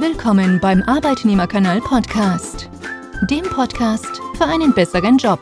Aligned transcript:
Willkommen 0.00 0.58
beim 0.60 0.82
Arbeitnehmerkanal 0.84 1.82
Podcast, 1.82 2.70
dem 3.28 3.42
Podcast 3.42 4.22
für 4.38 4.46
einen 4.46 4.72
besseren 4.72 5.18
Job. 5.18 5.38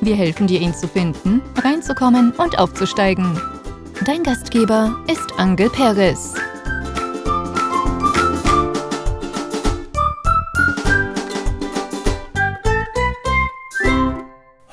Wir 0.00 0.16
helfen 0.16 0.46
dir, 0.46 0.60
ihn 0.62 0.72
zu 0.72 0.88
finden, 0.88 1.42
reinzukommen 1.62 2.32
und 2.32 2.58
aufzusteigen. 2.58 3.38
Dein 4.06 4.22
Gastgeber 4.22 4.98
ist 5.08 5.38
Angel 5.38 5.68
Perez. 5.68 6.32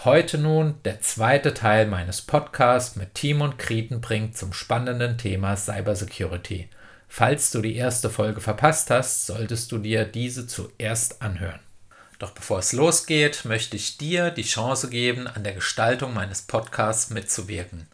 Heute 0.05 0.37
nun 0.37 0.75
der 0.85 1.01
zweite 1.01 1.53
Teil 1.53 1.87
meines 1.87 2.21
Podcasts 2.21 2.95
mit 2.95 3.15
Timon 3.15 3.57
Krietenbrink 3.57 4.37
zum 4.37 4.53
spannenden 4.53 5.17
Thema 5.17 5.57
Cybersecurity. 5.57 6.69
Falls 7.11 7.49
du 7.49 7.61
die 7.61 7.75
erste 7.75 8.09
Folge 8.09 8.39
verpasst 8.39 8.91
hast, 8.91 9.25
solltest 9.25 9.71
du 9.71 9.79
dir 9.79 10.05
diese 10.05 10.45
zuerst 10.45 11.21
anhören. 11.21 11.59
Doch 12.19 12.31
bevor 12.31 12.59
es 12.59 12.71
losgeht, 12.71 13.45
möchte 13.45 13.75
ich 13.75 13.97
dir 13.97 14.29
die 14.29 14.43
Chance 14.43 14.89
geben, 14.89 15.25
an 15.27 15.43
der 15.43 15.53
Gestaltung 15.53 16.13
meines 16.13 16.43
Podcasts 16.43 17.09
mitzuwirken. 17.09 17.87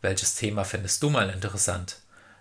Welches 0.00 0.34
Thema 0.34 0.64
findest 0.64 1.02
du 1.02 1.10
mal 1.10 1.28
interessant? 1.28 2.00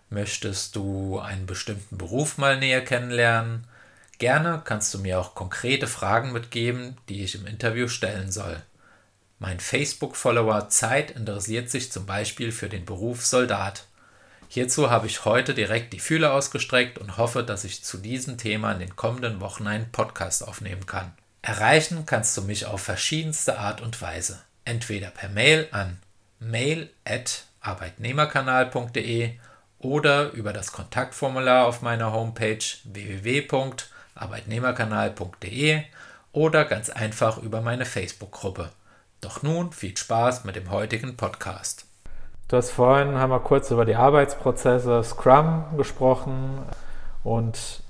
Möchtest 0.09 0.75
du 0.75 1.19
einen 1.19 1.45
bestimmten 1.45 1.97
Beruf 1.97 2.37
mal 2.37 2.57
näher 2.57 2.83
kennenlernen? 2.83 3.65
Gerne 4.17 4.61
kannst 4.63 4.93
du 4.93 4.99
mir 4.99 5.19
auch 5.19 5.35
konkrete 5.35 5.87
Fragen 5.87 6.31
mitgeben, 6.31 6.97
die 7.09 7.23
ich 7.23 7.35
im 7.35 7.45
Interview 7.45 7.87
stellen 7.87 8.31
soll. 8.31 8.61
Mein 9.39 9.59
Facebook-Follower 9.59 10.69
Zeit 10.69 11.11
interessiert 11.11 11.69
sich 11.69 11.91
zum 11.91 12.05
Beispiel 12.05 12.51
für 12.51 12.69
den 12.69 12.85
Beruf 12.85 13.25
Soldat. 13.25 13.86
Hierzu 14.49 14.89
habe 14.89 15.07
ich 15.07 15.25
heute 15.25 15.53
direkt 15.53 15.91
die 15.93 15.99
Fühler 15.99 16.33
ausgestreckt 16.33 16.97
und 16.97 17.17
hoffe, 17.17 17.43
dass 17.43 17.63
ich 17.63 17.83
zu 17.83 17.97
diesem 17.97 18.37
Thema 18.37 18.71
in 18.71 18.79
den 18.79 18.95
kommenden 18.95 19.41
Wochen 19.41 19.67
einen 19.67 19.91
Podcast 19.91 20.47
aufnehmen 20.47 20.85
kann. 20.85 21.11
Erreichen 21.41 22.05
kannst 22.05 22.37
du 22.37 22.41
mich 22.41 22.65
auf 22.65 22.81
verschiedenste 22.81 23.59
Art 23.59 23.81
und 23.81 24.01
Weise. 24.01 24.41
Entweder 24.65 25.09
per 25.09 25.29
Mail 25.29 25.67
an 25.71 25.99
mail@arbeitnehmerkanal.de 26.39 29.33
oder 29.79 30.31
über 30.31 30.53
das 30.53 30.71
Kontaktformular 30.71 31.65
auf 31.65 31.81
meiner 31.81 32.11
Homepage 32.11 32.59
www.arbeitnehmerkanal.de 32.83 35.81
oder 36.31 36.65
ganz 36.65 36.89
einfach 36.89 37.37
über 37.37 37.61
meine 37.61 37.85
Facebook-Gruppe. 37.85 38.71
Doch 39.21 39.41
nun 39.41 39.71
viel 39.71 39.97
Spaß 39.97 40.43
mit 40.43 40.55
dem 40.55 40.69
heutigen 40.69 41.17
Podcast. 41.17 41.86
Du 42.47 42.55
hast 42.55 42.71
vorhin, 42.71 43.15
haben 43.15 43.31
wir 43.31 43.41
kurz 43.41 43.71
über 43.71 43.83
die 43.83 43.97
Arbeitsprozesse 43.97 45.03
Scrum 45.03 45.65
gesprochen 45.75 46.59
und 47.25 47.83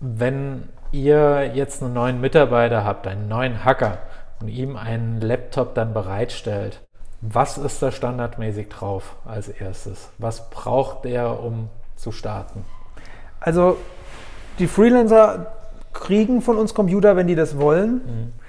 wenn 0.00 0.68
ihr 0.90 1.52
jetzt 1.54 1.80
einen 1.80 1.94
neuen 1.94 2.20
Mitarbeiter 2.20 2.84
habt, 2.84 3.06
einen 3.06 3.28
neuen 3.28 3.64
Hacker 3.64 3.98
und 4.40 4.48
ihm 4.48 4.76
einen 4.76 5.20
Laptop 5.20 5.76
dann 5.76 5.94
bereitstellt, 5.94 6.80
was 7.20 7.56
ist 7.56 7.82
da 7.82 7.92
standardmäßig 7.92 8.68
drauf 8.68 9.14
als 9.24 9.48
erstes? 9.48 10.10
Was 10.18 10.50
braucht 10.50 11.04
der, 11.04 11.40
um 11.40 11.68
zu 11.94 12.10
starten? 12.10 12.64
Also 13.38 13.76
die 14.58 14.66
Freelancer 14.66 15.52
kriegen 15.92 16.42
von 16.42 16.56
uns 16.58 16.74
Computer, 16.74 17.14
wenn 17.14 17.28
die 17.28 17.36
das 17.36 17.60
wollen. 17.60 17.92
Mhm 18.04 18.43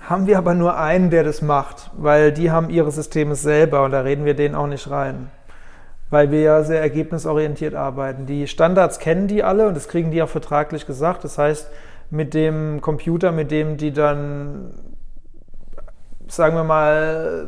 haben 0.00 0.26
wir 0.26 0.38
aber 0.38 0.54
nur 0.54 0.76
einen, 0.76 1.10
der 1.10 1.24
das 1.24 1.42
macht, 1.42 1.90
weil 1.96 2.32
die 2.32 2.50
haben 2.50 2.70
ihre 2.70 2.90
Systeme 2.90 3.34
selber 3.34 3.84
und 3.84 3.92
da 3.92 4.00
reden 4.00 4.24
wir 4.24 4.34
denen 4.34 4.54
auch 4.54 4.66
nicht 4.66 4.90
rein. 4.90 5.30
Weil 6.08 6.30
wir 6.30 6.40
ja 6.40 6.62
sehr 6.64 6.80
ergebnisorientiert 6.80 7.74
arbeiten. 7.74 8.26
Die 8.26 8.48
Standards 8.48 8.98
kennen 8.98 9.28
die 9.28 9.44
alle 9.44 9.68
und 9.68 9.76
das 9.76 9.88
kriegen 9.88 10.10
die 10.10 10.22
auch 10.22 10.28
vertraglich 10.28 10.86
gesagt. 10.86 11.22
Das 11.22 11.38
heißt, 11.38 11.70
mit 12.10 12.34
dem 12.34 12.80
Computer, 12.80 13.30
mit 13.30 13.50
dem 13.50 13.76
die 13.76 13.92
dann, 13.92 14.72
sagen 16.26 16.56
wir 16.56 16.64
mal, 16.64 17.46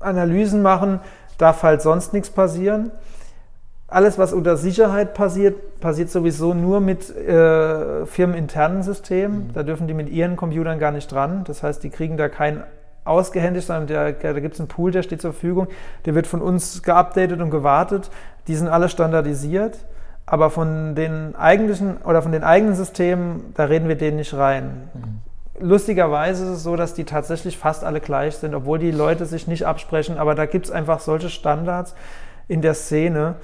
Analysen 0.00 0.62
machen, 0.62 1.00
darf 1.36 1.62
halt 1.62 1.82
sonst 1.82 2.12
nichts 2.12 2.30
passieren 2.30 2.90
alles, 3.88 4.18
was 4.18 4.34
unter 4.34 4.58
Sicherheit 4.58 5.14
passiert, 5.14 5.80
passiert 5.80 6.10
sowieso 6.10 6.52
nur 6.52 6.80
mit 6.80 7.08
äh, 7.16 8.04
firmeninternen 8.04 8.82
Systemen. 8.82 9.48
Mhm. 9.48 9.52
Da 9.54 9.62
dürfen 9.62 9.88
die 9.88 9.94
mit 9.94 10.10
ihren 10.10 10.36
Computern 10.36 10.78
gar 10.78 10.92
nicht 10.92 11.10
dran. 11.10 11.42
Das 11.44 11.62
heißt, 11.62 11.82
die 11.82 11.90
kriegen 11.90 12.18
da 12.18 12.28
kein 12.28 12.62
ausgehändigt, 13.04 13.66
sondern 13.66 13.86
der, 13.86 14.12
da 14.12 14.38
gibt 14.40 14.54
es 14.54 14.60
einen 14.60 14.68
Pool, 14.68 14.90
der 14.90 15.02
steht 15.02 15.22
zur 15.22 15.32
Verfügung. 15.32 15.68
Der 16.04 16.14
wird 16.14 16.26
von 16.26 16.42
uns 16.42 16.82
geupdatet 16.82 17.40
und 17.40 17.50
gewartet. 17.50 18.10
Die 18.46 18.54
sind 18.54 18.68
alle 18.68 18.90
standardisiert. 18.90 19.78
Aber 20.26 20.50
von 20.50 20.94
den 20.94 21.34
eigentlichen 21.36 21.96
oder 22.04 22.20
von 22.20 22.32
den 22.32 22.44
eigenen 22.44 22.74
Systemen, 22.74 23.54
da 23.54 23.64
reden 23.64 23.88
wir 23.88 23.96
denen 23.96 24.18
nicht 24.18 24.34
rein. 24.34 24.90
Mhm. 24.92 25.66
Lustigerweise 25.66 26.44
ist 26.44 26.50
es 26.50 26.62
so, 26.62 26.76
dass 26.76 26.92
die 26.92 27.04
tatsächlich 27.04 27.56
fast 27.56 27.82
alle 27.82 28.00
gleich 28.00 28.36
sind, 28.36 28.54
obwohl 28.54 28.78
die 28.78 28.90
Leute 28.90 29.24
sich 29.24 29.48
nicht 29.48 29.64
absprechen. 29.64 30.18
Aber 30.18 30.34
da 30.34 30.44
gibt 30.44 30.66
es 30.66 30.70
einfach 30.70 31.00
solche 31.00 31.30
Standards 31.30 31.94
in 32.48 32.60
der 32.60 32.74
Szene 32.74 33.36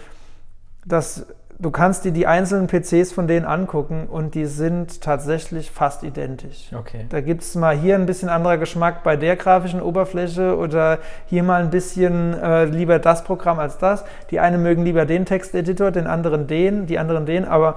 dass 0.84 1.26
du 1.58 1.70
kannst 1.70 2.04
dir 2.04 2.12
die 2.12 2.26
einzelnen 2.26 2.66
PCs 2.66 3.12
von 3.12 3.26
denen 3.26 3.46
angucken 3.46 4.06
und 4.10 4.34
die 4.34 4.46
sind 4.46 5.00
tatsächlich 5.00 5.70
fast 5.70 6.02
identisch. 6.02 6.70
Okay. 6.76 7.06
Da 7.08 7.20
gibt 7.20 7.42
es 7.42 7.54
mal 7.54 7.76
hier 7.76 7.94
ein 7.94 8.06
bisschen 8.06 8.28
anderer 8.28 8.58
Geschmack 8.58 9.02
bei 9.02 9.16
der 9.16 9.36
grafischen 9.36 9.80
Oberfläche 9.80 10.56
oder 10.56 10.98
hier 11.26 11.42
mal 11.42 11.62
ein 11.62 11.70
bisschen 11.70 12.34
äh, 12.34 12.64
lieber 12.64 12.98
das 12.98 13.24
Programm 13.24 13.58
als 13.58 13.78
das. 13.78 14.04
Die 14.30 14.40
einen 14.40 14.62
mögen 14.62 14.84
lieber 14.84 15.06
den 15.06 15.26
Texteditor, 15.26 15.90
den 15.90 16.06
anderen 16.06 16.46
den, 16.46 16.86
die 16.86 16.98
anderen 16.98 17.26
den, 17.26 17.44
aber 17.44 17.76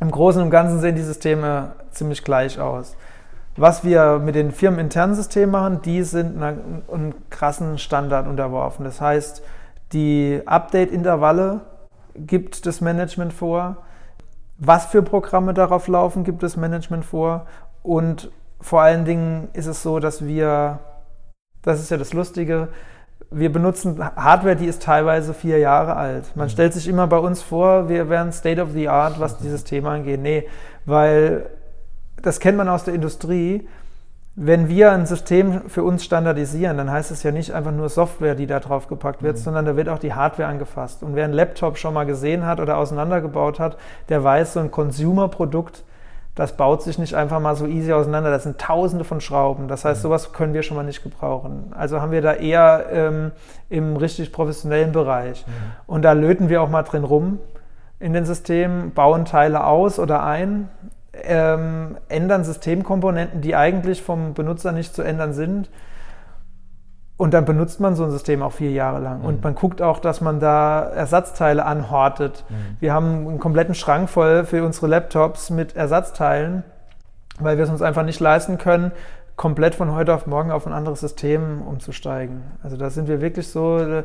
im 0.00 0.10
Großen 0.10 0.40
und 0.40 0.50
Ganzen 0.50 0.80
sehen 0.80 0.96
die 0.96 1.02
Systeme 1.02 1.72
ziemlich 1.90 2.24
gleich 2.24 2.60
aus. 2.60 2.96
Was 3.56 3.82
wir 3.82 4.20
mit 4.20 4.36
den 4.36 4.52
firmeninternen 4.52 5.16
Systemen 5.16 5.50
machen, 5.50 5.82
die 5.82 6.04
sind 6.04 6.40
einem 6.40 7.14
krassen 7.28 7.76
Standard 7.78 8.28
unterworfen. 8.28 8.84
Das 8.84 9.00
heißt, 9.00 9.42
die 9.92 10.40
Update-Intervalle 10.46 11.62
gibt 12.26 12.66
das 12.66 12.80
Management 12.80 13.32
vor? 13.32 13.78
Was 14.58 14.86
für 14.86 15.02
Programme 15.02 15.54
darauf 15.54 15.88
laufen, 15.88 16.24
gibt 16.24 16.42
das 16.42 16.56
Management 16.56 17.04
vor? 17.04 17.46
Und 17.82 18.30
vor 18.60 18.82
allen 18.82 19.04
Dingen 19.04 19.48
ist 19.52 19.66
es 19.66 19.82
so, 19.82 20.00
dass 20.00 20.24
wir, 20.24 20.80
das 21.62 21.80
ist 21.80 21.90
ja 21.90 21.96
das 21.96 22.12
Lustige, 22.12 22.68
wir 23.30 23.52
benutzen 23.52 24.02
Hardware, 24.02 24.56
die 24.56 24.66
ist 24.66 24.82
teilweise 24.82 25.34
vier 25.34 25.58
Jahre 25.58 25.96
alt. 25.96 26.34
Man 26.34 26.46
mhm. 26.46 26.50
stellt 26.50 26.72
sich 26.72 26.88
immer 26.88 27.06
bei 27.06 27.18
uns 27.18 27.42
vor, 27.42 27.88
wir 27.88 28.08
wären 28.08 28.32
State 28.32 28.60
of 28.60 28.72
the 28.72 28.88
Art, 28.88 29.20
was 29.20 29.38
dieses 29.38 29.64
Thema 29.64 29.92
angeht. 29.92 30.20
Nee, 30.20 30.48
weil 30.86 31.50
das 32.22 32.40
kennt 32.40 32.56
man 32.56 32.68
aus 32.68 32.84
der 32.84 32.94
Industrie. 32.94 33.68
Wenn 34.40 34.68
wir 34.68 34.92
ein 34.92 35.04
System 35.04 35.68
für 35.68 35.82
uns 35.82 36.04
standardisieren, 36.04 36.76
dann 36.76 36.92
heißt 36.92 37.10
es 37.10 37.24
ja 37.24 37.32
nicht 37.32 37.52
einfach 37.52 37.72
nur 37.72 37.88
Software, 37.88 38.36
die 38.36 38.46
da 38.46 38.60
drauf 38.60 38.86
gepackt 38.86 39.20
wird, 39.20 39.34
mhm. 39.34 39.40
sondern 39.40 39.64
da 39.64 39.76
wird 39.76 39.88
auch 39.88 39.98
die 39.98 40.14
Hardware 40.14 40.48
angefasst. 40.48 41.02
Und 41.02 41.16
wer 41.16 41.24
einen 41.24 41.32
Laptop 41.32 41.76
schon 41.76 41.92
mal 41.92 42.04
gesehen 42.04 42.46
hat 42.46 42.60
oder 42.60 42.76
auseinandergebaut 42.76 43.58
hat, 43.58 43.76
der 44.08 44.22
weiß, 44.22 44.52
so 44.52 44.60
ein 44.60 44.70
Consumer-Produkt, 44.70 45.82
das 46.36 46.56
baut 46.56 46.84
sich 46.84 47.00
nicht 47.00 47.14
einfach 47.14 47.40
mal 47.40 47.56
so 47.56 47.66
easy 47.66 47.92
auseinander. 47.92 48.30
Das 48.30 48.44
sind 48.44 48.58
tausende 48.60 49.04
von 49.04 49.20
Schrauben. 49.20 49.66
Das 49.66 49.84
heißt, 49.84 50.02
mhm. 50.02 50.02
sowas 50.02 50.32
können 50.32 50.54
wir 50.54 50.62
schon 50.62 50.76
mal 50.76 50.84
nicht 50.84 51.02
gebrauchen. 51.02 51.72
Also 51.76 52.00
haben 52.00 52.12
wir 52.12 52.22
da 52.22 52.34
eher 52.34 52.86
ähm, 52.92 53.32
im 53.68 53.96
richtig 53.96 54.30
professionellen 54.30 54.92
Bereich. 54.92 55.44
Mhm. 55.48 55.52
Und 55.88 56.02
da 56.02 56.12
löten 56.12 56.48
wir 56.48 56.62
auch 56.62 56.70
mal 56.70 56.84
drin 56.84 57.02
rum 57.02 57.40
in 57.98 58.12
den 58.12 58.24
Systemen, 58.24 58.92
bauen 58.92 59.24
Teile 59.24 59.64
aus 59.64 59.98
oder 59.98 60.22
ein 60.22 60.68
ähm, 61.24 61.96
ändern 62.08 62.44
Systemkomponenten, 62.44 63.40
die 63.40 63.56
eigentlich 63.56 64.02
vom 64.02 64.34
Benutzer 64.34 64.72
nicht 64.72 64.94
zu 64.94 65.02
ändern 65.02 65.32
sind. 65.32 65.70
Und 67.16 67.34
dann 67.34 67.44
benutzt 67.44 67.80
man 67.80 67.96
so 67.96 68.04
ein 68.04 68.12
System 68.12 68.42
auch 68.42 68.52
vier 68.52 68.70
Jahre 68.70 69.00
lang. 69.00 69.20
Mhm. 69.20 69.24
Und 69.24 69.44
man 69.44 69.56
guckt 69.56 69.82
auch, 69.82 69.98
dass 69.98 70.20
man 70.20 70.38
da 70.38 70.84
Ersatzteile 70.84 71.64
anhortet. 71.64 72.44
Mhm. 72.48 72.54
Wir 72.78 72.92
haben 72.92 73.28
einen 73.28 73.40
kompletten 73.40 73.74
Schrank 73.74 74.08
voll 74.08 74.44
für 74.44 74.64
unsere 74.64 74.86
Laptops 74.86 75.50
mit 75.50 75.74
Ersatzteilen, 75.74 76.62
weil 77.40 77.56
wir 77.56 77.64
es 77.64 77.70
uns 77.70 77.82
einfach 77.82 78.04
nicht 78.04 78.20
leisten 78.20 78.56
können, 78.56 78.92
komplett 79.34 79.74
von 79.74 79.92
heute 79.92 80.14
auf 80.14 80.26
morgen 80.28 80.52
auf 80.52 80.66
ein 80.66 80.72
anderes 80.72 81.00
System 81.00 81.62
umzusteigen. 81.62 82.42
Also 82.62 82.76
da 82.76 82.88
sind 82.88 83.08
wir 83.08 83.20
wirklich 83.20 83.48
so, 83.48 84.02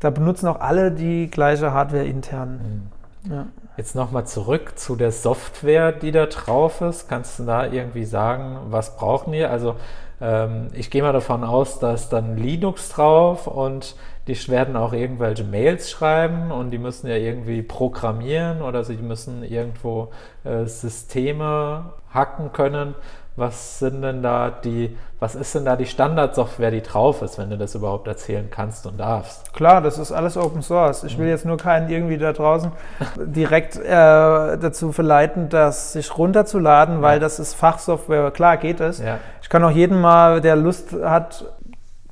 da 0.00 0.10
benutzen 0.10 0.48
auch 0.48 0.60
alle 0.60 0.90
die 0.90 1.30
gleiche 1.30 1.72
Hardware 1.72 2.04
intern. 2.04 2.90
Mhm. 3.24 3.32
Ja. 3.32 3.46
Jetzt 3.76 3.94
nochmal 3.94 4.26
zurück 4.26 4.78
zu 4.78 4.96
der 4.96 5.12
Software, 5.12 5.92
die 5.92 6.10
da 6.10 6.26
drauf 6.26 6.80
ist. 6.80 7.08
Kannst 7.08 7.38
du 7.38 7.44
da 7.44 7.66
irgendwie 7.66 8.06
sagen, 8.06 8.58
was 8.70 8.96
brauchen 8.96 9.32
wir? 9.32 9.50
Also 9.50 9.76
ähm, 10.20 10.68
ich 10.72 10.90
gehe 10.90 11.02
mal 11.02 11.12
davon 11.12 11.44
aus, 11.44 11.78
dass 11.78 12.08
dann 12.08 12.38
Linux 12.38 12.88
drauf 12.88 13.46
und 13.46 13.94
die 14.26 14.48
werden 14.48 14.76
auch 14.76 14.92
irgendwelche 14.92 15.44
Mails 15.44 15.90
schreiben 15.90 16.50
und 16.50 16.70
die 16.70 16.78
müssen 16.78 17.06
ja 17.08 17.16
irgendwie 17.16 17.62
programmieren 17.62 18.60
oder 18.60 18.82
sie 18.82 18.96
müssen 18.96 19.44
irgendwo 19.44 20.08
äh, 20.44 20.64
Systeme 20.66 21.92
hacken 22.12 22.52
können. 22.52 22.94
Was 23.36 23.78
sind 23.80 24.00
denn 24.00 24.22
da 24.22 24.48
die, 24.50 24.96
was 25.20 25.34
ist 25.34 25.54
denn 25.54 25.66
da 25.66 25.76
die 25.76 25.84
Standardsoftware, 25.84 26.70
die 26.70 26.80
drauf 26.80 27.20
ist, 27.20 27.36
wenn 27.36 27.50
du 27.50 27.58
das 27.58 27.74
überhaupt 27.74 28.08
erzählen 28.08 28.48
kannst 28.50 28.86
und 28.86 28.98
darfst? 28.98 29.52
Klar, 29.52 29.82
das 29.82 29.98
ist 29.98 30.10
alles 30.10 30.38
Open 30.38 30.62
Source. 30.62 31.04
Ich 31.04 31.18
will 31.18 31.28
jetzt 31.28 31.44
nur 31.44 31.58
keinen 31.58 31.90
irgendwie 31.90 32.16
da 32.16 32.32
draußen 32.32 32.72
direkt 33.16 33.76
äh, 33.76 33.82
dazu 33.90 34.90
verleiten, 34.90 35.50
das 35.50 35.92
sich 35.92 36.16
runterzuladen, 36.16 37.02
weil 37.02 37.20
das 37.20 37.38
ist 37.38 37.52
Fachsoftware. 37.52 38.30
Klar 38.30 38.56
geht 38.56 38.80
es. 38.80 39.00
Ja. 39.00 39.18
Ich 39.42 39.50
kann 39.50 39.62
auch 39.62 39.70
jeden 39.70 40.00
mal, 40.00 40.40
der 40.40 40.56
Lust 40.56 40.94
hat, 41.04 41.44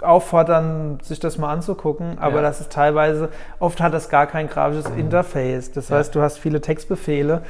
auffordern, 0.04 0.98
sich 1.02 1.18
das 1.20 1.38
mal 1.38 1.52
anzugucken, 1.52 2.18
aber 2.18 2.36
Ja. 2.36 2.42
das 2.42 2.60
ist 2.60 2.70
teilweise, 2.72 3.30
oft 3.58 3.80
hat 3.80 3.92
das 3.94 4.08
gar 4.08 4.26
kein 4.26 4.48
grafisches 4.48 4.86
Interface. 4.96 5.72
Das 5.72 5.90
heißt, 5.90 6.14
du 6.14 6.20
hast 6.22 6.38
viele 6.38 6.60
Textbefehle. 6.60 7.42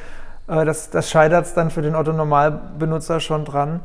Äh, 0.48 0.64
Das, 0.64 0.90
das 0.90 1.10
scheitert 1.10 1.46
es 1.46 1.54
dann 1.54 1.70
für 1.70 1.82
den 1.82 1.94
Otto-Normalbenutzer 1.94 3.20
schon 3.20 3.44
dran. 3.44 3.80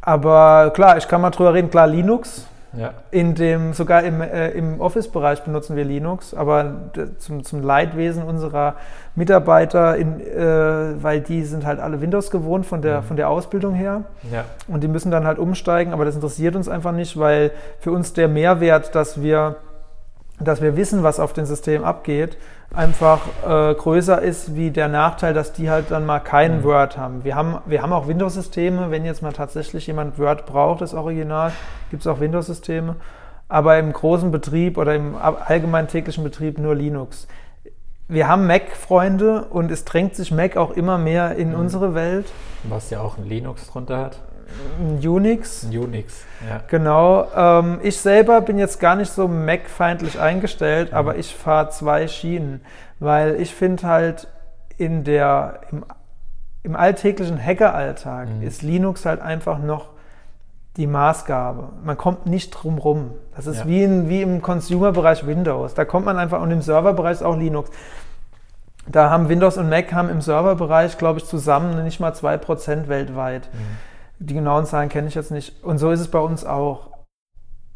Aber 0.00 0.70
klar, 0.74 0.96
ich 0.96 1.08
kann 1.08 1.20
mal 1.20 1.30
drüber 1.30 1.54
reden. 1.54 1.70
Klar, 1.70 1.86
Linux, 1.86 2.46
Ja. 2.76 2.92
in 3.10 3.34
dem, 3.34 3.72
sogar 3.72 4.02
im, 4.02 4.20
äh, 4.20 4.50
im 4.50 4.78
Office-Bereich 4.80 5.42
benutzen 5.42 5.74
wir 5.74 5.84
Linux, 5.84 6.34
aber 6.34 6.90
zum, 7.18 7.42
zum 7.42 7.62
Leidwesen 7.62 8.22
unserer 8.24 8.74
Mitarbeiter, 9.14 9.96
in, 9.96 10.20
äh, 10.20 11.02
weil 11.02 11.20
die 11.22 11.44
sind 11.44 11.64
halt 11.64 11.80
alle 11.80 12.00
Windows 12.02 12.30
gewohnt 12.30 12.66
von 12.66 12.82
der, 12.82 13.02
von 13.02 13.16
der 13.16 13.30
Ausbildung 13.30 13.74
her 13.74 14.02
Ja. 14.30 14.44
und 14.68 14.82
die 14.82 14.88
müssen 14.88 15.10
dann 15.10 15.26
halt 15.26 15.38
umsteigen, 15.38 15.92
aber 15.94 16.04
das 16.04 16.14
interessiert 16.14 16.56
uns 16.56 16.68
einfach 16.68 16.92
nicht, 16.92 17.18
weil 17.18 17.52
für 17.80 17.90
uns 17.90 18.12
der 18.12 18.28
Mehrwert, 18.28 18.94
dass 18.94 19.22
wir, 19.22 19.56
dass 20.38 20.60
wir 20.60 20.76
wissen, 20.76 21.02
was 21.02 21.20
auf 21.20 21.32
dem 21.32 21.46
System 21.46 21.84
abgeht, 21.84 22.36
einfach 22.74 23.20
äh, 23.46 23.74
größer 23.74 24.20
ist 24.20 24.54
wie 24.54 24.70
der 24.70 24.88
Nachteil, 24.88 25.34
dass 25.34 25.52
die 25.52 25.70
halt 25.70 25.90
dann 25.90 26.04
mal 26.06 26.20
kein 26.20 26.58
Mhm. 26.58 26.64
Word 26.64 26.98
haben. 26.98 27.24
Wir 27.24 27.34
haben, 27.34 27.58
wir 27.66 27.82
haben 27.82 27.92
auch 27.92 28.06
Windows-Systeme, 28.08 28.90
wenn 28.90 29.04
jetzt 29.04 29.22
mal 29.22 29.32
tatsächlich 29.32 29.86
jemand 29.86 30.18
Word 30.18 30.46
braucht, 30.46 30.80
das 30.82 30.94
Original, 30.94 31.52
gibt 31.90 32.02
es 32.02 32.06
auch 32.06 32.20
Windows-Systeme, 32.20 32.96
aber 33.48 33.78
im 33.78 33.92
großen 33.92 34.30
Betrieb 34.30 34.76
oder 34.76 34.94
im 34.94 35.14
allgemeinen 35.16 35.88
täglichen 35.88 36.22
Betrieb 36.24 36.58
nur 36.58 36.74
Linux. 36.74 37.26
Wir 38.10 38.26
haben 38.28 38.46
Mac-Freunde 38.46 39.44
und 39.50 39.70
es 39.70 39.84
drängt 39.84 40.14
sich 40.14 40.30
Mac 40.30 40.56
auch 40.56 40.70
immer 40.70 40.96
mehr 40.98 41.36
in 41.36 41.50
Mhm. 41.50 41.60
unsere 41.60 41.94
Welt. 41.94 42.26
Was 42.64 42.90
ja 42.90 43.00
auch 43.00 43.18
ein 43.18 43.24
Linux 43.28 43.66
drunter 43.66 43.98
hat. 43.98 44.18
Unix, 45.02 45.64
Unix. 45.64 46.24
Ja. 46.48 46.60
Genau. 46.68 47.26
Ähm, 47.34 47.80
ich 47.82 47.98
selber 47.98 48.40
bin 48.40 48.58
jetzt 48.58 48.80
gar 48.80 48.96
nicht 48.96 49.12
so 49.12 49.28
Mac-feindlich 49.28 50.18
eingestellt, 50.20 50.92
aber 50.92 51.16
ich 51.16 51.34
fahre 51.34 51.70
zwei 51.70 52.08
Schienen, 52.08 52.60
weil 53.00 53.34
ich 53.40 53.54
finde 53.54 53.86
halt 53.86 54.28
in 54.76 55.04
der, 55.04 55.60
im, 55.72 55.84
im 56.62 56.76
alltäglichen 56.76 57.42
Hackeralltag 57.44 58.28
Mhm. 58.28 58.42
ist 58.42 58.62
Linux 58.62 59.04
halt 59.06 59.20
einfach 59.20 59.58
noch 59.58 59.90
die 60.76 60.86
Maßgabe. 60.86 61.70
Man 61.84 61.96
kommt 61.98 62.26
nicht 62.26 62.50
drum 62.50 62.78
rum. 62.78 63.10
Das 63.34 63.46
ist 63.46 63.60
Ja. 63.60 63.66
wie, 63.66 63.82
in, 63.82 64.08
wie 64.08 64.22
im 64.22 64.40
Consumer-Bereich 64.42 65.26
Windows. 65.26 65.74
Da 65.74 65.84
kommt 65.84 66.06
man 66.06 66.18
einfach, 66.18 66.40
und 66.40 66.50
im 66.52 66.62
Serverbereich 66.62 67.12
ist 67.14 67.22
auch 67.22 67.36
Linux. 67.36 67.70
Da 68.86 69.10
haben 69.10 69.28
Windows 69.28 69.58
und 69.58 69.68
Mac 69.68 69.92
haben 69.92 70.08
im 70.08 70.20
Serverbereich, 70.20 70.96
glaube 70.96 71.18
ich, 71.18 71.26
zusammen 71.26 71.82
nicht 71.84 71.98
mal 72.00 72.12
2% 72.12 72.88
weltweit. 72.88 73.48
Die 74.20 74.34
genauen 74.34 74.66
Zahlen 74.66 74.88
kenne 74.88 75.08
ich 75.08 75.14
jetzt 75.14 75.30
nicht. 75.30 75.62
Und 75.64 75.78
so 75.78 75.90
ist 75.90 76.00
es 76.00 76.08
bei 76.08 76.18
uns 76.18 76.44
auch. 76.44 76.88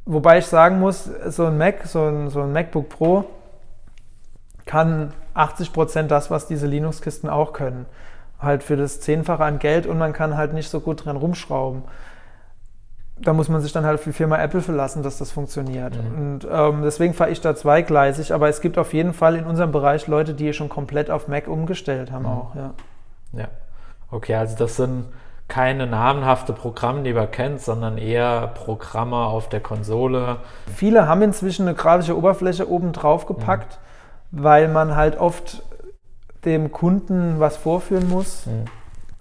Wobei 0.05 0.39
ich 0.39 0.47
sagen 0.47 0.81
muss, 0.81 1.05
so 1.29 1.47
ein 1.47 1.57
Mac, 1.59 1.87
so 1.87 2.05
ein, 2.05 2.29
so 2.31 2.43
ein 2.43 2.53
MacBook 2.53 2.89
Pro 2.89 3.25
kann 4.67 5.13
80% 5.35 6.05
das, 6.05 6.31
was 6.31 6.47
diese 6.47 6.67
Linux-Kisten 6.67 7.29
auch 7.29 7.53
können. 7.53 7.87
Halt 8.41 8.65
für 8.65 8.77
das 8.77 9.01
Zehnfache 9.01 9.45
an 9.45 9.61
Geld 9.61 9.87
und 9.87 9.99
man 9.99 10.13
kann 10.13 10.37
halt 10.37 10.53
nicht 10.53 10.69
so 10.69 10.81
gut 10.81 11.05
dran 11.05 11.17
rumschrauben. 11.17 11.83
Da 13.19 13.33
muss 13.33 13.49
man 13.49 13.61
sich 13.61 13.73
dann 13.73 13.85
halt 13.85 13.99
auf 13.99 14.05
die 14.05 14.13
Firma 14.13 14.39
Apple 14.43 14.63
verlassen, 14.63 15.05
dass 15.05 15.19
das 15.19 15.31
funktioniert. 15.31 15.95
Mhm. 15.97 16.19
Und 16.19 16.49
ähm, 16.51 16.83
deswegen 16.83 17.15
fahre 17.15 17.31
ich 17.31 17.41
da 17.41 17.55
zweigleisig. 17.55 18.35
Aber 18.35 18.49
es 18.49 18.61
gibt 18.61 18.79
auf 18.79 18.93
jeden 18.93 19.13
Fall 19.13 19.37
in 19.37 19.45
unserem 19.45 19.71
Bereich 19.71 20.09
Leute, 20.09 20.35
die 20.35 20.53
schon 20.53 20.69
komplett 20.69 21.09
auf 21.11 21.29
Mac 21.29 21.47
umgestellt 21.47 22.11
haben 22.11 22.25
Mhm. 22.25 22.29
auch. 22.29 22.55
Ja. 22.57 22.75
Ja. 23.35 23.49
Okay, 24.11 24.35
also 24.35 24.57
das 24.57 24.75
sind 24.77 25.05
keine 25.49 25.87
die 27.05 27.13
man 27.13 27.31
kennt, 27.31 27.61
sondern 27.61 27.99
eher 27.99 28.49
Programme 28.49 29.17
auf 29.17 29.49
der 29.49 29.61
Konsole. 29.61 30.39
Viele 30.75 31.07
haben 31.07 31.23
inzwischen 31.23 31.69
eine 31.69 31.77
grafische 31.77 32.17
Oberfläche 32.17 32.71
oben 32.71 32.93
drauf 32.93 33.27
gepackt, 33.27 33.79
weil 34.31 34.69
man 34.69 34.97
halt 34.97 35.19
oft 35.19 35.63
dem 36.45 36.73
Kunden 36.73 37.39
was 37.39 37.57
vorführen 37.57 38.09
muss, 38.09 38.49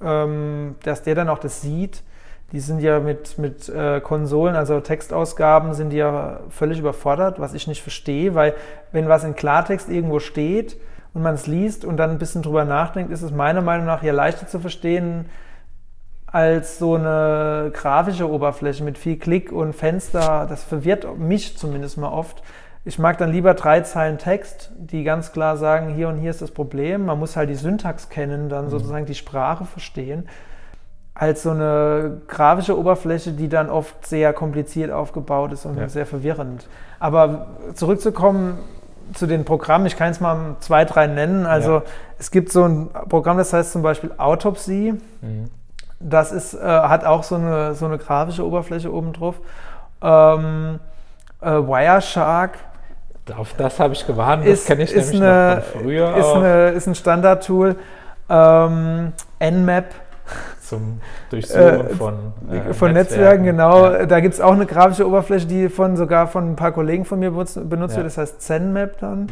ähm, 0.02 0.76
dass 0.84 1.04
der 1.04 1.16
dann 1.16 1.30
auch 1.30 1.40
das 1.40 1.62
sieht. 1.62 2.04
Die 2.52 2.60
sind 2.60 2.82
ja 2.82 3.00
mit, 3.00 3.38
mit 3.38 3.70
äh, 3.70 4.02
Konsolen, 4.02 4.56
also 4.56 4.80
Textausgaben, 4.82 5.74
sind 5.74 5.92
die 5.92 5.98
ja 5.98 6.42
völlig 6.50 6.80
überfordert, 6.80 7.40
was 7.40 7.54
ich 7.54 7.68
nicht 7.68 7.82
verstehe, 7.82 8.36
weil 8.36 8.56
wenn 8.92 9.08
was 9.08 9.24
in 9.24 9.36
Klartext 9.36 9.90
irgendwo 9.90 10.20
steht 10.20 10.78
und 11.14 11.22
man 11.22 11.36
es 11.36 11.48
liest 11.48 11.86
und 11.86 11.98
dann 11.98 12.10
ein 12.10 12.18
bisschen 12.18 12.42
drüber 12.42 12.66
nachdenkt, 12.66 13.12
ist 13.12 13.22
es 13.22 13.32
meiner 13.32 13.62
Meinung 13.62 13.86
nach 13.86 14.04
ja 14.04 14.12
leichter 14.12 14.48
zu 14.48 14.60
verstehen, 14.60 15.26
als 16.32 16.80
so 16.80 16.96
eine 16.96 17.72
grafische 17.74 18.30
Oberfläche 18.30 18.84
mit 18.84 18.98
viel 18.98 19.18
Klick 19.18 19.52
und 19.52 19.74
Fenster. 19.74 20.46
Das 20.50 20.64
verwirrt 20.64 21.18
mich 21.18 21.58
zumindest 21.58 21.98
mal 21.98 22.10
oft. 22.10 22.42
Ich 22.84 22.98
mag 22.98 23.18
dann 23.20 23.32
lieber 23.32 23.54
drei 23.54 23.82
Zeilen 23.82 24.18
Text, 24.18 24.72
die 24.78 25.04
ganz 25.04 25.32
klar 25.34 25.58
sagen, 25.58 25.94
hier 25.94 26.08
und 26.08 26.18
hier 26.18 26.32
ist 26.32 26.42
das 26.42 26.52
Problem. 26.52 27.06
Man 27.06 27.20
muss 27.20 27.36
halt 27.36 27.50
die 27.50 27.56
Syntax 27.56 28.10
kennen, 28.10 28.50
dann 28.50 28.70
sozusagen 28.70 29.06
die 29.06 29.14
Sprache 29.14 29.66
verstehen, 29.66 30.28
als 31.14 31.44
so 31.44 31.52
eine 31.52 32.22
grafische 32.28 32.80
Oberfläche, 32.80 33.34
die 33.34 33.50
dann 33.50 33.70
oft 33.70 34.08
sehr 34.08 34.34
kompliziert 34.34 34.90
aufgebaut 34.92 35.52
ist 35.52 35.66
und 35.66 35.78
Ja. 35.78 35.90
sehr 35.90 36.06
verwirrend. 36.08 36.68
Aber 37.00 37.48
zurückzukommen 37.76 38.58
zu 39.14 39.28
den 39.28 39.44
Programmen, 39.46 39.86
ich 39.86 39.98
kann 39.98 40.08
jetzt 40.08 40.22
mal 40.22 40.56
zwei, 40.62 40.86
drei 40.86 41.06
nennen. 41.06 41.46
Also 41.46 41.72
Ja. 41.76 41.84
es 42.18 42.32
gibt 42.32 42.52
so 42.52 42.64
ein 42.64 42.90
Programm, 43.10 43.38
das 43.38 43.52
heißt 43.54 43.74
zum 43.74 43.82
Beispiel 43.84 44.12
Autopsy. 44.18 44.94
Mhm. 45.22 45.50
Das 46.04 46.32
ist, 46.32 46.54
äh, 46.54 46.60
hat 46.60 47.06
auch 47.06 47.24
so 47.24 47.36
eine, 47.36 47.74
so 47.76 47.86
eine 47.86 47.98
grafische 47.98 48.46
Oberfläche 48.46 48.94
oben 48.94 49.14
drauf. 49.14 49.36
Ähm, 50.02 50.80
äh, 51.42 51.52
Wireshark 51.52 52.52
Auf 53.38 53.54
das 53.58 53.80
habe 53.80 53.94
ich 53.94 54.06
gewartet, 54.06 54.46
das 54.46 54.60
ist, 54.60 54.68
kenne 54.68 54.84
ich 54.84 54.96
nämlich 54.96 55.16
eine, 55.16 55.56
noch 55.58 55.64
von 55.64 55.82
früher 55.82 56.16
ist, 56.18 56.34
eine, 56.34 56.70
ist 56.70 56.88
ein 56.88 56.96
Standardtool. 56.96 57.76
Ähm, 58.30 59.14
Nmap 59.40 59.86
zum 60.62 61.02
Durchsuchen 61.30 61.62
äh, 61.62 61.90
von, 61.90 62.34
äh, 62.50 62.74
von 62.74 62.94
Netzwerken, 62.94 63.44
genau. 63.44 63.92
Ja. 63.92 64.06
Da 64.06 64.20
gibt 64.22 64.34
es 64.34 64.42
auch 64.42 64.54
eine 64.54 64.66
grafische 64.66 65.06
Oberfläche, 65.06 65.46
die 65.46 65.70
von 65.70 65.98
sogar 65.98 66.28
von 66.28 66.52
ein 66.52 66.56
paar 66.56 66.72
Kollegen 66.72 67.04
von 67.04 67.20
mir 67.20 67.32
benutzt, 67.32 67.60
benutzt 67.70 67.94
Ja. 67.94 67.98
wird. 67.98 68.08
Das 68.08 68.18
heißt 68.18 68.42
ZenMap 68.42 68.98
dann. 69.00 69.20
Mhm. 69.24 69.30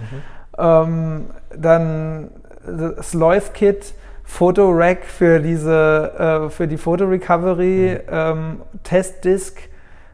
Ähm, 0.57 1.25
dann 1.55 2.29
SlothKit, 3.01 3.93
Photorack 4.29 5.05
für 5.05 5.39
diese 5.39 6.45
äh, 6.45 6.49
für 6.51 6.67
die 6.67 6.77
Photo 6.77 7.05
Recovery, 7.05 7.99
Mhm. 7.99 8.09
ähm, 8.11 8.61
Testdisk. 8.83 9.57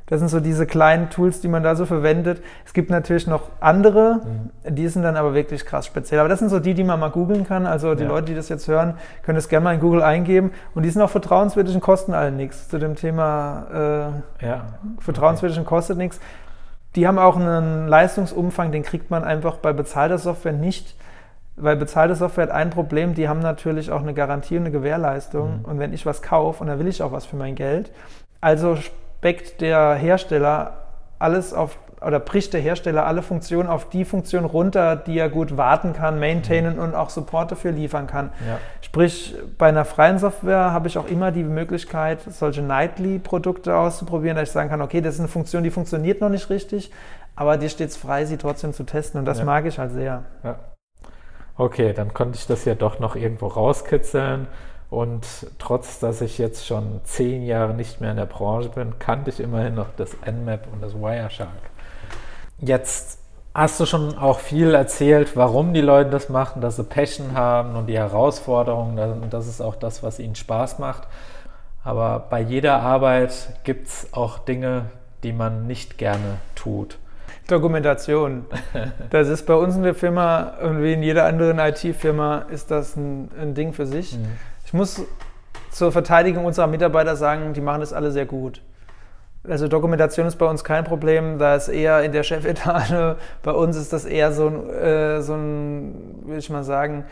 Das 0.08 0.20
sind 0.20 0.30
so 0.30 0.40
diese 0.40 0.66
kleinen 0.68 1.10
Tools, 1.10 1.42
die 1.42 1.48
man 1.48 1.64
da 1.64 1.76
so 1.76 1.86
verwendet. 1.86 2.42
Es 2.64 2.74
gibt 2.74 2.90
natürlich 2.92 3.26
noch 3.28 3.50
andere, 3.60 4.22
Mhm. 4.24 4.76
die 4.76 4.88
sind 4.88 5.02
dann 5.04 5.18
aber 5.18 5.34
wirklich 5.34 5.66
krass 5.66 5.86
speziell. 5.86 6.20
Aber 6.22 6.30
das 6.30 6.40
sind 6.40 6.48
so 6.50 6.60
die, 6.60 6.74
die 6.76 6.84
man 6.86 6.98
mal 7.00 7.10
googeln 7.10 7.46
kann. 7.46 7.66
Also 7.68 7.94
die 7.94 8.04
Ja. 8.04 8.10
Leute, 8.10 8.28
die 8.28 8.36
das 8.36 8.48
jetzt 8.48 8.68
hören, 8.70 8.94
können 9.24 9.36
das 9.36 9.50
gerne 9.50 9.64
mal 9.66 9.74
in 9.74 9.82
Google 9.82 10.02
eingeben. 10.02 10.52
Und 10.76 10.84
die 10.84 10.90
sind 10.92 11.02
auch 11.02 11.10
vertrauenswürdig 11.10 11.76
und 11.76 11.82
kosten 11.82 12.14
alle 12.14 12.32
nichts. 12.32 12.70
Zu 12.70 12.78
dem 12.78 12.96
Thema 12.96 14.14
äh, 14.42 14.46
ja. 14.46 14.66
vertrauenswürdig 15.00 15.58
und 15.60 15.66
kostet 15.66 15.98
nichts. 15.98 16.20
Die 16.96 17.06
haben 17.06 17.20
auch 17.20 17.36
einen 17.36 17.90
Leistungsumfang, 17.90 18.72
den 18.72 18.84
kriegt 18.84 19.12
man 19.12 19.26
einfach 19.26 19.58
bei 19.58 19.74
bezahlter 19.74 20.20
Software 20.20 20.54
nicht. 20.54 20.96
Weil 21.58 21.78
bezahlte 21.78 22.16
Software 22.16 22.44
hat 22.44 22.52
ein 22.52 22.70
Problem, 22.70 23.14
die 23.14 23.30
haben 23.30 23.40
natürlich 23.40 23.92
auch 23.92 24.02
eine 24.02 24.14
Garantie 24.14 24.58
und 24.58 24.64
eine 24.64 24.72
Gewährleistung. 24.72 25.60
Mhm. 25.60 25.66
Und 25.66 25.80
wenn 25.80 25.94
ich 25.94 26.06
was 26.06 26.22
kaufe, 26.22 26.62
und 26.62 26.68
dann 26.68 26.80
will 26.80 26.88
ich 26.88 27.02
auch 27.02 27.12
was 27.12 27.26
für 27.26 27.38
mein 27.38 27.56
Geld, 27.56 27.92
also 28.42 28.76
speckt 28.76 29.62
der 29.62 29.96
Hersteller 29.96 30.74
alles 31.18 31.54
auf, 31.54 31.78
oder 32.02 32.20
bricht 32.20 32.54
der 32.54 32.60
Hersteller 32.60 33.06
alle 33.06 33.22
Funktionen 33.22 33.70
auf 33.70 33.90
die 33.90 34.04
Funktion 34.04 34.44
runter, 34.44 34.98
die 34.98 35.18
er 35.18 35.30
gut 35.30 35.56
warten 35.56 35.94
kann, 35.94 36.20
maintainen 36.20 36.78
und 36.78 36.94
auch 36.94 37.10
Support 37.10 37.54
dafür 37.54 37.72
liefern 37.72 38.06
kann. 38.06 38.32
Ja. 38.48 38.58
Sprich, 38.82 39.34
bei 39.58 39.70
einer 39.70 39.86
freien 39.86 40.20
Software 40.20 40.72
habe 40.72 40.88
ich 40.90 40.98
auch 40.98 41.08
immer 41.08 41.32
die 41.32 41.44
Möglichkeit, 41.44 42.20
solche 42.30 42.62
Nightly-Produkte 42.62 43.76
auszuprobieren, 43.76 44.36
dass 44.36 44.50
ich 44.50 44.54
sagen 44.54 44.70
kann, 44.70 44.82
okay, 44.82 45.00
das 45.00 45.16
ist 45.16 45.22
eine 45.22 45.30
Funktion, 45.30 45.64
die 45.64 45.72
funktioniert 45.72 46.20
noch 46.20 46.30
nicht 46.30 46.50
richtig, 46.50 46.92
aber 47.36 47.58
dir 47.58 47.70
steht 47.70 47.90
es 47.90 47.98
frei, 47.98 48.26
sie 48.26 48.38
trotzdem 48.38 48.74
zu 48.74 48.84
testen 48.84 49.20
und 49.20 49.26
das 49.26 49.40
Ja. 49.40 49.46
mag 49.46 49.66
ich 49.66 49.80
halt 49.80 49.94
sehr. 49.94 50.24
Ja. 50.44 50.56
Okay, 51.58 51.94
dann 51.94 52.14
konnte 52.14 52.38
ich 52.38 52.48
das 52.48 52.66
ja 52.66 52.76
doch 52.76 53.00
noch 53.00 53.16
irgendwo 53.16 53.48
rauskitzeln. 53.48 54.48
Und 54.90 55.26
trotz, 55.58 56.00
dass 56.00 56.22
ich 56.22 56.38
jetzt 56.38 56.66
schon 56.66 57.02
zehn 57.04 57.44
Jahre 57.44 57.74
nicht 57.74 58.02
mehr 58.02 58.12
in 58.12 58.18
der 58.18 58.26
Branche 58.26 58.70
bin, 58.70 59.00
kannte 59.00 59.30
ich 59.30 59.40
immerhin 59.40 59.76
noch 59.76 59.88
das 59.98 60.16
Nmap 60.26 60.68
und 60.72 60.82
das 60.82 60.94
Wireshark. 60.94 61.50
Jetzt 62.60 63.20
hast 63.54 63.80
du 63.80 63.86
schon 63.86 64.18
auch 64.18 64.40
viel 64.40 64.74
erzählt, 64.74 65.36
warum 65.36 65.74
die 65.74 65.82
Leute 65.82 66.10
das 66.10 66.30
machen, 66.30 66.62
dass 66.62 66.76
sie 66.76 66.84
Passion 66.84 67.34
haben 67.34 67.76
und 67.76 67.88
die 67.88 67.98
Herausforderungen. 67.98 69.30
Das 69.30 69.48
ist 69.48 69.62
auch 69.62 69.76
das, 69.76 70.04
was 70.04 70.20
ihnen 70.20 70.36
Spaß 70.36 70.80
macht. 70.80 71.08
Aber 71.84 72.20
bei 72.30 72.42
jeder 72.42 72.82
Arbeit 72.82 73.60
gibt 73.64 73.88
es 73.88 74.14
auch 74.14 74.40
Dinge, 74.40 74.90
die 75.24 75.34
man 75.34 75.68
nicht 75.68 75.98
gerne 75.98 76.40
tut. 76.56 76.98
Dokumentation. 77.48 78.46
Das 79.10 79.28
ist 79.28 79.46
bei 79.46 79.54
uns 79.54 79.76
in 79.76 79.84
der 79.84 79.96
Firma 79.96 80.54
und 80.64 80.82
wie 80.82 80.94
in 80.94 81.04
jeder 81.04 81.26
anderen 81.26 81.60
IT-Firma 81.60 82.46
ist 82.52 82.72
das 82.72 82.96
ein, 82.96 83.30
ein, 83.40 83.54
Ding 83.54 83.74
für 83.74 83.86
sich. 83.86 84.18
Mhm. 84.18 84.26
Ich 84.66 84.74
muss 84.74 85.02
zur 85.72 85.92
Verteidigung 85.92 86.46
unserer 86.46 86.68
Mitarbeiter 86.68 87.16
sagen, 87.16 87.54
die 87.54 87.62
machen 87.62 87.82
das 87.82 87.94
alle 87.94 88.12
sehr 88.12 88.26
gut. 88.26 88.62
Also 89.48 89.68
Dokumentation 89.68 90.26
ist 90.26 90.38
bei 90.38 90.46
uns 90.48 90.64
kein 90.64 90.84
Problem, 90.84 91.38
da 91.38 91.56
ist 91.56 91.68
eher 91.68 92.02
in 92.02 92.12
der 92.12 92.24
Chefetage, 92.24 93.16
bei 93.44 93.52
uns 93.52 93.78
ist 93.78 93.94
das 93.94 94.06
eher 94.06 94.32
so 94.32 94.48
ein, 94.48 94.70
äh, 94.70 95.22
so 95.22 95.36
ein 95.36 96.24
will 96.26 96.40
ich 96.40 96.50
mal 96.50 96.64
sagen, 96.64 97.06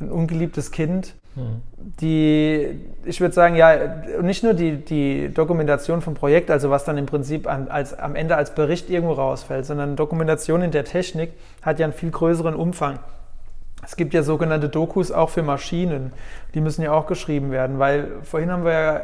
ein 0.00 0.10
ungeliebtes 0.10 0.70
Kind. 0.70 1.14
Hm. 1.34 1.62
Die, 2.00 2.80
ich 3.04 3.20
würde 3.20 3.34
sagen, 3.34 3.54
ja, 3.54 3.76
nicht 4.22 4.42
nur 4.42 4.54
die, 4.54 4.76
die 4.76 5.32
Dokumentation 5.32 6.00
vom 6.00 6.14
Projekt, 6.14 6.50
also 6.50 6.70
was 6.70 6.84
dann 6.84 6.98
im 6.98 7.06
Prinzip 7.06 7.46
an, 7.46 7.68
als, 7.68 7.98
am 7.98 8.14
Ende 8.14 8.36
als 8.36 8.54
Bericht 8.54 8.90
irgendwo 8.90 9.14
rausfällt, 9.14 9.66
sondern 9.66 9.96
Dokumentation 9.96 10.62
in 10.62 10.70
der 10.70 10.84
Technik 10.84 11.32
hat 11.62 11.78
ja 11.78 11.86
einen 11.86 11.92
viel 11.92 12.10
größeren 12.10 12.54
Umfang. 12.54 12.98
Es 13.84 13.96
gibt 13.96 14.12
ja 14.12 14.22
sogenannte 14.22 14.68
Dokus 14.68 15.12
auch 15.12 15.30
für 15.30 15.42
Maschinen, 15.42 16.12
die 16.54 16.60
müssen 16.60 16.82
ja 16.82 16.92
auch 16.92 17.06
geschrieben 17.06 17.50
werden, 17.50 17.78
weil 17.78 18.08
vorhin 18.22 18.50
haben 18.50 18.64
wir 18.64 18.72
ja 18.72 18.96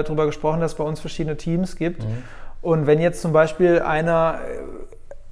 äh, 0.00 0.04
darüber 0.04 0.26
gesprochen, 0.26 0.60
dass 0.60 0.72
es 0.72 0.78
bei 0.78 0.84
uns 0.84 1.00
verschiedene 1.00 1.36
Teams 1.36 1.76
gibt. 1.76 2.02
Mhm. 2.02 2.24
Und 2.60 2.86
wenn 2.86 3.00
jetzt 3.00 3.22
zum 3.22 3.32
Beispiel 3.32 3.80
einer 3.80 4.40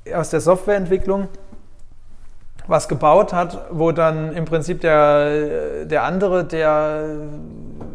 äh, 0.05 0.15
aus 0.15 0.31
der 0.31 0.41
Softwareentwicklung 0.41 1.29
was 2.67 2.89
gebaut 2.89 3.33
hat, 3.33 3.67
wo 3.71 3.93
dann 3.93 4.33
im 4.33 4.45
Prinzip 4.45 4.81
der, 4.81 5.85
der 5.85 6.03
andere, 6.03 6.45
der 6.45 7.05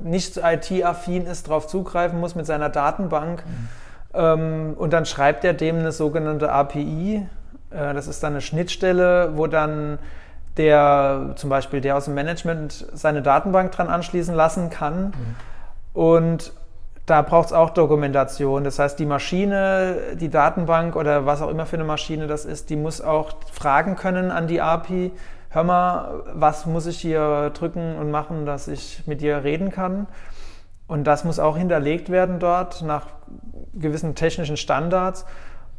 nicht 0.03 0.37
IT-affin 0.37 1.25
ist, 1.25 1.47
darauf 1.47 1.67
zugreifen 1.67 2.19
muss 2.19 2.35
mit 2.35 2.45
seiner 2.45 2.69
Datenbank. 2.69 3.43
Mhm. 3.45 3.69
Ähm, 4.13 4.73
und 4.77 4.93
dann 4.93 5.05
schreibt 5.05 5.43
er 5.43 5.53
dem 5.53 5.79
eine 5.79 5.91
sogenannte 5.91 6.51
API. 6.51 7.27
Äh, 7.69 7.93
das 7.93 8.07
ist 8.07 8.23
dann 8.23 8.33
eine 8.33 8.41
Schnittstelle, 8.41 9.31
wo 9.35 9.47
dann 9.47 9.99
der 10.57 11.31
zum 11.35 11.49
Beispiel 11.49 11.79
der 11.79 11.95
aus 11.95 12.05
dem 12.05 12.13
Management 12.13 12.85
seine 12.93 13.21
Datenbank 13.21 13.71
dran 13.71 13.87
anschließen 13.87 14.35
lassen 14.35 14.69
kann. 14.69 15.05
Mhm. 15.05 15.35
Und 15.93 16.53
da 17.05 17.21
braucht 17.21 17.47
es 17.47 17.53
auch 17.53 17.71
Dokumentation. 17.71 18.63
Das 18.63 18.79
heißt, 18.79 18.99
die 18.99 19.05
Maschine, 19.05 19.97
die 20.15 20.29
Datenbank 20.29 20.95
oder 20.95 21.25
was 21.25 21.41
auch 21.41 21.49
immer 21.49 21.65
für 21.65 21.75
eine 21.75 21.83
Maschine 21.83 22.27
das 22.27 22.45
ist, 22.45 22.69
die 22.69 22.75
muss 22.75 23.01
auch 23.01 23.33
fragen 23.51 23.95
können 23.95 24.31
an 24.31 24.47
die 24.47 24.61
API. 24.61 25.11
Hör 25.49 25.63
mal, 25.63 26.23
was 26.33 26.65
muss 26.65 26.85
ich 26.85 26.99
hier 26.99 27.49
drücken 27.53 27.97
und 27.97 28.11
machen, 28.11 28.45
dass 28.45 28.67
ich 28.67 29.03
mit 29.05 29.21
dir 29.21 29.43
reden 29.43 29.71
kann? 29.71 30.07
Und 30.87 31.05
das 31.05 31.23
muss 31.23 31.39
auch 31.39 31.57
hinterlegt 31.57 32.09
werden 32.09 32.39
dort 32.39 32.81
nach 32.81 33.07
gewissen 33.73 34.15
technischen 34.15 34.57
Standards. 34.57 35.25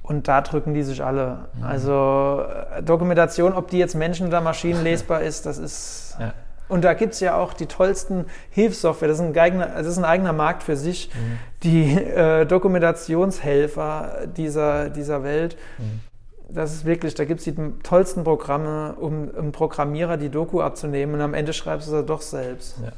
Und 0.03 0.27
da 0.27 0.41
drücken 0.41 0.75
die 0.75 0.83
sich 0.83 1.05
alle. 1.05 1.47
Mhm. 1.55 1.65
Also 1.65 2.45
äh, 2.77 2.83
Dokumentation, 2.83 3.53
ob 3.53 3.69
die 3.69 3.79
jetzt 3.79 3.95
Menschen- 3.95 4.27
oder 4.27 4.41
Maschinen 4.41 4.83
lesbar 4.85 5.23
ist, 5.23 5.47
das 5.47 5.59
ist 5.59 6.17
ja. 6.19 6.33
Und 6.73 6.85
da 6.85 6.95
gibt 6.95 7.13
es 7.13 7.21
ja 7.21 7.37
auch 7.37 7.53
die 7.53 7.67
tollsten 7.67 8.25
Hilfssoftware. 8.49 9.07
Das 9.07 9.19
ist 9.19 9.25
ein 9.25 9.39
eigener, 9.39 9.67
das 9.67 9.87
ist 9.87 9.99
ein 9.99 10.07
eigener 10.07 10.33
Markt 10.33 10.63
für 10.63 10.75
sich. 10.75 11.11
Mhm. 11.15 11.39
Die 11.65 11.93
äh, 11.93 12.47
Dokumentationshelfer 12.47 14.27
dieser, 14.35 14.89
dieser 14.89 15.23
Welt. 15.23 15.59
Mhm. 15.77 16.01
Das 16.49 16.73
ist 16.73 16.87
wirklich, 16.87 17.15
da 17.15 17.27
gibt 17.27 17.41
es 17.41 17.45
die 17.45 17.55
tollsten 17.83 18.25
Programme, 18.25 18.95
um, 18.95 19.29
um 19.29 19.53
Programmierer 19.53 20.17
die 20.17 20.31
Doku 20.31 20.63
abzunehmen 20.63 21.17
und 21.17 21.21
am 21.21 21.35
Ende 21.35 21.53
schreibst 21.53 21.91
du 21.91 21.97
es 21.97 22.07
doch 22.07 22.23
selbst. 22.23 22.79
Ja. 22.83 22.93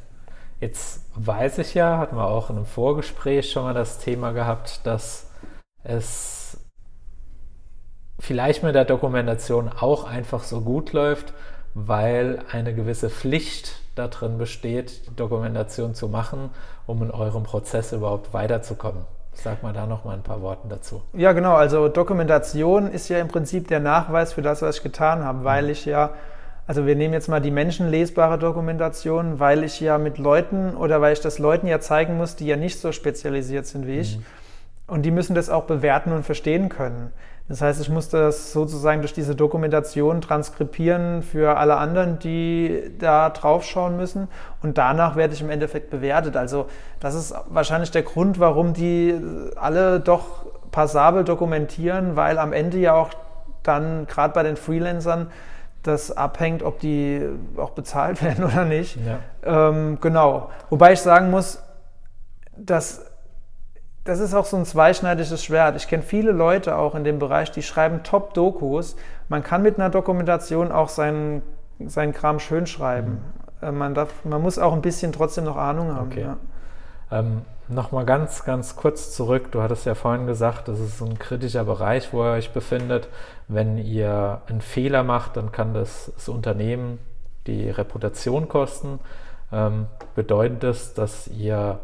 Jetzt 0.61 1.01
weiß 1.17 1.59
ich 1.59 1.75
ja, 1.75 1.99
hatten 1.99 2.15
wir 2.15 2.29
auch 2.29 2.51
in 2.51 2.57
einem 2.57 2.67
Vorgespräch 2.67 3.51
schon 3.51 3.65
mal 3.65 3.75
das 3.75 3.99
Thema 3.99 4.31
gehabt, 4.31 4.87
dass 4.87 5.27
es 5.83 6.59
vielleicht 8.21 8.63
mit 8.63 8.77
der 8.77 8.85
Dokumentation 8.85 9.69
auch 9.69 10.05
einfach 10.05 10.45
so 10.45 10.61
gut 10.61 10.93
läuft, 10.93 11.35
weil 11.75 12.41
eine 12.51 12.75
gewisse 12.75 13.11
Pflicht 13.11 13.81
darin 13.95 14.39
besteht, 14.39 15.09
die 15.09 15.17
Dokumentation 15.17 15.95
zu 15.95 16.09
machen, 16.09 16.51
um 16.87 17.03
in 17.03 17.11
eurem 17.11 17.43
Prozess 17.43 17.93
überhaupt 17.93 18.33
weiterzukommen. 18.33 19.03
Sag 19.35 19.63
mal 19.63 19.73
da 19.73 19.87
noch 19.87 20.05
mal 20.05 20.15
ein 20.15 20.23
paar 20.23 20.43
Worte 20.43 20.69
dazu. 20.69 21.03
Ja, 21.13 21.33
genau. 21.33 21.55
Also 21.55 21.89
Dokumentation 21.89 22.91
ist 22.91 23.09
ja 23.09 23.19
im 23.19 23.29
Prinzip 23.29 23.67
der 23.67 23.81
Nachweis 23.81 24.33
für 24.33 24.43
das, 24.43 24.63
was 24.63 24.77
ich 24.77 24.83
getan 24.83 25.25
habe, 25.25 25.43
weil 25.43 25.71
ich 25.71 25.85
ja, 25.85 26.11
also 26.69 26.87
wir 26.87 26.95
nehmen 26.95 27.15
jetzt 27.15 27.29
mal 27.29 27.41
die 27.41 27.51
menschenlesbare 27.51 28.39
Dokumentation, 28.39 29.41
weil 29.41 29.65
ich 29.65 29.81
ja 29.81 29.99
mit 29.99 30.19
Leuten 30.19 30.77
oder 30.77 31.01
weil 31.01 31.13
ich 31.13 31.21
das 31.21 31.41
Leuten 31.41 31.67
ja 31.67 31.81
zeigen 31.81 32.17
muss, 32.17 32.37
die 32.37 32.47
ja 32.47 32.57
nicht 32.57 32.81
so 32.81 32.93
spezialisiert 32.93 33.67
sind 33.67 33.87
wie 33.89 33.99
ich. 33.99 34.19
Mhm. 34.19 34.25
Und 34.87 35.03
die 35.03 35.11
müssen 35.11 35.35
das 35.35 35.51
auch 35.51 35.65
bewerten 35.65 36.13
und 36.13 36.25
verstehen 36.25 36.69
können. 36.69 37.11
Das 37.47 37.61
heißt, 37.61 37.79
ich 37.81 37.91
muss 37.91 38.09
das 38.09 38.53
sozusagen 38.53 39.03
durch 39.03 39.13
diese 39.13 39.35
Dokumentation 39.35 40.23
transkribieren 40.23 41.23
für 41.23 41.59
alle 41.59 41.77
anderen, 41.77 42.19
die 42.19 42.91
da 42.99 43.29
draufschauen 43.29 43.99
müssen. 43.99 44.29
Und 44.63 44.79
danach 44.79 45.15
werde 45.15 45.35
ich 45.35 45.43
im 45.43 45.51
Endeffekt 45.51 45.91
bewertet. 45.91 46.39
Also 46.39 46.67
das 47.01 47.15
ist 47.15 47.35
wahrscheinlich 47.49 47.91
der 47.91 48.03
Grund, 48.03 48.41
warum 48.41 48.73
die 48.73 49.15
alle 49.57 50.01
doch 50.01 50.47
passabel 50.71 51.25
dokumentieren, 51.25 52.17
weil 52.17 52.39
am 52.39 52.55
Ende 52.55 52.79
ja 52.79 52.95
auch 52.95 53.11
dann 53.63 54.07
gerade 54.07 54.33
bei 54.33 54.43
den 54.43 54.57
Freelancern 54.57 55.31
das 55.83 56.11
abhängt, 56.17 56.63
ob 56.63 56.81
die 56.81 57.29
auch 57.59 57.71
bezahlt 57.71 58.23
werden 58.25 58.45
oder 58.45 58.65
nicht. 58.65 58.97
Ja. 58.97 59.69
Ähm, 59.69 59.99
genau. 60.01 60.51
Wobei 60.71 60.95
ich 60.95 61.01
sagen 61.01 61.31
muss, 61.31 61.63
dass 62.57 63.05
das 64.05 64.21
ist 64.21 64.35
auch 64.35 64.45
so 64.45 64.57
ein 64.57 64.65
zweischneidiges 64.65 65.43
Schwert. 65.43 65.77
Ich 65.77 65.89
kenne 65.89 66.03
viele 66.03 66.33
Leute 66.33 66.77
auch 66.77 66.95
in 66.95 67.05
dem 67.05 67.19
Bereich, 67.19 67.51
die 67.51 67.63
schreiben 67.63 68.03
Top-Dokus. 68.03 68.97
Man 69.29 69.43
kann 69.43 69.63
mit 69.63 69.79
einer 69.79 69.91
Dokumentation 69.91 70.71
auch 70.71 70.89
seinen, 70.89 71.43
seinen 71.87 72.13
Kram 72.13 72.39
schön 72.39 72.67
schreiben. 72.67 73.21
Mhm. 73.61 73.79
Man, 73.79 73.95
darf, 73.95 74.25
man 74.25 74.43
muss 74.43 74.59
auch 74.59 74.75
ein 74.75 74.83
bisschen 74.83 75.13
trotzdem 75.13 75.45
noch 75.45 75.57
Ahnung 75.57 75.95
haben. 75.95 76.09
Okay. 76.09 76.21
Ja. 76.21 76.37
Ähm, 77.11 77.43
Nochmal 77.69 78.05
ganz, 78.05 78.45
ganz 78.45 78.77
kurz 78.77 79.15
zurück. 79.15 79.51
Du 79.51 79.63
hattest 79.63 79.87
ja 79.87 79.95
vorhin 79.95 80.27
gesagt, 80.27 80.69
das 80.69 80.81
ist 80.81 81.01
ein 81.01 81.19
kritischer 81.19 81.65
Bereich, 81.65 82.13
wo 82.13 82.23
ihr 82.23 82.33
euch 82.33 82.53
befindet. 82.53 83.09
Wenn 83.49 83.79
ihr 83.79 84.43
einen 84.49 84.61
Fehler 84.61 85.03
macht, 85.03 85.39
dann 85.39 85.51
kann 85.51 85.73
das, 85.73 86.13
das 86.15 86.29
Unternehmen 86.29 86.99
die 87.47 87.71
Reputation 87.71 88.49
kosten. 88.49 89.01
Ähm, 89.51 89.87
bedeutet 90.15 90.63
das, 90.63 90.93
dass 90.93 91.27
ihr 91.29 91.79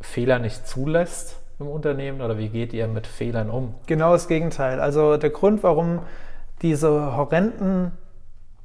Fehler 0.00 0.38
nicht 0.38 0.66
zulässt 0.66 1.36
im 1.58 1.68
Unternehmen 1.68 2.20
oder 2.22 2.38
wie 2.38 2.48
geht 2.48 2.72
ihr 2.72 2.88
mit 2.88 3.06
Fehlern 3.06 3.50
um? 3.50 3.74
Genau 3.86 4.12
das 4.12 4.28
Gegenteil. 4.28 4.80
Also 4.80 5.16
der 5.16 5.30
Grund, 5.30 5.62
warum 5.62 6.00
diese 6.62 7.16
horrenden 7.16 7.92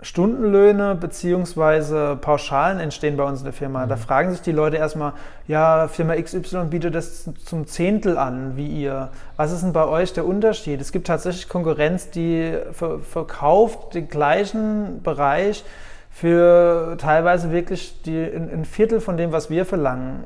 Stundenlöhne 0.01 0.95
bzw. 0.95 2.15
Pauschalen 2.17 2.79
entstehen 2.79 3.17
bei 3.17 3.23
uns 3.23 3.39
in 3.39 3.45
der 3.45 3.53
Firma. 3.53 3.85
Mhm. 3.85 3.89
Da 3.89 3.97
fragen 3.97 4.31
sich 4.31 4.41
die 4.41 4.51
Leute 4.51 4.77
erstmal, 4.77 5.13
ja, 5.47 5.87
Firma 5.87 6.15
XY 6.15 6.65
bietet 6.69 6.95
das 6.95 7.29
zum 7.43 7.65
Zehntel 7.65 8.17
an, 8.17 8.57
wie 8.57 8.67
ihr. 8.67 9.09
Was 9.37 9.51
ist 9.51 9.63
denn 9.63 9.73
bei 9.73 9.85
euch 9.85 10.13
der 10.13 10.25
Unterschied? 10.25 10.81
Es 10.81 10.91
gibt 10.91 11.07
tatsächlich 11.07 11.49
Konkurrenz, 11.49 12.09
die 12.09 12.53
verkauft 12.71 13.95
den 13.95 14.09
gleichen 14.09 15.01
Bereich 15.01 15.63
für 16.11 16.97
teilweise 16.97 17.51
wirklich 17.51 18.01
die, 18.03 18.23
ein 18.23 18.65
Viertel 18.65 19.01
von 19.01 19.17
dem, 19.17 19.31
was 19.31 19.49
wir 19.49 19.65
verlangen. 19.65 20.25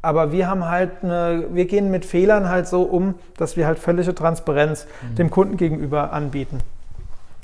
Aber 0.00 0.32
wir 0.32 0.48
haben 0.48 0.64
halt 0.64 1.02
eine, 1.02 1.46
wir 1.50 1.66
gehen 1.66 1.90
mit 1.90 2.04
Fehlern 2.04 2.48
halt 2.48 2.68
so 2.68 2.82
um, 2.82 3.14
dass 3.36 3.56
wir 3.56 3.66
halt 3.66 3.78
völlige 3.78 4.14
Transparenz 4.14 4.86
mhm. 5.02 5.14
dem 5.16 5.30
Kunden 5.30 5.56
gegenüber 5.56 6.12
anbieten. 6.12 6.58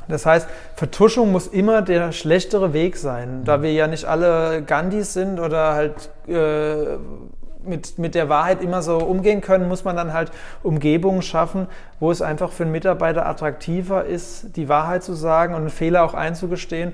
Das 0.09 0.27
heißt, 0.27 0.49
Vertuschung 0.77 1.33
muss 1.33 1.47
immer 1.47 1.83
der 1.83 2.13
schlechtere 2.13 2.73
Weg 2.73 2.97
sein. 2.97 3.41
Mhm. 3.41 3.45
Da 3.45 3.63
wir 3.63 3.73
ja 3.73 3.87
nicht 3.87 4.05
alle 4.05 4.63
Gandhis 4.63 5.15
sind 5.15 5.41
oder 5.41 5.75
halt 5.75 6.11
äh, 6.29 6.99
mit, 7.67 7.99
mit 7.99 8.15
der 8.15 8.29
Wahrheit 8.29 8.63
immer 8.63 8.83
so 8.83 8.99
umgehen 8.99 9.41
können, 9.41 9.69
muss 9.69 9.85
man 9.85 9.97
dann 9.97 10.13
halt 10.13 10.31
Umgebungen 10.63 11.23
schaffen, 11.23 11.67
wo 12.01 12.11
es 12.11 12.23
einfach 12.23 12.53
für 12.53 12.65
einen 12.65 12.73
Mitarbeiter 12.73 13.27
attraktiver 13.27 14.05
ist, 14.05 14.57
die 14.57 14.69
Wahrheit 14.69 15.03
zu 15.03 15.15
sagen 15.15 15.55
und 15.55 15.63
einen 15.63 15.71
Fehler 15.71 16.05
auch 16.05 16.15
einzugestehen, 16.15 16.93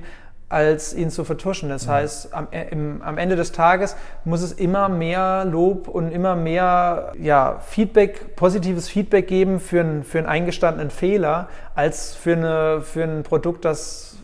als 0.50 0.92
ihn 0.92 1.10
zu 1.10 1.24
vertuschen. 1.24 1.68
Das 1.68 1.86
ja. 1.86 1.92
heißt, 1.92 2.34
am, 2.34 2.48
äh, 2.50 2.68
im, 2.70 3.00
am, 3.02 3.16
Ende 3.16 3.36
des 3.36 3.52
Tages 3.52 3.96
muss 4.24 4.42
es 4.42 4.52
immer 4.52 4.88
mehr 4.88 5.44
Lob 5.44 5.86
und 5.88 6.10
immer 6.10 6.34
mehr 6.34 7.12
ja, 7.18 7.60
Feedback, 7.60 8.34
positives 8.34 8.88
Feedback 8.88 9.28
geben 9.28 9.60
für, 9.60 9.80
ein, 9.80 10.02
für 10.02 10.18
einen 10.18 10.26
eingestandenen 10.26 10.90
Fehler, 10.90 11.48
als 11.76 12.14
für, 12.14 12.32
eine, 12.32 12.82
für 12.82 13.04
ein 13.04 13.22
Produkt, 13.22 13.64
das, 13.64 14.18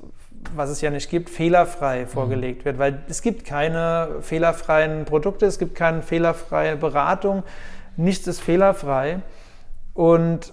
was 0.55 0.69
es 0.69 0.81
ja 0.81 0.91
nicht 0.91 1.09
gibt, 1.11 1.31
fehlerfrei 1.31 2.03
mhm. 2.03 2.09
vorgelegt 2.09 2.65
wird. 2.65 2.79
Weil 2.79 3.05
es 3.09 3.23
gibt 3.23 3.45
keine 3.45 4.09
fehlerfreien 4.21 5.05
Produkte, 5.05 5.47
es 5.47 5.61
gibt 5.61 5.77
keine 5.77 6.03
fehlerfreie 6.03 6.77
Beratung, 6.77 7.45
nichts 7.97 8.27
ist 8.27 8.41
fehlerfrei. 8.41 9.21
Und 9.95 10.53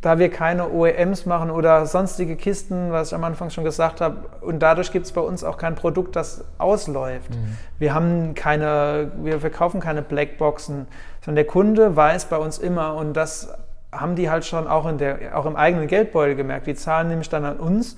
da 0.00 0.18
wir 0.18 0.30
keine 0.30 0.70
OEMs 0.70 1.26
machen 1.26 1.50
oder 1.50 1.84
sonstige 1.86 2.36
Kisten, 2.36 2.92
was 2.92 3.08
ich 3.08 3.14
am 3.14 3.24
Anfang 3.24 3.50
schon 3.50 3.64
gesagt 3.64 4.00
habe, 4.00 4.16
und 4.40 4.60
dadurch 4.60 4.92
gibt 4.92 5.06
es 5.06 5.12
bei 5.12 5.20
uns 5.20 5.42
auch 5.42 5.58
kein 5.58 5.74
Produkt, 5.74 6.14
das 6.14 6.44
ausläuft. 6.58 7.30
Mhm. 7.30 7.56
Wir 7.78 7.94
haben 7.94 8.34
keine, 8.34 9.10
wir 9.22 9.40
verkaufen 9.40 9.80
keine 9.80 10.02
Blackboxen, 10.02 10.86
sondern 11.24 11.36
der 11.36 11.46
Kunde 11.46 11.96
weiß 11.96 12.26
bei 12.26 12.36
uns 12.36 12.58
immer 12.58 12.94
und 12.94 13.14
das 13.14 13.52
haben 13.90 14.14
die 14.14 14.30
halt 14.30 14.44
schon 14.44 14.68
auch, 14.68 14.86
in 14.86 14.98
der, 14.98 15.36
auch 15.36 15.46
im 15.46 15.56
eigenen 15.56 15.88
Geldbeutel 15.88 16.36
gemerkt. 16.36 16.66
Die 16.66 16.74
zahlen 16.74 17.08
nämlich 17.08 17.28
dann 17.28 17.44
an 17.44 17.56
uns 17.56 17.96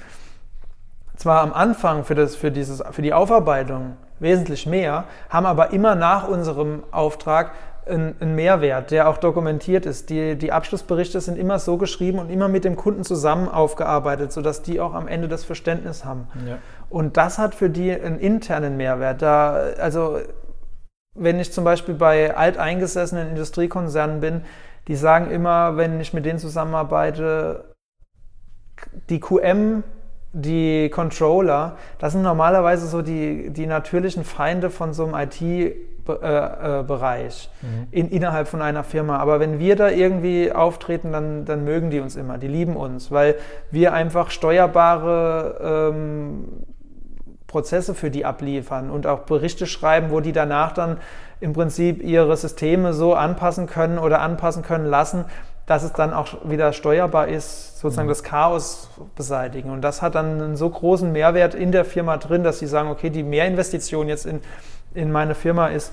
zwar 1.16 1.42
am 1.42 1.52
Anfang 1.52 2.04
für, 2.04 2.14
das, 2.14 2.34
für, 2.34 2.50
dieses, 2.50 2.82
für 2.92 3.02
die 3.02 3.12
Aufarbeitung 3.12 3.96
wesentlich 4.20 4.66
mehr, 4.66 5.04
haben 5.28 5.44
aber 5.44 5.70
immer 5.70 5.94
nach 5.94 6.26
unserem 6.26 6.82
Auftrag 6.92 7.52
einen, 7.90 8.34
Mehrwert, 8.34 8.90
der 8.90 9.08
auch 9.08 9.18
dokumentiert 9.18 9.86
ist. 9.86 10.10
Die, 10.10 10.36
die 10.36 10.52
Abschlussberichte 10.52 11.20
sind 11.20 11.36
immer 11.36 11.58
so 11.58 11.76
geschrieben 11.76 12.18
und 12.18 12.30
immer 12.30 12.48
mit 12.48 12.64
dem 12.64 12.76
Kunden 12.76 13.04
zusammen 13.04 13.48
aufgearbeitet, 13.48 14.32
sodass 14.32 14.62
die 14.62 14.80
auch 14.80 14.94
am 14.94 15.08
Ende 15.08 15.28
das 15.28 15.44
Verständnis 15.44 16.04
haben. 16.04 16.28
Ja. 16.46 16.58
Und 16.88 17.16
das 17.16 17.38
hat 17.38 17.54
für 17.54 17.70
die 17.70 17.92
einen 17.92 18.18
internen 18.18 18.76
Mehrwert. 18.76 19.22
Da, 19.22 19.52
also 19.78 20.18
wenn 21.14 21.40
ich 21.40 21.52
zum 21.52 21.64
Beispiel 21.64 21.94
bei 21.94 22.36
alteingesessenen 22.36 23.28
Industriekonzernen 23.28 24.20
bin, 24.20 24.42
die 24.88 24.96
sagen 24.96 25.30
immer, 25.30 25.76
wenn 25.76 26.00
ich 26.00 26.14
mit 26.14 26.24
denen 26.24 26.38
zusammenarbeite, 26.38 27.74
die 29.08 29.20
QM 29.20 29.82
die 30.32 30.90
Controller, 30.90 31.76
das 31.98 32.12
sind 32.12 32.22
normalerweise 32.22 32.86
so 32.86 33.02
die, 33.02 33.50
die 33.50 33.66
natürlichen 33.66 34.24
Feinde 34.24 34.70
von 34.70 34.92
so 34.92 35.04
einem 35.04 35.14
IT-Bereich 35.14 35.74
äh, 36.22 36.80
äh, 36.80 37.28
mhm. 37.62 37.86
in, 37.90 38.08
innerhalb 38.10 38.48
von 38.48 38.62
einer 38.62 38.84
Firma. 38.84 39.18
Aber 39.18 39.40
wenn 39.40 39.58
wir 39.58 39.76
da 39.76 39.88
irgendwie 39.88 40.52
auftreten, 40.52 41.12
dann, 41.12 41.44
dann 41.44 41.64
mögen 41.64 41.90
die 41.90 42.00
uns 42.00 42.16
immer, 42.16 42.38
die 42.38 42.48
lieben 42.48 42.76
uns, 42.76 43.10
weil 43.10 43.36
wir 43.70 43.92
einfach 43.92 44.30
steuerbare 44.30 45.90
ähm, 45.92 46.44
Prozesse 47.46 47.94
für 47.94 48.10
die 48.10 48.24
abliefern 48.24 48.90
und 48.90 49.06
auch 49.06 49.20
Berichte 49.20 49.66
schreiben, 49.66 50.10
wo 50.10 50.20
die 50.20 50.32
danach 50.32 50.72
dann 50.72 50.98
im 51.40 51.52
Prinzip 51.52 52.02
ihre 52.02 52.36
Systeme 52.36 52.92
so 52.92 53.14
anpassen 53.14 53.66
können 53.66 53.98
oder 53.98 54.20
anpassen 54.20 54.62
können 54.62 54.86
lassen, 54.86 55.24
dass 55.66 55.82
es 55.84 55.92
dann 55.92 56.12
auch 56.12 56.26
wieder 56.44 56.72
steuerbar 56.72 57.28
ist, 57.28 57.78
sozusagen 57.78 58.08
mhm. 58.08 58.10
das 58.10 58.24
Chaos 58.24 58.90
beseitigen. 59.14 59.70
Und 59.70 59.82
das 59.82 60.02
hat 60.02 60.16
dann 60.16 60.42
einen 60.42 60.56
so 60.56 60.68
großen 60.68 61.12
Mehrwert 61.12 61.54
in 61.54 61.70
der 61.70 61.84
Firma 61.84 62.16
drin, 62.16 62.42
dass 62.42 62.58
sie 62.58 62.66
sagen, 62.66 62.88
okay, 62.88 63.08
die 63.08 63.22
Mehrinvestition 63.22 64.08
jetzt 64.08 64.26
in, 64.26 64.40
in 64.94 65.12
meine 65.12 65.34
Firma 65.34 65.68
ist 65.68 65.92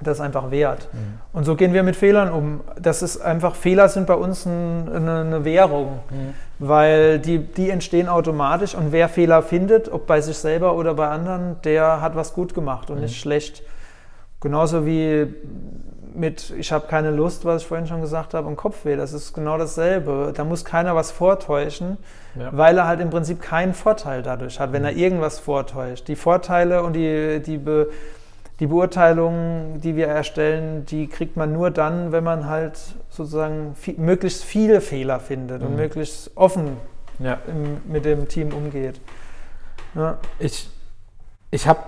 das 0.00 0.20
einfach 0.20 0.50
wert. 0.50 0.88
Mhm. 0.92 1.20
Und 1.32 1.44
so 1.44 1.56
gehen 1.56 1.72
wir 1.72 1.82
mit 1.82 1.96
Fehlern 1.96 2.30
um. 2.30 2.60
Das 2.78 3.02
ist 3.02 3.18
einfach, 3.18 3.54
Fehler 3.54 3.88
sind 3.88 4.06
bei 4.06 4.14
uns 4.14 4.44
ein, 4.44 4.88
eine, 4.92 5.20
eine, 5.20 5.44
Währung, 5.44 6.00
mhm. 6.10 6.34
weil 6.58 7.18
die, 7.18 7.38
die 7.38 7.70
entstehen 7.70 8.08
automatisch 8.08 8.74
und 8.74 8.92
wer 8.92 9.08
Fehler 9.08 9.42
findet, 9.42 9.90
ob 9.90 10.06
bei 10.06 10.20
sich 10.20 10.36
selber 10.36 10.74
oder 10.74 10.94
bei 10.94 11.08
anderen, 11.08 11.56
der 11.64 12.00
hat 12.00 12.14
was 12.14 12.34
gut 12.34 12.52
gemacht 12.52 12.90
und 12.90 12.96
mhm. 12.96 13.02
nicht 13.04 13.18
schlecht. 13.18 13.62
Genauso 14.40 14.84
wie 14.84 15.34
mit, 16.16 16.50
ich 16.58 16.72
habe 16.72 16.86
keine 16.88 17.10
Lust, 17.10 17.44
was 17.44 17.62
ich 17.62 17.68
vorhin 17.68 17.86
schon 17.86 18.00
gesagt 18.00 18.34
habe, 18.34 18.46
und 18.48 18.56
Kopfweh. 18.56 18.96
Das 18.96 19.12
ist 19.12 19.32
genau 19.34 19.58
dasselbe. 19.58 20.32
Da 20.34 20.44
muss 20.44 20.64
keiner 20.64 20.94
was 20.94 21.10
vortäuschen, 21.10 21.98
ja. 22.34 22.48
weil 22.52 22.78
er 22.78 22.86
halt 22.86 23.00
im 23.00 23.10
Prinzip 23.10 23.40
keinen 23.40 23.74
Vorteil 23.74 24.22
dadurch 24.22 24.58
hat, 24.60 24.72
wenn 24.72 24.84
er 24.84 24.92
mhm. 24.92 24.98
irgendwas 24.98 25.38
vortäuscht. 25.38 26.08
Die 26.08 26.16
Vorteile 26.16 26.82
und 26.82 26.94
die, 26.94 27.40
die, 27.40 27.58
Be, 27.58 27.90
die 28.60 28.66
Beurteilungen, 28.66 29.80
die 29.80 29.96
wir 29.96 30.06
erstellen, 30.06 30.86
die 30.86 31.06
kriegt 31.08 31.36
man 31.36 31.52
nur 31.52 31.70
dann, 31.70 32.12
wenn 32.12 32.24
man 32.24 32.46
halt 32.48 32.78
sozusagen 33.10 33.74
viel, 33.74 33.94
möglichst 33.98 34.44
viele 34.44 34.80
Fehler 34.80 35.20
findet 35.20 35.62
mhm. 35.62 35.68
und 35.68 35.76
möglichst 35.76 36.30
offen 36.34 36.76
ja. 37.18 37.38
im, 37.46 37.92
mit 37.92 38.04
dem 38.04 38.28
Team 38.28 38.52
umgeht. 38.52 39.00
Ja. 39.94 40.18
Ich 40.38 40.68
ich 41.50 41.66
habe 41.66 41.80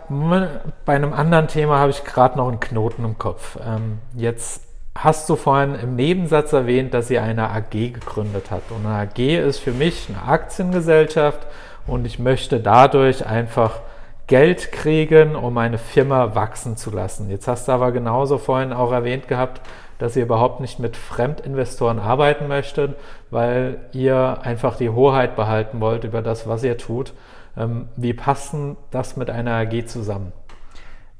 bei 0.84 0.94
einem 0.94 1.12
anderen 1.12 1.48
Thema 1.48 1.78
habe 1.78 1.90
ich 1.90 2.04
gerade 2.04 2.38
noch 2.38 2.48
einen 2.48 2.60
Knoten 2.60 3.04
im 3.04 3.18
Kopf. 3.18 3.58
Ähm, 3.64 3.98
jetzt 4.14 4.62
hast 4.94 5.28
du 5.28 5.36
vorhin 5.36 5.74
im 5.74 5.96
Nebensatz 5.96 6.52
erwähnt, 6.52 6.94
dass 6.94 7.10
ihr 7.10 7.22
eine 7.22 7.50
AG 7.50 7.70
gegründet 7.70 8.50
habt. 8.50 8.70
Und 8.72 8.86
eine 8.86 9.08
AG 9.08 9.18
ist 9.18 9.58
für 9.58 9.72
mich 9.72 10.08
eine 10.08 10.22
Aktiengesellschaft 10.30 11.46
und 11.86 12.06
ich 12.06 12.18
möchte 12.18 12.60
dadurch 12.60 13.26
einfach 13.26 13.80
Geld 14.26 14.72
kriegen, 14.72 15.36
um 15.36 15.54
meine 15.54 15.78
Firma 15.78 16.34
wachsen 16.34 16.76
zu 16.76 16.90
lassen. 16.90 17.30
Jetzt 17.30 17.48
hast 17.48 17.68
du 17.68 17.72
aber 17.72 17.92
genauso 17.92 18.38
vorhin 18.38 18.72
auch 18.72 18.92
erwähnt 18.92 19.26
gehabt, 19.26 19.62
dass 19.98 20.16
ihr 20.16 20.24
überhaupt 20.24 20.60
nicht 20.60 20.78
mit 20.78 20.96
Fremdinvestoren 20.96 21.98
arbeiten 21.98 22.46
möchtet, 22.46 22.96
weil 23.30 23.78
ihr 23.92 24.38
einfach 24.42 24.76
die 24.76 24.90
Hoheit 24.90 25.34
behalten 25.34 25.80
wollt 25.80 26.04
über 26.04 26.22
das, 26.22 26.46
was 26.46 26.62
ihr 26.62 26.76
tut. 26.76 27.12
Ähm, 27.56 27.88
wie 27.96 28.14
passt 28.14 28.54
das 28.90 29.16
mit 29.16 29.30
einer 29.30 29.52
AG 29.52 29.86
zusammen? 29.86 30.32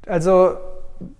Also 0.07 0.57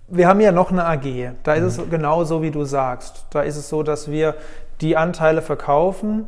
wir 0.08 0.28
haben 0.28 0.40
ja 0.40 0.52
noch 0.52 0.70
eine 0.70 0.84
AG. 0.84 1.32
Da 1.42 1.54
ist 1.54 1.78
mhm. 1.78 1.84
es 1.84 1.90
genau 1.90 2.24
so, 2.24 2.42
wie 2.42 2.50
du 2.50 2.64
sagst. 2.64 3.26
Da 3.30 3.42
ist 3.42 3.56
es 3.56 3.68
so, 3.68 3.82
dass 3.82 4.10
wir 4.10 4.34
die 4.80 4.96
Anteile 4.96 5.42
verkaufen. 5.42 6.26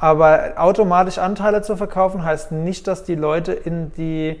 Aber 0.00 0.52
automatisch 0.56 1.18
Anteile 1.18 1.62
zu 1.62 1.76
verkaufen 1.76 2.24
heißt 2.24 2.52
nicht, 2.52 2.86
dass 2.86 3.04
die 3.04 3.16
Leute 3.16 3.52
in 3.52 3.92
die 3.92 4.40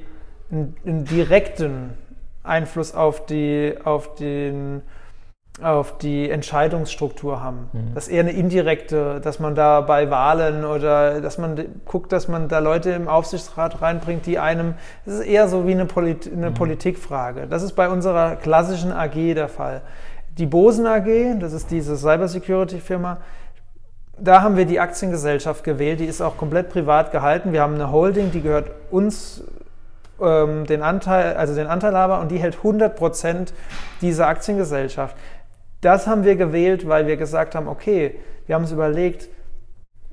in, 0.50 0.74
in 0.84 1.04
direkten 1.04 1.94
Einfluss 2.42 2.94
auf, 2.94 3.26
die, 3.26 3.74
auf 3.84 4.14
den 4.14 4.82
auf 5.62 5.98
die 5.98 6.30
Entscheidungsstruktur 6.30 7.42
haben. 7.42 7.68
Mhm. 7.72 7.94
Das 7.94 8.06
ist 8.06 8.12
eher 8.12 8.20
eine 8.20 8.32
indirekte, 8.32 9.20
dass 9.20 9.40
man 9.40 9.54
da 9.54 9.80
bei 9.80 10.10
Wahlen 10.10 10.64
oder 10.64 11.20
dass 11.20 11.38
man 11.38 11.64
guckt, 11.84 12.12
dass 12.12 12.28
man 12.28 12.48
da 12.48 12.60
Leute 12.60 12.90
im 12.90 13.08
Aufsichtsrat 13.08 13.82
reinbringt, 13.82 14.26
die 14.26 14.38
einem, 14.38 14.74
das 15.04 15.14
ist 15.14 15.26
eher 15.26 15.48
so 15.48 15.66
wie 15.66 15.72
eine, 15.72 15.86
Polit 15.86 16.30
eine 16.32 16.50
mhm. 16.50 16.54
Politikfrage. 16.54 17.46
Das 17.48 17.62
ist 17.62 17.72
bei 17.72 17.88
unserer 17.88 18.36
klassischen 18.36 18.92
AG 18.92 19.34
der 19.34 19.48
Fall. 19.48 19.82
Die 20.38 20.46
Bosen 20.46 20.86
AG, 20.86 21.40
das 21.40 21.52
ist 21.52 21.70
diese 21.72 21.96
Cybersecurity-Firma, 21.96 23.18
da 24.20 24.42
haben 24.42 24.56
wir 24.56 24.64
die 24.64 24.80
Aktiengesellschaft 24.80 25.64
gewählt, 25.64 26.00
die 26.00 26.04
ist 26.04 26.20
auch 26.20 26.36
komplett 26.36 26.70
privat 26.70 27.12
gehalten. 27.12 27.52
Wir 27.52 27.62
haben 27.62 27.74
eine 27.74 27.92
Holding, 27.92 28.30
die 28.30 28.42
gehört 28.42 28.70
uns 28.90 29.42
ähm, 30.20 30.66
den 30.66 30.82
Anteil, 30.82 31.36
also 31.36 31.54
den 31.54 31.66
Anteilhaber 31.66 32.20
und 32.20 32.30
die 32.30 32.38
hält 32.38 32.56
100 32.56 32.96
Prozent 32.96 33.52
dieser 34.00 34.26
Aktiengesellschaft. 34.26 35.16
Das 35.80 36.06
haben 36.06 36.24
wir 36.24 36.36
gewählt, 36.36 36.88
weil 36.88 37.06
wir 37.06 37.16
gesagt 37.16 37.54
haben, 37.54 37.68
okay, 37.68 38.16
wir 38.46 38.54
haben 38.54 38.62
uns 38.62 38.72
überlegt, 38.72 39.28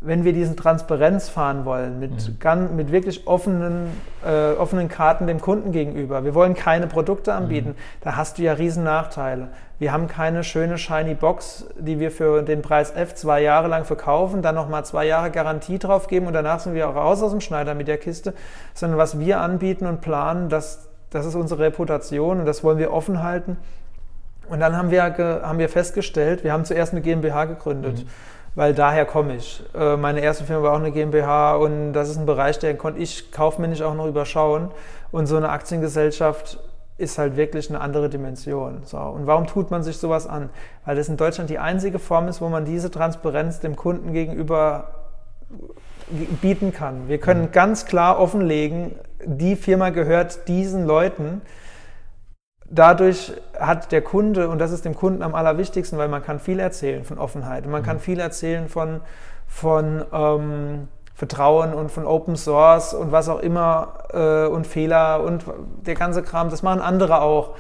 wenn 0.06 0.24
wir 0.24 0.34
diesen 0.34 0.56
Transparenz 0.56 1.30
fahren 1.30 1.66
wollen, 1.66 2.00
mit, 2.00 2.12
mhm. 2.12 2.38
ganz, 2.40 2.72
mit 2.72 2.92
wirklich 2.92 3.26
offenen, 3.26 3.88
äh, 4.24 4.52
offenen 4.52 4.88
Karten 4.88 5.26
dem 5.26 5.42
Kunden 5.42 5.72
gegenüber, 5.72 6.24
wir 6.24 6.36
wollen 6.36 6.54
keine 6.54 6.86
Produkte 6.86 7.34
anbieten, 7.34 7.70
mhm. 7.70 8.02
da 8.02 8.16
hast 8.16 8.38
du 8.38 8.44
ja 8.44 8.54
riesen 8.54 8.84
Nachteile. 8.84 9.50
Wir 9.80 9.92
haben 9.92 10.08
keine 10.08 10.44
schöne 10.44 10.78
shiny 10.78 11.16
Box, 11.16 11.66
die 11.80 12.00
wir 12.00 12.12
für 12.12 12.44
den 12.44 12.62
Preis 12.62 12.92
F 12.92 13.16
zwei 13.16 13.42
Jahre 13.42 13.68
lang 13.68 13.84
verkaufen, 13.84 14.42
dann 14.42 14.56
nochmal 14.56 14.86
zwei 14.86 15.06
Jahre 15.06 15.32
Garantie 15.32 15.80
drauf 15.80 16.08
geben 16.08 16.28
und 16.28 16.34
danach 16.34 16.60
sind 16.60 16.76
wir 16.76 16.88
auch 16.88 16.96
raus 16.96 17.24
aus 17.24 17.32
dem 17.32 17.42
Schneider 17.42 17.74
mit 17.74 17.88
der 17.88 17.98
Kiste, 17.98 18.34
sondern 18.76 19.00
was 19.00 19.20
wir 19.20 19.42
anbieten 19.42 19.88
und 19.88 20.02
planen, 20.02 20.50
das, 20.50 20.90
das 21.10 21.26
ist 21.26 21.36
unsere 21.36 21.64
Reputation 21.64 22.42
und 22.42 22.46
das 22.46 22.64
wollen 22.64 22.78
wir 22.78 22.94
offen 22.94 23.24
halten 23.24 23.58
und 24.50 24.60
dann 24.60 24.78
haben 24.78 24.92
wir, 24.92 25.04
haben 25.04 25.60
wir 25.60 25.70
festgestellt, 25.70 26.44
wir 26.44 26.54
haben 26.54 26.66
zuerst 26.66 26.94
eine 26.94 27.02
GmbH 27.02 27.46
gegründet, 27.46 28.00
mhm. 28.00 28.10
weil 28.56 28.74
daher 28.74 29.06
komme 29.06 29.36
ich. 29.36 29.64
Äh, 29.76 29.98
meine 29.98 30.22
erste 30.22 30.44
Firma 30.44 30.64
war 30.64 30.74
auch 30.74 30.80
eine 30.80 30.92
GmbH 30.92 31.56
und 31.56 31.94
das 31.94 32.10
ist 32.10 32.18
ein 32.18 32.26
Bereich, 32.26 32.60
den 32.60 32.78
konnte 32.78 33.00
ich 33.00 33.32
kaufmännisch 33.32 33.82
auch 33.82 33.96
noch 33.96 34.08
überschauen. 34.08 34.72
Und 35.12 35.28
so 35.28 35.38
eine 35.38 35.50
Aktiengesellschaft 35.50 36.60
ist 36.98 37.18
halt 37.18 37.36
wirklich 37.36 37.70
eine 37.70 37.82
andere 37.82 38.10
Dimension. 38.10 38.82
So. 38.84 38.98
Und 38.98 39.28
warum 39.28 39.48
tut 39.48 39.72
man 39.72 39.84
sich 39.84 39.98
sowas 39.98 40.28
an? 40.28 40.50
Weil 40.86 40.96
das 40.96 41.10
in 41.10 41.18
Deutschland 41.18 41.50
die 41.50 41.60
einzige 41.60 42.00
Form 42.00 42.28
ist, 42.28 42.42
wo 42.42 42.48
man 42.50 42.66
diese 42.66 42.90
Transparenz 42.90 43.60
dem 43.60 43.76
Kunden 43.76 44.14
gegenüber 44.14 45.06
bieten 46.42 46.72
kann. 46.72 47.08
Wir 47.08 47.18
können 47.18 47.44
mhm. 47.44 47.52
ganz 47.52 47.86
klar 47.86 48.20
offenlegen, 48.20 48.96
die 49.26 49.56
Firma 49.56 49.90
gehört 49.90 50.48
diesen 50.48 50.86
Leuten 50.86 51.42
dadurch 52.70 53.34
hat 53.60 53.92
der 53.92 54.02
Kunde, 54.02 54.50
und 54.50 54.60
das 54.60 54.72
ist 54.72 54.86
dem 54.86 54.96
Kunden 54.96 55.22
am 55.22 55.36
allerwichtigsten, 55.36 55.98
weil 55.98 56.08
man 56.08 56.24
kann 56.24 56.40
viel 56.40 56.60
erzählen 56.60 57.04
von 57.04 57.18
Offenheit. 57.18 57.66
Und 57.66 57.72
man 57.72 57.82
mhm. 57.82 57.86
kann 57.86 58.00
viel 58.00 58.20
erzählen 58.20 58.68
von, 58.68 59.02
von 59.48 60.04
ähm, 60.12 60.88
Vertrauen 61.14 61.74
und 61.74 61.92
von 61.92 62.06
Open 62.06 62.36
Source 62.36 62.94
und 62.94 63.12
was 63.12 63.30
auch 63.30 63.40
immer 63.40 63.94
äh, 64.14 64.48
und 64.48 64.68
Fehler 64.68 65.24
und 65.24 65.46
der 65.86 65.96
ganze 65.96 66.24
Kram, 66.24 66.50
das 66.50 66.62
machen 66.62 66.82
andere 66.82 67.22
auch 67.22 67.56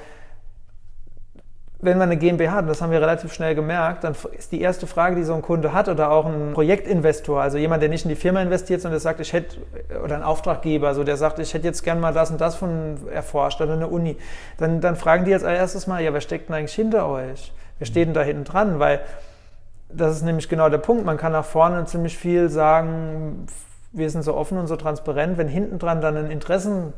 wenn 1.79 1.97
man 1.97 2.09
eine 2.09 2.17
GmbH 2.17 2.53
hat, 2.53 2.69
das 2.69 2.81
haben 2.81 2.91
wir 2.91 3.01
relativ 3.01 3.33
schnell 3.33 3.53
gemerkt, 3.53 4.03
dann 4.03 4.15
ist 4.37 4.51
die 4.51 4.61
erste 4.61 4.87
Frage, 4.87 5.15
die 5.15 5.23
so 5.23 5.33
ein 5.33 5.41
Kunde 5.41 5.73
hat 5.73 5.89
oder 5.89 6.11
auch 6.11 6.25
ein 6.25 6.53
Projektinvestor, 6.53 7.41
also 7.41 7.57
jemand, 7.57 7.81
der 7.81 7.89
nicht 7.89 8.05
in 8.05 8.09
die 8.09 8.15
Firma 8.15 8.41
investiert, 8.41 8.81
sondern 8.81 8.95
der 8.95 9.01
sagt, 9.01 9.19
ich 9.19 9.33
hätte, 9.33 9.57
oder 10.03 10.15
ein 10.15 10.23
Auftraggeber, 10.23 10.93
so 10.95 11.03
der 11.03 11.17
sagt, 11.17 11.39
ich 11.39 11.53
hätte 11.53 11.65
jetzt 11.65 11.83
gern 11.83 11.99
mal 11.99 12.13
das 12.13 12.31
und 12.31 12.39
das 12.39 12.55
von 12.55 12.97
erforscht 13.11 13.61
oder 13.61 13.73
eine 13.73 13.87
Uni, 13.87 14.17
dann, 14.57 14.81
dann 14.81 14.95
fragen 14.95 15.25
die 15.25 15.33
als 15.33 15.43
erstes 15.43 15.85
mal, 15.85 16.01
ja, 16.01 16.13
wer 16.13 16.21
steckt 16.21 16.49
denn 16.49 16.55
eigentlich 16.55 16.75
hinter 16.75 17.07
euch? 17.07 17.51
Wer 17.77 17.87
steht 17.87 18.07
denn 18.07 18.13
da 18.13 18.21
hinten 18.21 18.45
dran? 18.45 18.79
Weil 18.79 19.01
das 19.89 20.15
ist 20.15 20.23
nämlich 20.23 20.49
genau 20.49 20.69
der 20.69 20.77
Punkt. 20.77 21.05
Man 21.05 21.17
kann 21.17 21.31
nach 21.31 21.45
vorne 21.45 21.85
ziemlich 21.85 22.17
viel 22.17 22.49
sagen, 22.49 23.47
wir 23.91 24.09
sind 24.09 24.23
so 24.23 24.35
offen 24.35 24.57
und 24.57 24.67
so 24.67 24.75
transparent. 24.75 25.37
Wenn 25.37 25.47
hinten 25.47 25.79
dran 25.79 26.01
dann 26.01 26.17
ein 26.17 26.31
Interessen, 26.31 26.93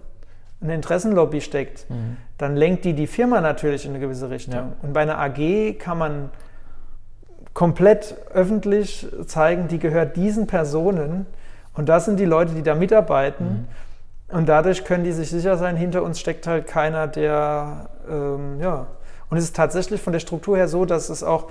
eine 0.62 0.74
Interessenlobby 0.76 1.41
steckt, 1.41 1.89
mhm. 1.89 2.17
dann 2.38 2.56
lenkt 2.56 2.86
die 2.86 2.93
die 2.93 3.08
Firma 3.08 3.41
natürlich 3.41 3.86
in 3.86 3.91
eine 3.91 4.00
gewisse 4.00 4.30
Richtung. 4.30 4.54
Ja. 4.54 4.74
Und 4.82 4.93
bei 4.93 5.02
einer 5.02 5.20
AG 5.20 5.78
kann 5.78 5.98
man 5.98 6.30
komplett 7.54 8.15
öffentlich 8.34 9.08
zeigen, 9.26 9.67
die 9.67 9.80
gehört 9.80 10.15
diesen 10.15 10.48
Personen 10.48 11.26
und 11.74 11.89
das 11.89 12.06
sind 12.06 12.20
die 12.20 12.26
Leute, 12.26 12.54
die 12.54 12.63
da 12.63 12.76
mitarbeiten. 12.76 13.67
Mhm. 14.30 14.36
Und 14.36 14.50
dadurch 14.50 14.84
können 14.84 15.04
die 15.04 15.13
sich 15.13 15.30
sicher 15.30 15.58
sein, 15.58 15.78
hinter 15.78 16.04
uns 16.04 16.20
steckt 16.20 16.48
halt 16.48 16.67
keiner, 16.67 17.08
der, 17.08 17.89
ähm, 18.10 18.60
ja. 18.60 18.88
Und 19.30 19.38
es 19.38 19.46
ist 19.46 19.56
tatsächlich 19.56 20.02
von 20.02 20.13
der 20.13 20.20
Struktur 20.20 20.58
her 20.58 20.67
so, 20.67 20.86
dass 20.86 21.10
es 21.10 21.24
auch 21.24 21.50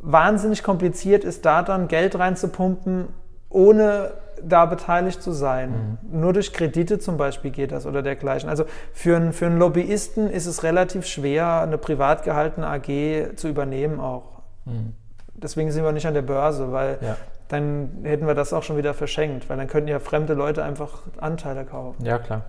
wahnsinnig 0.00 0.62
kompliziert 0.62 1.24
ist, 1.24 1.44
da 1.44 1.62
dann 1.62 1.88
Geld 1.88 2.18
reinzupumpen, 2.18 3.08
ohne 3.48 4.12
da 4.42 4.66
beteiligt 4.66 5.22
zu 5.22 5.32
sein. 5.32 5.98
Mhm. 6.02 6.20
Nur 6.20 6.32
durch 6.32 6.52
Kredite 6.52 6.98
zum 6.98 7.16
Beispiel 7.16 7.50
geht 7.50 7.72
das 7.72 7.86
oder 7.86 8.02
dergleichen. 8.02 8.48
Also 8.48 8.64
für 8.92 9.16
einen, 9.16 9.32
für 9.32 9.46
einen 9.46 9.58
Lobbyisten 9.58 10.30
ist 10.30 10.46
es 10.46 10.62
relativ 10.62 11.06
schwer, 11.06 11.60
eine 11.60 11.78
privat 11.78 12.22
gehaltene 12.22 12.66
AG 12.66 13.36
zu 13.36 13.48
übernehmen 13.48 14.00
auch. 14.00 14.42
Mhm. 14.64 14.94
Deswegen 15.34 15.70
sind 15.70 15.84
wir 15.84 15.92
nicht 15.92 16.06
an 16.06 16.14
der 16.14 16.22
Börse, 16.22 16.72
weil 16.72 16.98
ja. 17.00 17.16
dann 17.48 18.00
hätten 18.02 18.26
wir 18.26 18.34
das 18.34 18.52
auch 18.52 18.62
schon 18.62 18.76
wieder 18.76 18.94
verschenkt, 18.94 19.48
weil 19.48 19.56
dann 19.56 19.68
könnten 19.68 19.88
ja 19.88 20.00
fremde 20.00 20.34
Leute 20.34 20.64
einfach 20.64 21.02
Anteile 21.20 21.64
kaufen. 21.64 22.04
Ja, 22.04 22.18
klar. 22.18 22.42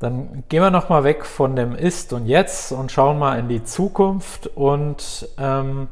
Dann 0.00 0.42
gehen 0.48 0.60
wir 0.60 0.70
nochmal 0.70 1.04
weg 1.04 1.24
von 1.24 1.54
dem 1.54 1.76
Ist 1.76 2.12
und 2.12 2.26
Jetzt 2.26 2.72
und 2.72 2.90
schauen 2.90 3.20
mal 3.20 3.38
in 3.38 3.48
die 3.48 3.62
Zukunft 3.62 4.48
und 4.48 5.28
ähm, 5.38 5.86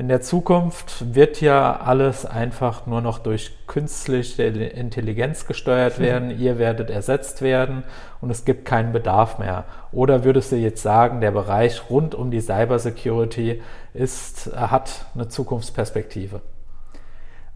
in 0.00 0.08
der 0.08 0.22
Zukunft 0.22 1.14
wird 1.14 1.42
ja 1.42 1.76
alles 1.76 2.24
einfach 2.24 2.86
nur 2.86 3.02
noch 3.02 3.18
durch 3.18 3.66
künstliche 3.66 4.44
Intelligenz 4.44 5.46
gesteuert 5.46 5.98
mhm. 5.98 6.02
werden. 6.02 6.40
Ihr 6.40 6.58
werdet 6.58 6.88
ersetzt 6.88 7.42
werden 7.42 7.84
und 8.22 8.30
es 8.30 8.46
gibt 8.46 8.64
keinen 8.64 8.92
Bedarf 8.92 9.38
mehr. 9.38 9.64
Oder 9.92 10.24
würdest 10.24 10.52
du 10.52 10.56
jetzt 10.56 10.82
sagen, 10.82 11.20
der 11.20 11.32
Bereich 11.32 11.90
rund 11.90 12.14
um 12.14 12.30
die 12.30 12.40
Cybersecurity 12.40 13.60
ist, 13.92 14.50
hat 14.56 15.04
eine 15.14 15.28
Zukunftsperspektive? 15.28 16.40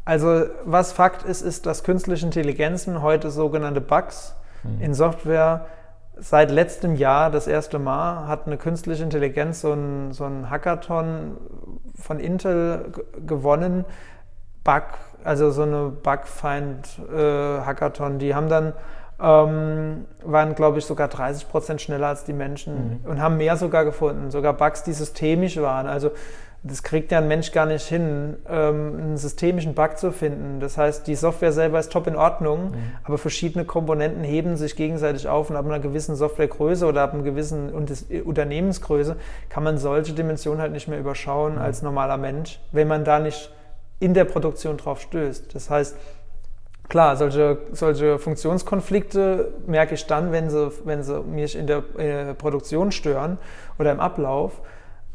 Also 0.04 0.44
was 0.66 0.92
Fakt 0.92 1.22
ist, 1.22 1.40
ist, 1.40 1.64
dass 1.64 1.83
künstliche 1.83 2.26
Intelligenzen 2.26 3.00
heute 3.00 3.30
sogenannte 3.30 3.80
Bugs 3.80 4.37
mhm. 4.64 4.83
in 4.83 4.92
Software 4.92 5.64
seit 6.16 6.50
letztem 6.50 6.96
Jahr 6.96 7.31
das 7.31 7.46
erste 7.46 7.79
Mal 7.79 8.27
hat 8.27 8.46
eine 8.46 8.57
künstliche 8.57 9.03
Intelligenz 9.03 9.61
so 9.61 9.72
ein, 9.72 10.12
so 10.12 10.24
ein 10.24 10.48
Hackathon 10.50 11.37
von 12.00 12.20
Intel 12.20 12.92
gewonnen. 13.27 13.85
Bug, 14.62 14.85
also 15.22 15.50
so 15.50 15.62
eine 15.62 15.90
Bugfind-Hackathon. 15.90 18.14
Äh, 18.14 18.18
die 18.18 18.35
haben 18.35 18.48
dann 18.48 18.72
ähm, 19.20 20.07
waren, 20.24 20.55
glaube 20.55 20.79
ich, 20.79 20.87
sogar 20.87 21.09
30 21.09 21.48
Prozent 21.48 21.81
schneller 21.81 22.09
als 22.09 22.24
die 22.24 22.33
Menschen 22.33 23.00
mhm. 23.05 23.11
und 23.11 23.20
haben 23.20 23.37
mehr 23.37 23.57
sogar 23.57 23.85
gefunden. 23.85 24.31
Sogar 24.31 24.55
Bugs, 24.55 24.83
die 24.83 24.92
systemisch 24.92 25.57
waren. 25.59 25.87
Also 25.87 26.11
das 26.66 26.83
kriegt 26.83 27.12
ja 27.12 27.18
ein 27.18 27.29
Mensch 27.29 27.53
gar 27.53 27.66
nicht 27.66 27.87
hin, 27.87 28.37
ähm, 28.48 28.96
einen 28.98 29.16
systemischen 29.18 29.74
Bug 29.74 29.98
zu 29.98 30.12
finden. 30.12 30.61
Das 30.61 30.79
heißt, 30.79 31.07
die 31.07 31.14
Software 31.14 31.53
selber 31.53 31.79
ist 31.79 31.92
top 31.92 32.07
in 32.07 32.16
Ordnung, 32.16 32.70
mhm. 32.70 32.74
aber 33.05 33.18
verschiedene 33.18 33.66
Komponenten 33.66 34.24
heben 34.24 34.57
sich 34.57 34.74
gegenseitig 34.74 35.29
auf 35.29 35.50
und 35.50 35.57
ab 35.57 35.66
einer 35.66 35.79
gewissen 35.79 36.16
Softwaregröße 36.16 36.87
oder 36.87 37.03
ab 37.03 37.12
einer 37.12 37.22
gewissen 37.22 37.70
Unternehmensgröße 37.70 39.16
kann 39.50 39.62
man 39.62 39.77
solche 39.77 40.14
Dimensionen 40.14 40.62
halt 40.62 40.72
nicht 40.72 40.88
mehr 40.88 40.98
überschauen 40.98 41.57
mhm. 41.57 41.61
als 41.61 41.83
normaler 41.83 42.16
Mensch, 42.16 42.59
wenn 42.72 42.88
man 42.88 43.05
da 43.05 43.18
nicht 43.18 43.53
in 44.00 44.14
der 44.14 44.24
Produktion 44.24 44.79
drauf 44.79 45.03
stößt. 45.03 45.55
Das 45.55 45.68
heißt, 45.68 45.98
klar, 46.88 47.18
solche, 47.18 47.59
solche 47.72 48.18
Funktionskonflikte 48.18 49.53
merke 49.66 49.96
ich 49.96 50.07
dann, 50.07 50.33
wenn 50.33 50.48
sie, 50.48 50.72
wenn 50.85 51.03
sie 51.03 51.20
mich 51.24 51.57
in 51.57 51.66
der, 51.66 51.85
in 51.98 52.27
der 52.27 52.35
Produktion 52.35 52.90
stören 52.90 53.37
oder 53.79 53.92
im 53.92 54.00
Ablauf. 54.00 54.62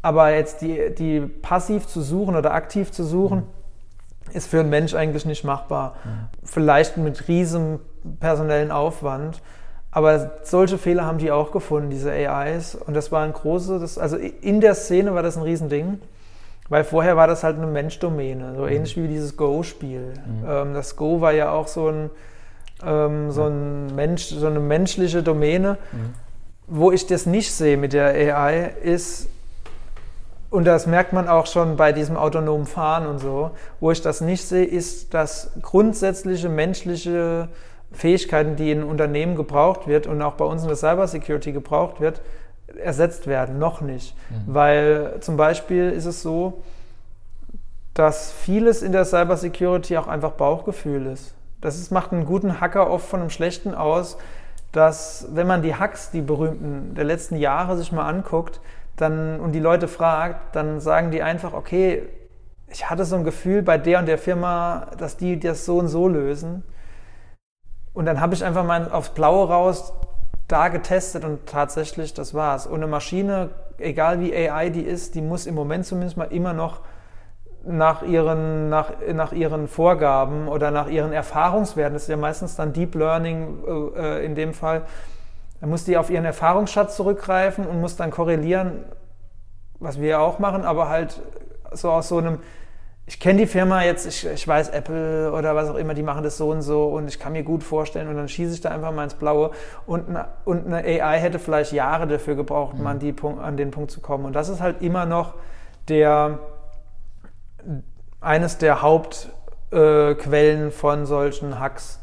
Aber 0.02 0.34
jetzt 0.34 0.62
die, 0.62 0.94
die 0.94 1.20
passiv 1.20 1.86
zu 1.86 2.00
suchen 2.00 2.36
oder 2.36 2.54
aktiv 2.54 2.90
zu 2.90 3.04
suchen, 3.04 3.38
mhm. 3.38 4.32
ist 4.32 4.48
für 4.48 4.60
einen 4.60 4.70
Mensch 4.70 4.94
eigentlich 4.94 5.26
nicht 5.26 5.44
machbar. 5.44 5.96
Mhm. 6.04 6.10
Vielleicht 6.44 6.96
mit 6.96 7.28
riesem 7.28 7.80
personellen 8.18 8.70
Aufwand. 8.70 9.42
Aber 9.92 10.32
solche 10.44 10.78
Fehler 10.78 11.04
haben 11.04 11.18
die 11.18 11.32
auch 11.32 11.50
gefunden, 11.50 11.90
diese 11.90 12.12
AIs. 12.12 12.74
Und 12.74 12.94
das 12.94 13.10
war 13.10 13.24
ein 13.24 13.32
großes, 13.32 13.98
also 13.98 14.16
in 14.16 14.60
der 14.60 14.74
Szene 14.74 15.14
war 15.14 15.22
das 15.22 15.36
ein 15.36 15.42
Riesending. 15.42 16.00
Weil 16.70 16.84
vorher 16.84 17.16
war 17.16 17.26
das 17.26 17.42
halt 17.42 17.56
eine 17.56 17.66
Menschdomäne, 17.66 18.54
so 18.54 18.62
mhm. 18.62 18.68
ähnlich 18.68 18.96
wie 18.96 19.08
dieses 19.08 19.36
Go-Spiel. 19.36 20.14
Mhm. 20.24 20.46
Ähm, 20.48 20.74
das 20.74 20.94
Go 20.94 21.20
war 21.20 21.32
ja 21.32 21.50
auch 21.50 21.66
so, 21.66 21.88
ein, 21.88 22.10
ähm, 22.86 23.32
so, 23.32 23.42
ein 23.42 23.92
Mensch, 23.96 24.26
so 24.26 24.46
eine 24.46 24.60
menschliche 24.60 25.24
Domäne. 25.24 25.78
Mhm. 25.90 26.14
Wo 26.68 26.92
ich 26.92 27.08
das 27.08 27.26
nicht 27.26 27.52
sehe 27.52 27.76
mit 27.76 27.92
der 27.92 28.14
AI, 28.14 28.70
ist, 28.84 29.28
und 30.50 30.64
das 30.64 30.86
merkt 30.86 31.12
man 31.12 31.28
auch 31.28 31.46
schon 31.46 31.76
bei 31.76 31.92
diesem 31.92 32.16
autonomen 32.16 32.66
Fahren 32.66 33.06
und 33.06 33.18
so. 33.18 33.52
Wo 33.78 33.92
ich 33.92 34.02
das 34.02 34.20
nicht 34.20 34.44
sehe, 34.44 34.64
ist, 34.64 35.14
dass 35.14 35.52
grundsätzliche 35.62 36.48
menschliche 36.48 37.48
Fähigkeiten, 37.92 38.56
die 38.56 38.72
in 38.72 38.82
Unternehmen 38.82 39.36
gebraucht 39.36 39.86
wird 39.86 40.08
und 40.08 40.20
auch 40.22 40.34
bei 40.34 40.44
uns 40.44 40.62
in 40.62 40.68
der 40.68 40.76
Cybersecurity 40.76 41.52
gebraucht 41.52 42.00
wird, 42.00 42.20
ersetzt 42.82 43.28
werden. 43.28 43.58
Noch 43.58 43.80
nicht. 43.80 44.16
Mhm. 44.28 44.54
Weil 44.54 45.14
zum 45.20 45.36
Beispiel 45.36 45.90
ist 45.90 46.06
es 46.06 46.20
so, 46.20 46.62
dass 47.94 48.32
vieles 48.32 48.82
in 48.82 48.92
der 48.92 49.04
Cybersecurity 49.04 49.96
auch 49.98 50.08
einfach 50.08 50.32
Bauchgefühl 50.32 51.06
ist. 51.06 51.34
Das 51.60 51.78
ist, 51.78 51.92
macht 51.92 52.12
einen 52.12 52.24
guten 52.24 52.60
Hacker 52.60 52.90
oft 52.90 53.06
von 53.06 53.20
einem 53.20 53.30
schlechten 53.30 53.74
aus, 53.74 54.16
dass 54.72 55.28
wenn 55.32 55.46
man 55.46 55.62
die 55.62 55.74
Hacks, 55.74 56.10
die 56.10 56.22
berühmten 56.22 56.94
der 56.94 57.04
letzten 57.04 57.36
Jahre 57.36 57.76
sich 57.76 57.92
mal 57.92 58.08
anguckt, 58.08 58.60
dann, 59.00 59.40
und 59.40 59.52
die 59.52 59.60
Leute 59.60 59.88
fragt, 59.88 60.54
dann 60.56 60.80
sagen 60.80 61.10
die 61.10 61.22
einfach, 61.22 61.52
okay, 61.52 62.02
ich 62.68 62.88
hatte 62.88 63.04
so 63.04 63.16
ein 63.16 63.24
Gefühl 63.24 63.62
bei 63.62 63.78
der 63.78 63.98
und 63.98 64.06
der 64.06 64.18
Firma, 64.18 64.88
dass 64.98 65.16
die 65.16 65.38
das 65.38 65.64
so 65.64 65.78
und 65.78 65.88
so 65.88 66.08
lösen. 66.08 66.62
Und 67.92 68.06
dann 68.06 68.20
habe 68.20 68.34
ich 68.34 68.44
einfach 68.44 68.64
mal 68.64 68.90
aufs 68.90 69.10
Blaue 69.10 69.48
raus 69.48 69.92
da 70.46 70.68
getestet 70.68 71.24
und 71.24 71.46
tatsächlich, 71.46 72.14
das 72.14 72.34
war's. 72.34 72.66
Und 72.66 72.76
eine 72.76 72.86
Maschine, 72.86 73.50
egal 73.78 74.20
wie 74.20 74.34
AI 74.34 74.70
die 74.70 74.82
ist, 74.82 75.14
die 75.14 75.22
muss 75.22 75.46
im 75.46 75.54
Moment 75.54 75.86
zumindest 75.86 76.16
mal 76.16 76.32
immer 76.32 76.52
noch 76.52 76.80
nach 77.64 78.02
ihren, 78.02 78.68
nach, 78.68 78.92
nach 79.12 79.32
ihren 79.32 79.68
Vorgaben 79.68 80.48
oder 80.48 80.70
nach 80.70 80.88
ihren 80.88 81.12
Erfahrungswerten, 81.12 81.94
das 81.94 82.02
ist 82.04 82.08
ja 82.08 82.16
meistens 82.16 82.56
dann 82.56 82.72
Deep 82.72 82.94
Learning 82.94 83.58
äh, 83.94 84.24
in 84.24 84.34
dem 84.34 84.54
Fall, 84.54 84.82
dann 85.60 85.70
muss 85.70 85.84
die 85.84 85.96
auf 85.96 86.10
ihren 86.10 86.24
Erfahrungsschatz 86.24 86.96
zurückgreifen 86.96 87.66
und 87.66 87.80
muss 87.80 87.96
dann 87.96 88.10
korrelieren, 88.10 88.84
was 89.78 90.00
wir 90.00 90.20
auch 90.20 90.38
machen, 90.38 90.64
aber 90.64 90.88
halt 90.88 91.20
so 91.72 91.90
aus 91.90 92.08
so 92.08 92.18
einem, 92.18 92.38
ich 93.06 93.18
kenne 93.18 93.40
die 93.40 93.46
Firma 93.46 93.82
jetzt, 93.82 94.06
ich, 94.06 94.26
ich 94.26 94.46
weiß 94.46 94.70
Apple 94.70 95.32
oder 95.32 95.54
was 95.56 95.68
auch 95.68 95.74
immer, 95.74 95.94
die 95.94 96.02
machen 96.02 96.22
das 96.22 96.36
so 96.36 96.50
und 96.50 96.62
so 96.62 96.86
und 96.86 97.08
ich 97.08 97.18
kann 97.18 97.32
mir 97.32 97.42
gut 97.42 97.62
vorstellen 97.62 98.08
und 98.08 98.16
dann 98.16 98.28
schieße 98.28 98.54
ich 98.54 98.60
da 98.60 98.70
einfach 98.70 98.92
mal 98.92 99.04
ins 99.04 99.14
Blaue 99.14 99.50
und 99.86 100.08
eine, 100.08 100.28
und 100.44 100.66
eine 100.66 100.78
AI 100.78 101.18
hätte 101.18 101.38
vielleicht 101.38 101.72
Jahre 101.72 102.06
dafür 102.06 102.36
gebraucht, 102.36 102.78
mhm. 102.78 102.86
an, 102.86 102.98
die, 102.98 103.14
an 103.42 103.56
den 103.56 103.70
Punkt 103.70 103.90
zu 103.90 104.00
kommen. 104.00 104.24
Und 104.24 104.34
das 104.34 104.48
ist 104.48 104.60
halt 104.60 104.80
immer 104.80 105.06
noch 105.06 105.34
der, 105.88 106.38
eines 108.20 108.58
der 108.58 108.82
Hauptquellen 108.82 110.68
äh, 110.68 110.70
von 110.70 111.06
solchen 111.06 111.58
Hacks 111.58 111.99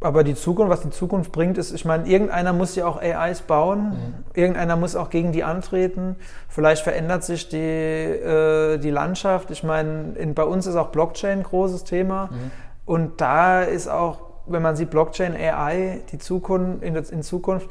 aber 0.00 0.22
die 0.22 0.36
Zukunft, 0.36 0.70
was 0.70 0.80
die 0.82 0.90
Zukunft 0.90 1.32
bringt, 1.32 1.58
ist, 1.58 1.72
ich 1.72 1.84
meine, 1.84 2.06
irgendeiner 2.06 2.52
muss 2.52 2.76
ja 2.76 2.86
auch 2.86 3.02
AIs 3.02 3.42
bauen, 3.42 3.90
mhm. 3.90 4.14
irgendeiner 4.32 4.76
muss 4.76 4.94
auch 4.94 5.10
gegen 5.10 5.32
die 5.32 5.42
antreten. 5.42 6.14
Vielleicht 6.48 6.82
verändert 6.82 7.24
sich 7.24 7.48
die, 7.48 7.58
äh, 7.58 8.78
die 8.78 8.90
Landschaft. 8.90 9.50
Ich 9.50 9.64
meine, 9.64 10.12
in, 10.16 10.34
bei 10.34 10.44
uns 10.44 10.66
ist 10.66 10.76
auch 10.76 10.88
Blockchain 10.88 11.38
ein 11.38 11.42
großes 11.42 11.82
Thema. 11.82 12.26
Mhm. 12.26 12.50
Und 12.86 13.20
da 13.20 13.62
ist 13.62 13.88
auch, 13.88 14.20
wenn 14.46 14.62
man 14.62 14.76
sieht, 14.76 14.90
Blockchain, 14.90 15.34
AI, 15.34 16.00
die 16.12 16.18
Zukunft, 16.18 16.84
in, 16.84 16.94
in 16.94 17.22
Zukunft, 17.24 17.68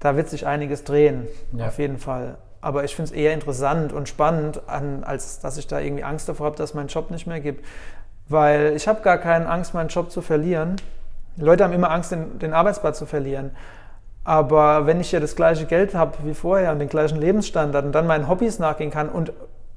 da 0.00 0.16
wird 0.16 0.28
sich 0.28 0.46
einiges 0.46 0.84
drehen, 0.84 1.26
ja. 1.52 1.68
auf 1.68 1.78
jeden 1.78 1.98
Fall. 1.98 2.36
Aber 2.60 2.84
ich 2.84 2.94
finde 2.94 3.10
es 3.10 3.16
eher 3.16 3.32
interessant 3.32 3.94
und 3.94 4.06
spannend, 4.06 4.68
an, 4.68 5.02
als 5.02 5.40
dass 5.40 5.56
ich 5.56 5.66
da 5.66 5.80
irgendwie 5.80 6.04
Angst 6.04 6.28
davor 6.28 6.46
habe, 6.46 6.56
dass 6.56 6.70
es 6.70 6.74
meinen 6.74 6.88
Job 6.88 7.10
nicht 7.10 7.26
mehr 7.26 7.40
gibt. 7.40 7.64
Weil 8.28 8.74
ich 8.76 8.86
habe 8.86 9.00
gar 9.00 9.16
keine 9.16 9.48
Angst, 9.48 9.72
meinen 9.72 9.88
Job 9.88 10.10
zu 10.10 10.20
verlieren 10.20 10.76
die 11.40 11.44
Leute 11.44 11.64
haben 11.64 11.72
immer 11.72 11.90
Angst, 11.90 12.12
den, 12.12 12.38
den 12.38 12.52
Arbeitsplatz 12.52 12.98
zu 12.98 13.06
verlieren. 13.06 13.52
Aber 14.24 14.86
wenn 14.86 15.00
ich 15.00 15.12
ja 15.12 15.20
das 15.20 15.34
gleiche 15.34 15.64
Geld 15.64 15.94
habe 15.94 16.18
wie 16.24 16.34
vorher 16.34 16.72
und 16.72 16.78
den 16.78 16.88
gleichen 16.88 17.18
Lebensstandard 17.18 17.86
und 17.86 17.92
dann 17.92 18.06
meinen 18.06 18.28
Hobbys 18.28 18.58
nachgehen 18.58 18.90
kann 18.90 19.08
und, 19.08 19.32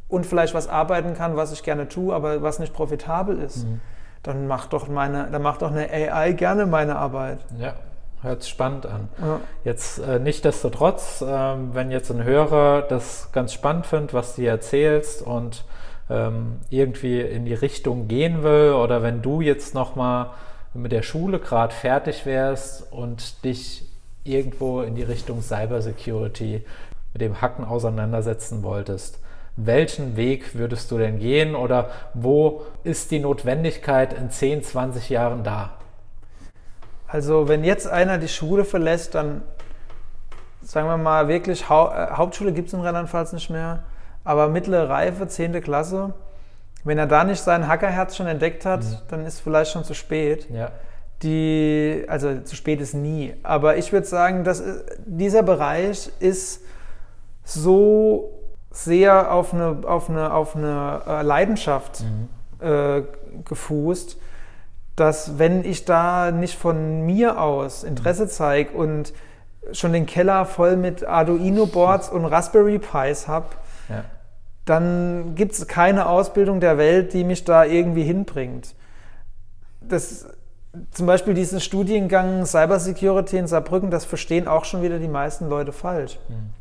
und 0.09 0.25
vielleicht 0.25 0.53
was 0.53 0.67
arbeiten 0.67 1.15
kann, 1.15 1.37
was 1.37 1.53
ich 1.53 1.63
gerne 1.63 1.87
tue, 1.87 2.13
aber 2.13 2.41
was 2.41 2.59
nicht 2.59 2.73
profitabel 2.73 3.39
ist, 3.39 3.65
mhm. 3.65 3.79
dann 4.21 4.47
macht 4.47 4.73
doch 4.73 4.89
meine, 4.89 5.29
dann 5.31 5.41
macht 5.41 5.61
doch 5.61 5.71
eine 5.71 5.89
AI 5.89 6.33
gerne 6.33 6.65
meine 6.65 6.97
Arbeit. 6.97 7.39
Ja, 7.57 7.73
hört 8.21 8.43
sich 8.43 8.51
spannend 8.51 8.85
an. 8.85 9.07
Ja. 9.21 9.39
Jetzt 9.63 9.99
äh, 9.99 10.19
nichtdestotrotz, 10.19 11.21
äh, 11.21 11.25
wenn 11.25 11.89
jetzt 11.89 12.11
ein 12.11 12.23
Hörer 12.23 12.81
das 12.81 13.29
ganz 13.31 13.53
spannend 13.53 13.85
findet, 13.85 14.13
was 14.13 14.35
du 14.35 14.45
erzählst 14.45 15.21
und 15.21 15.63
ähm, 16.09 16.59
irgendwie 16.69 17.21
in 17.21 17.45
die 17.45 17.53
Richtung 17.53 18.09
gehen 18.09 18.43
will 18.43 18.73
oder 18.73 19.03
wenn 19.03 19.21
du 19.21 19.39
jetzt 19.39 19.73
nochmal 19.73 20.31
mit 20.73 20.91
der 20.91 21.03
Schule 21.03 21.39
gerade 21.39 21.73
fertig 21.73 22.25
wärst 22.25 22.91
und 22.91 23.43
dich 23.43 23.85
irgendwo 24.23 24.81
in 24.81 24.95
die 24.95 25.03
Richtung 25.03 25.41
Cybersecurity 25.41 26.65
mit 27.13 27.21
dem 27.21 27.41
Hacken 27.41 27.65
auseinandersetzen 27.65 28.63
wolltest, 28.63 29.19
welchen 29.55 30.15
Weg 30.15 30.55
würdest 30.55 30.89
du 30.89 30.97
denn 30.97 31.19
gehen 31.19 31.55
oder 31.55 31.89
wo 32.13 32.63
ist 32.83 33.11
die 33.11 33.19
Notwendigkeit 33.19 34.13
in 34.13 34.31
10, 34.31 34.63
20 34.63 35.09
Jahren 35.09 35.43
da? 35.43 35.73
Also 37.07 37.47
wenn 37.47 37.63
jetzt 37.63 37.87
einer 37.87 38.17
die 38.17 38.27
Schule 38.27 38.65
verlässt, 38.65 39.13
dann 39.13 39.43
sagen 40.63 40.87
wir 40.87 40.97
mal 40.97 41.27
wirklich, 41.27 41.63
äh, 41.63 41.65
Hauptschule 41.67 42.53
gibt 42.53 42.69
es 42.69 42.73
in 42.73 42.81
Rheinland-Pfalz 42.81 43.33
nicht 43.33 43.49
mehr, 43.49 43.83
aber 44.23 44.47
mittlere 44.47 44.89
Reife, 44.89 45.27
10. 45.27 45.61
Klasse, 45.61 46.13
wenn 46.83 46.97
er 46.97 47.07
da 47.07 47.23
nicht 47.23 47.41
sein 47.41 47.67
Hackerherz 47.67 48.15
schon 48.15 48.27
entdeckt 48.27 48.65
hat, 48.65 48.83
mhm. 48.83 48.97
dann 49.09 49.25
ist 49.25 49.39
vielleicht 49.39 49.71
schon 49.71 49.83
zu 49.83 49.93
spät. 49.93 50.49
Ja. 50.49 50.71
Die, 51.21 52.05
also 52.07 52.41
zu 52.41 52.55
spät 52.55 52.81
ist 52.81 52.93
nie. 52.93 53.33
Aber 53.43 53.77
ich 53.77 53.93
würde 53.93 54.05
sagen, 54.05 54.43
dass 54.43 54.59
äh, 54.59 54.83
dieser 55.05 55.43
Bereich 55.43 56.11
ist 56.19 56.61
so 57.45 58.39
sehr 58.71 59.31
auf 59.31 59.53
eine, 59.53 59.77
auf 59.85 60.09
eine, 60.09 60.33
auf 60.33 60.55
eine 60.55 61.01
äh, 61.07 61.21
Leidenschaft 61.21 62.01
mhm. 62.01 62.67
äh, 62.67 63.03
gefußt, 63.45 64.17
dass 64.95 65.39
wenn 65.39 65.63
ich 65.63 65.85
da 65.85 66.31
nicht 66.31 66.57
von 66.57 67.05
mir 67.05 67.39
aus 67.39 67.83
Interesse 67.83 68.27
zeige 68.27 68.75
und 68.75 69.13
schon 69.71 69.93
den 69.93 70.05
Keller 70.05 70.45
voll 70.45 70.75
mit 70.75 71.05
Arduino-Boards 71.05 72.09
und 72.09 72.25
Raspberry 72.25 72.79
Pis 72.79 73.27
habe, 73.27 73.47
ja. 73.89 74.03
Dann 74.65 75.35
gibt 75.35 75.53
es 75.53 75.67
keine 75.67 76.07
Ausbildung 76.07 76.59
der 76.59 76.77
Welt, 76.77 77.13
die 77.13 77.23
mich 77.23 77.43
da 77.43 77.65
irgendwie 77.65 78.03
hinbringt. 78.03 78.75
Das, 79.81 80.27
zum 80.91 81.05
Beispiel 81.05 81.33
diesen 81.33 81.59
Studiengang 81.59 82.45
Cybersecurity 82.45 83.37
in 83.37 83.47
Saarbrücken, 83.47 83.91
das 83.91 84.05
verstehen 84.05 84.47
auch 84.47 84.65
schon 84.65 84.81
wieder 84.81 84.99
die 84.99 85.07
meisten 85.07 85.49
Leute 85.49 85.71
falsch. 85.71 86.17
Mhm. 86.29 86.51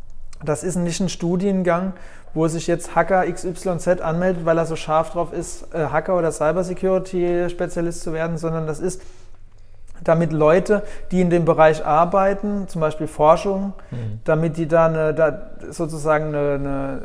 Das 0.45 0.65
ist 0.65 0.77
nicht 0.77 1.01
ein 1.01 1.09
Studiengang, 1.09 1.93
wo 2.35 2.49
sich 2.49 2.67
jetzt 2.67 2.97
Hacker 2.97 3.31
XYZ 3.31 4.01
anmeldet, 4.01 4.45
weil 4.45 4.59
er 4.59 4.67
so 4.67 4.75
scharf 4.75 5.11
drauf 5.11 5.33
ist, 5.33 5.73
äh, 5.75 5.87
Hacker 5.87 6.19
oder 6.19 6.33
Cybersecurity-Spezialist 6.33 8.03
zu 8.03 8.13
werden, 8.13 8.39
sondern 8.39 8.67
das 8.67 8.81
ist, 8.81 9.03
damit 10.05 10.33
Leute, 10.33 10.83
die 11.11 11.21
in 11.21 11.31
dem 11.31 11.45
Bereich 11.45 11.85
arbeiten, 11.85 12.69
zum 12.69 12.81
Beispiel 12.81 13.07
Forschung, 13.07 13.73
mhm. 13.91 14.21
damit 14.25 14.57
die 14.57 14.69
da, 14.69 14.87
eine, 14.87 15.15
da 15.15 15.51
sozusagen 15.71 16.27
eine, 16.27 16.55
eine, 16.55 17.01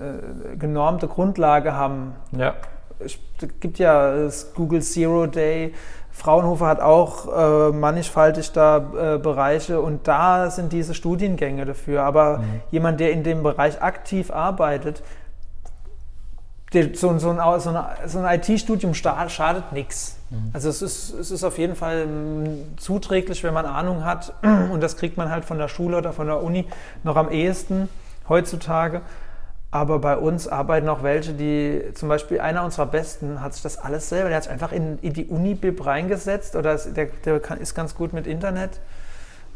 äh, 0.54 0.58
genormte 0.58 1.08
Grundlage 1.08 1.74
haben. 1.74 2.16
Ja. 2.32 2.56
Es 3.00 3.18
gibt 3.60 3.78
ja 3.78 4.16
das 4.16 4.54
Google 4.56 4.82
Zero 4.82 5.28
Day, 5.28 5.74
Fraunhofer 6.18 6.66
hat 6.66 6.82
auch 6.82 7.28
äh, 7.28 7.72
mannigfaltig 7.72 8.52
da 8.52 8.78
äh, 8.78 9.18
Bereiche 9.20 9.80
und 9.80 10.08
da 10.08 10.50
sind 10.50 10.74
diese 10.74 10.96
Studiengänge 10.96 11.64
dafür. 11.64 12.02
Aber 12.02 12.40
mhm. 12.40 12.44
jemand, 12.72 13.00
der 13.00 13.12
in 13.12 13.22
dem 13.22 13.44
Bereich 13.44 13.84
aktiv 13.84 14.32
arbeitet, 14.32 15.04
der, 16.74 16.96
so, 16.96 17.18
so, 17.18 17.30
ein, 17.30 17.60
so, 17.60 17.80
so 18.06 18.20
ein 18.20 18.40
IT-Studium 18.40 18.94
schadet 18.94 19.72
nichts. 19.72 20.18
Mhm. 20.30 20.52
Also 20.54 20.70
es 20.70 20.82
ist, 20.82 21.14
es 21.14 21.32
ist 21.32 21.44
auf 21.44 21.58
jeden 21.58 21.76
Fall 21.76 22.04
ähm, 22.08 22.78
zuträglich, 22.78 23.44
wenn 23.44 23.54
man 23.54 23.66
Ahnung 23.66 24.04
hat 24.04 24.34
und 24.72 24.82
das 24.82 24.98
kriegt 24.98 25.18
man 25.18 25.30
halt 25.30 25.46
von 25.46 25.58
der 25.58 25.70
Schule 25.70 25.98
oder 25.98 26.12
von 26.12 26.28
der 26.28 26.44
Uni 26.44 26.66
noch 27.04 27.16
am 27.16 27.32
ehesten 27.32 27.88
heutzutage. 28.28 29.02
Aber 29.70 30.00
bei 30.00 30.18
uns 30.18 30.48
arbeiten 30.48 30.88
auch 30.90 31.04
welche, 31.04 31.34
die 31.34 31.82
zum 31.94 32.10
Beispiel 32.10 32.40
einer 32.40 32.64
unserer 32.64 32.86
Besten 32.86 33.42
hat 33.42 33.54
sich 33.54 33.64
das 33.64 33.78
alles 33.78 34.10
selber, 34.10 34.30
der 34.30 34.38
hat 34.38 34.44
sich 34.44 34.52
einfach 34.52 34.72
in, 34.72 34.98
in 35.00 35.14
die 35.14 35.26
Uni-Bib 35.26 35.86
reingesetzt 35.86 36.56
oder 36.56 36.74
ist, 36.74 36.96
der, 36.96 37.08
der 37.26 37.40
kann, 37.40 37.60
ist 37.60 37.76
ganz 37.76 37.96
gut 37.96 38.14
mit 38.14 38.28
Internet 38.28 38.80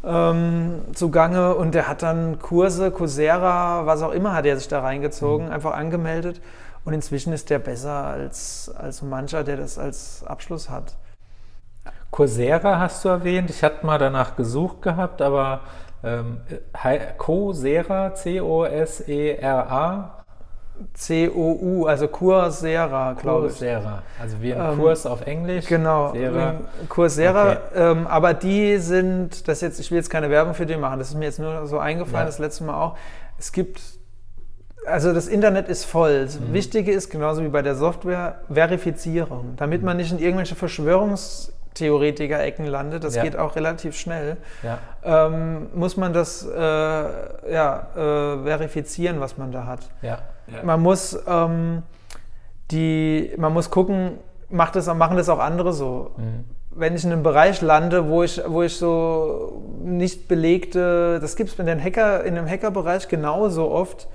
ähm, 0.04 0.80
zugange 0.94 1.54
und 1.54 1.74
der 1.74 1.88
hat 1.88 2.02
dann 2.02 2.38
Kurse, 2.40 2.90
Coursera, 2.90 3.86
was 3.86 4.02
auch 4.02 4.12
immer 4.12 4.34
hat 4.34 4.44
er 4.46 4.56
sich 4.56 4.68
da 4.68 4.80
reingezogen, 4.80 5.46
mhm. 5.46 5.52
einfach 5.52 5.72
angemeldet 5.72 6.40
und 6.84 6.92
inzwischen 6.92 7.32
ist 7.32 7.50
der 7.50 7.58
besser 7.58 8.04
als, 8.04 8.70
als 8.76 9.02
mancher, 9.02 9.44
der 9.44 9.56
das 9.56 9.78
als 9.78 10.24
Abschluss 10.26 10.68
hat. 10.68 10.96
Coursera 12.10 12.78
hast 12.78 13.04
du 13.04 13.08
erwähnt, 13.08 13.50
ich 13.50 13.62
hatte 13.62 13.86
mal 13.86 13.98
danach 13.98 14.36
gesucht 14.36 14.82
gehabt, 14.82 15.22
aber 15.22 15.60
ähm, 16.04 16.40
Coursera, 17.16 18.14
C-O-S-E-R-A. 18.14 20.22
C-O-U, 20.94 21.86
also 21.86 22.08
Coursera, 22.08 23.12
glaube 23.12 23.46
ich. 23.46 23.52
Coursera, 23.52 24.02
also 24.20 24.40
wie 24.40 24.52
ein 24.52 24.72
ähm, 24.72 24.78
Kurs 24.78 25.06
auf 25.06 25.26
Englisch. 25.26 25.66
Genau, 25.66 26.12
Sera. 26.12 26.54
Coursera, 26.88 27.52
okay. 27.52 27.58
ähm, 27.76 28.06
aber 28.06 28.34
die 28.34 28.78
sind, 28.78 29.46
das 29.48 29.60
jetzt, 29.60 29.78
ich 29.78 29.90
will 29.90 29.98
jetzt 29.98 30.10
keine 30.10 30.30
Werbung 30.30 30.54
für 30.54 30.66
die 30.66 30.76
machen, 30.76 30.98
das 30.98 31.10
ist 31.10 31.14
mir 31.14 31.26
jetzt 31.26 31.38
nur 31.38 31.66
so 31.66 31.78
eingefallen, 31.78 32.22
ja. 32.22 32.26
das 32.26 32.38
letzte 32.38 32.64
Mal 32.64 32.74
auch. 32.74 32.96
Es 33.38 33.52
gibt, 33.52 33.80
also 34.86 35.12
das 35.12 35.28
Internet 35.28 35.68
ist 35.68 35.84
voll. 35.84 36.24
Das 36.24 36.40
mhm. 36.40 36.52
Wichtige 36.52 36.92
ist, 36.92 37.10
genauso 37.10 37.42
wie 37.42 37.48
bei 37.48 37.62
der 37.62 37.74
Software, 37.74 38.40
Verifizierung, 38.52 39.54
damit 39.56 39.80
mhm. 39.80 39.86
man 39.86 39.96
nicht 39.96 40.12
in 40.12 40.18
irgendwelche 40.18 40.54
Verschwörungs- 40.54 41.50
Theoretiker-Ecken 41.74 42.66
landet, 42.66 43.04
das 43.04 43.14
ja. 43.14 43.22
geht 43.22 43.36
auch 43.36 43.56
relativ 43.56 43.96
schnell, 43.96 44.36
ja. 44.62 44.78
ähm, 45.04 45.68
muss 45.74 45.96
man 45.96 46.12
das 46.12 46.46
äh, 46.46 46.58
ja, 46.60 47.86
äh, 47.94 48.44
verifizieren, 48.44 49.20
was 49.20 49.38
man 49.38 49.52
da 49.52 49.66
hat. 49.66 49.80
Ja. 50.02 50.18
Man, 50.62 50.80
muss, 50.80 51.18
ähm, 51.26 51.82
die, 52.70 53.32
man 53.38 53.52
muss 53.52 53.70
gucken, 53.70 54.18
macht 54.50 54.76
das, 54.76 54.92
machen 54.94 55.16
das 55.16 55.28
auch 55.28 55.38
andere 55.38 55.72
so. 55.72 56.10
Mhm. 56.16 56.44
Wenn 56.74 56.94
ich 56.94 57.04
in 57.04 57.12
einem 57.12 57.22
Bereich 57.22 57.60
lande, 57.60 58.08
wo 58.08 58.22
ich, 58.22 58.40
wo 58.46 58.62
ich 58.62 58.76
so 58.76 59.62
nicht 59.82 60.28
belegte, 60.28 61.20
das 61.20 61.36
gibt 61.36 61.50
es 61.50 61.58
in, 61.58 61.82
Hacker, 61.82 62.24
in 62.24 62.34
dem 62.34 62.48
Hackerbereich 62.48 63.08
genauso 63.08 63.70
oft, 63.70 64.08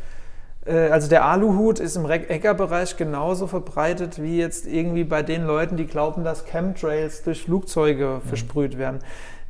also 0.68 1.08
der 1.08 1.26
Aluhut 1.26 1.80
ist 1.80 1.96
im 1.96 2.08
Hackerbereich 2.08 2.98
genauso 2.98 3.48
verbreitet 3.48 4.22
wie 4.22 4.38
jetzt 4.38 4.68
irgendwie 4.68 5.04
bei 5.04 5.24
den 5.24 5.46
Leuten, 5.46 5.78
die 5.78 5.86
glauben, 5.86 6.24
dass 6.24 6.46
Chemtrails 6.46 7.24
durch 7.24 7.44
Flugzeuge 7.44 8.22
mhm. 8.24 8.28
versprüht 8.28 8.78
werden. 8.78 9.00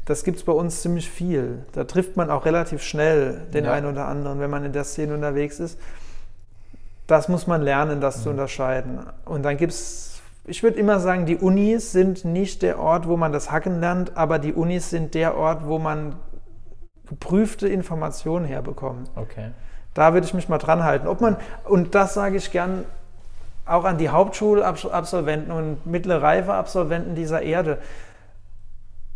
Das 0.05 0.23
gibt 0.23 0.37
es 0.37 0.43
bei 0.43 0.53
uns 0.53 0.81
ziemlich 0.81 1.09
viel. 1.09 1.65
Da 1.73 1.83
trifft 1.83 2.15
man 2.15 2.29
auch 2.29 2.45
relativ 2.45 2.81
schnell 2.81 3.41
den 3.53 3.65
ja. 3.65 3.73
einen 3.73 3.87
oder 3.87 4.07
anderen, 4.07 4.39
wenn 4.39 4.49
man 4.49 4.63
in 4.63 4.71
der 4.71 4.83
Szene 4.83 5.13
unterwegs 5.13 5.59
ist. 5.59 5.79
Das 7.07 7.29
muss 7.29 7.47
man 7.47 7.61
lernen, 7.61 7.99
das 7.99 8.19
mhm. 8.19 8.21
zu 8.21 8.29
unterscheiden. 8.29 8.99
Und 9.25 9.43
dann 9.43 9.57
gibt 9.57 9.73
es, 9.73 10.21
ich 10.45 10.63
würde 10.63 10.79
immer 10.79 10.99
sagen, 10.99 11.25
die 11.25 11.37
Unis 11.37 11.91
sind 11.91 12.25
nicht 12.25 12.61
der 12.61 12.79
Ort, 12.79 13.07
wo 13.07 13.17
man 13.17 13.31
das 13.31 13.51
Hacken 13.51 13.79
lernt, 13.79 14.15
aber 14.15 14.39
die 14.39 14.53
Unis 14.53 14.89
sind 14.89 15.13
der 15.13 15.35
Ort, 15.35 15.65
wo 15.65 15.79
man 15.79 16.15
geprüfte 17.09 17.67
Informationen 17.67 18.45
herbekommt. 18.45 19.09
Okay. 19.15 19.51
Da 19.97 20.13
würde 20.13 20.27
ich 20.27 20.35
mich 20.35 20.47
mal 20.47 20.59
dran 20.59 20.83
halten. 20.83 21.07
Ob 21.07 21.21
man, 21.21 21.37
und 21.63 21.95
das 21.95 22.13
sage 22.13 22.37
ich 22.37 22.51
gern 22.51 22.85
auch 23.65 23.83
an 23.83 23.97
die 23.97 24.09
Hauptschulabsolventen 24.09 25.51
und 25.51 25.87
mittlere 25.87 26.21
Reife-Absolventen 26.21 27.15
dieser 27.15 27.41
Erde. 27.41 27.79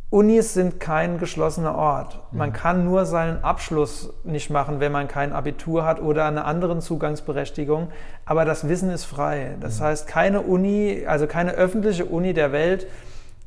Unis 0.10 0.56
sind 0.56 0.80
kein 0.80 1.20
geschlossener 1.20 1.76
Ort. 1.76 2.18
Man 2.32 2.50
mhm. 2.50 2.54
kann 2.54 2.84
nur 2.84 3.06
seinen 3.06 3.44
Abschluss 3.44 4.12
nicht 4.24 4.50
machen, 4.50 4.80
wenn 4.80 4.92
man 4.92 5.08
kein 5.08 5.34
Abitur 5.34 5.86
hat 5.86 6.02
oder 6.02 6.26
eine 6.26 6.46
andere 6.46 6.80
Zugangsberechtigung. 6.80 7.90
Aber 8.26 8.44
das 8.44 8.68
Wissen 8.68 8.90
ist 8.90 9.06
frei. 9.06 9.58
Das 9.62 9.80
mhm. 9.80 9.84
heißt, 9.84 10.08
keine 10.08 10.42
Uni, 10.42 11.06
also 11.08 11.28
keine 11.28 11.52
öffentliche 11.52 12.06
Uni 12.06 12.34
der 12.34 12.52
Welt 12.52 12.88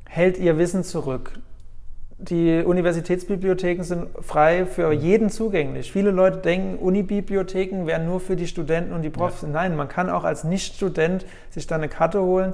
hält 0.08 0.38
ihr 0.38 0.56
Wissen 0.56 0.84
zurück 0.84 1.32
die 2.18 2.62
Universitätsbibliotheken 2.62 3.82
sind 3.82 4.06
frei 4.20 4.66
für 4.66 4.92
jeden 4.92 5.30
zugänglich. 5.30 5.90
Viele 5.90 6.10
Leute 6.10 6.38
denken, 6.38 6.78
Unibibliotheken 6.78 7.86
wären 7.86 8.06
nur 8.06 8.20
für 8.20 8.36
die 8.36 8.46
Studenten 8.46 8.92
und 8.92 9.02
die 9.02 9.10
Profs. 9.10 9.42
Ja. 9.42 9.48
Nein, 9.48 9.76
man 9.76 9.88
kann 9.88 10.08
auch 10.08 10.24
als 10.24 10.44
Nicht-Student 10.44 11.26
sich 11.50 11.66
da 11.66 11.74
eine 11.74 11.88
Karte 11.88 12.22
holen 12.22 12.52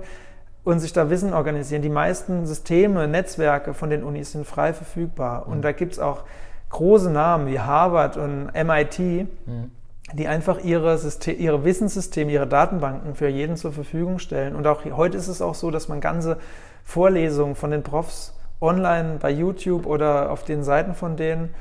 und 0.64 0.81
sich 0.81 0.92
da 0.92 1.11
Wissen 1.11 1.35
organisieren. 1.35 1.83
Die 1.83 1.90
meisten 1.90 2.46
Systeme, 2.46 3.07
Netzwerke 3.07 3.75
von 3.75 3.90
den 3.90 4.03
Unis 4.03 4.33
sind 4.33 4.46
frei 4.46 4.73
verfügbar. 4.73 5.46
Mhm. 5.46 5.53
Und 5.53 5.62
da 5.62 5.73
gibt 5.73 5.92
es 5.92 5.99
auch 5.99 6.25
große 6.70 7.11
Namen 7.11 7.46
wie 7.46 7.61
Harvard 7.61 8.16
und 8.16 8.51
MIT, 8.55 8.99
mhm. 8.99 9.70
die 10.14 10.27
einfach 10.27 10.64
ihre, 10.64 10.96
System, 10.96 11.38
ihre 11.38 11.64
Wissenssysteme, 11.64 12.33
ihre 12.33 12.46
Datenbanken 12.46 13.14
für 13.14 13.29
jeden 13.29 13.57
zur 13.57 13.73
Verfügung 13.73 14.18
stellen. 14.20 14.57
Und 14.57 14.66
auch 14.66 14.85
heute 14.87 15.18
ist 15.18 15.29
es 15.29 15.42
auch 15.42 15.55
so, 15.55 15.70
dass 15.70 15.88
man 15.88 16.01
ganze 16.01 16.38
Vorlesungen 16.83 17.57
von 17.57 17.70
den 17.70 17.83
Profs 17.83 18.33
online 18.61 19.18
bei 19.20 19.31
YouTube 19.31 19.87
oder 19.87 20.31
auf 20.31 20.44
den 20.44 20.62
Seiten 20.62 20.94
von 20.94 21.16
denen, 21.16 21.55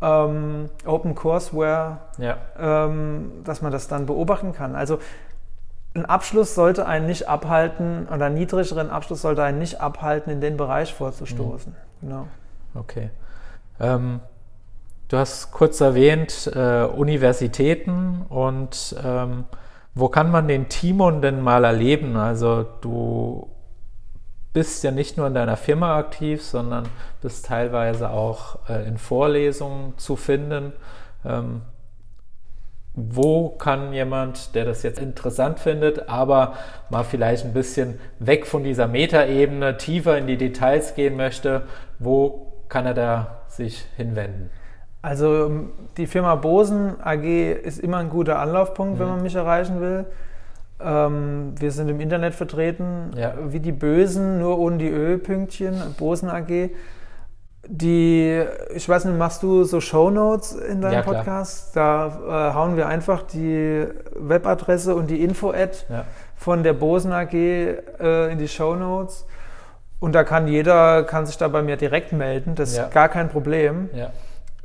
ähm, 0.00 0.70
Open 0.84 1.14
Courseware, 1.14 1.98
ja. 2.18 2.36
ähm, 2.58 3.32
dass 3.44 3.62
man 3.62 3.72
das 3.72 3.88
dann 3.88 4.06
beobachten 4.06 4.52
kann. 4.52 4.74
Also 4.74 4.98
ein 5.94 6.04
Abschluss 6.04 6.54
sollte 6.54 6.86
einen 6.86 7.06
nicht 7.06 7.28
abhalten, 7.28 8.06
oder 8.12 8.26
einen 8.26 8.34
niedrigeren 8.34 8.90
Abschluss 8.90 9.22
sollte 9.22 9.42
einen 9.42 9.58
nicht 9.58 9.80
abhalten, 9.80 10.30
in 10.30 10.40
den 10.40 10.56
Bereich 10.56 10.92
vorzustoßen. 10.92 11.72
Mhm. 11.72 12.08
Genau. 12.08 12.26
Okay. 12.74 13.10
Ähm, 13.80 14.20
du 15.08 15.16
hast 15.16 15.52
kurz 15.52 15.80
erwähnt, 15.80 16.50
äh, 16.54 16.84
Universitäten 16.84 18.26
und 18.28 18.94
ähm, 19.02 19.44
Wo 19.98 20.10
kann 20.10 20.30
man 20.30 20.46
den 20.46 20.68
Timon 20.68 21.22
denn 21.22 21.40
mal 21.40 21.64
erleben? 21.64 22.18
Also 22.18 22.66
du 22.82 23.48
bist 24.56 24.82
ja 24.84 24.90
nicht 24.90 25.18
nur 25.18 25.26
in 25.26 25.34
deiner 25.34 25.58
Firma 25.58 25.98
aktiv, 25.98 26.42
sondern 26.42 26.88
bist 27.20 27.44
teilweise 27.44 28.08
auch 28.08 28.58
äh, 28.70 28.88
in 28.88 28.96
Vorlesungen 28.96 29.98
zu 29.98 30.16
finden. 30.16 30.72
Ähm, 31.26 31.60
wo 32.94 33.50
kann 33.50 33.92
jemand, 33.92 34.54
der 34.54 34.64
das 34.64 34.82
jetzt 34.82 34.98
interessant 34.98 35.60
findet, 35.60 36.08
aber 36.08 36.54
mal 36.88 37.04
vielleicht 37.04 37.44
ein 37.44 37.52
bisschen 37.52 38.00
weg 38.18 38.46
von 38.46 38.64
dieser 38.64 38.88
Metaebene, 38.88 39.76
tiefer 39.76 40.16
in 40.16 40.26
die 40.26 40.38
Details 40.38 40.94
gehen 40.94 41.18
möchte, 41.18 41.64
wo 41.98 42.54
kann 42.70 42.86
er 42.86 42.94
da 42.94 43.42
sich 43.48 43.84
hinwenden? 43.98 44.48
Also 45.02 45.48
ähm, 45.48 45.72
die 45.98 46.06
Firma 46.06 46.34
Bosen 46.34 46.98
AG 47.02 47.52
ist 47.62 47.78
immer 47.78 47.98
ein 47.98 48.08
guter 48.08 48.38
Anlaufpunkt, 48.38 48.94
mhm. 48.94 49.00
wenn 49.00 49.08
man 49.08 49.22
mich 49.22 49.34
erreichen 49.34 49.82
will. 49.82 50.06
Ähm, 50.78 51.54
wir 51.58 51.70
sind 51.70 51.88
im 51.88 52.00
Internet 52.00 52.34
vertreten, 52.34 53.10
ja. 53.16 53.34
wie 53.48 53.60
die 53.60 53.72
Bösen, 53.72 54.38
nur 54.38 54.58
ohne 54.58 54.78
die 54.78 54.88
Ö-Pünktchen, 54.88 55.94
Bosen 55.98 56.28
AG. 56.28 56.70
Die, 57.68 58.42
ich 58.74 58.88
weiß 58.88 59.06
nicht, 59.06 59.18
machst 59.18 59.42
du 59.42 59.64
so 59.64 59.80
Shownotes 59.80 60.52
in 60.52 60.80
deinem 60.80 60.94
ja, 60.94 61.02
Podcast? 61.02 61.74
Da 61.74 62.06
äh, 62.06 62.54
hauen 62.54 62.76
wir 62.76 62.86
einfach 62.86 63.22
die 63.22 63.86
Webadresse 64.14 64.94
und 64.94 65.08
die 65.08 65.24
Info-Ad 65.24 65.78
ja. 65.88 66.04
von 66.36 66.62
der 66.62 66.74
Bosen 66.74 67.12
AG 67.12 67.32
äh, 67.32 68.30
in 68.30 68.38
die 68.38 68.48
Shownotes. 68.48 69.26
Und 69.98 70.14
da 70.14 70.24
kann 70.24 70.46
jeder, 70.46 71.04
kann 71.04 71.26
sich 71.26 71.38
da 71.38 71.48
bei 71.48 71.62
mir 71.62 71.76
direkt 71.76 72.12
melden, 72.12 72.54
das 72.54 72.72
ist 72.72 72.90
gar 72.90 73.08
kein 73.08 73.30
Problem. 73.30 73.88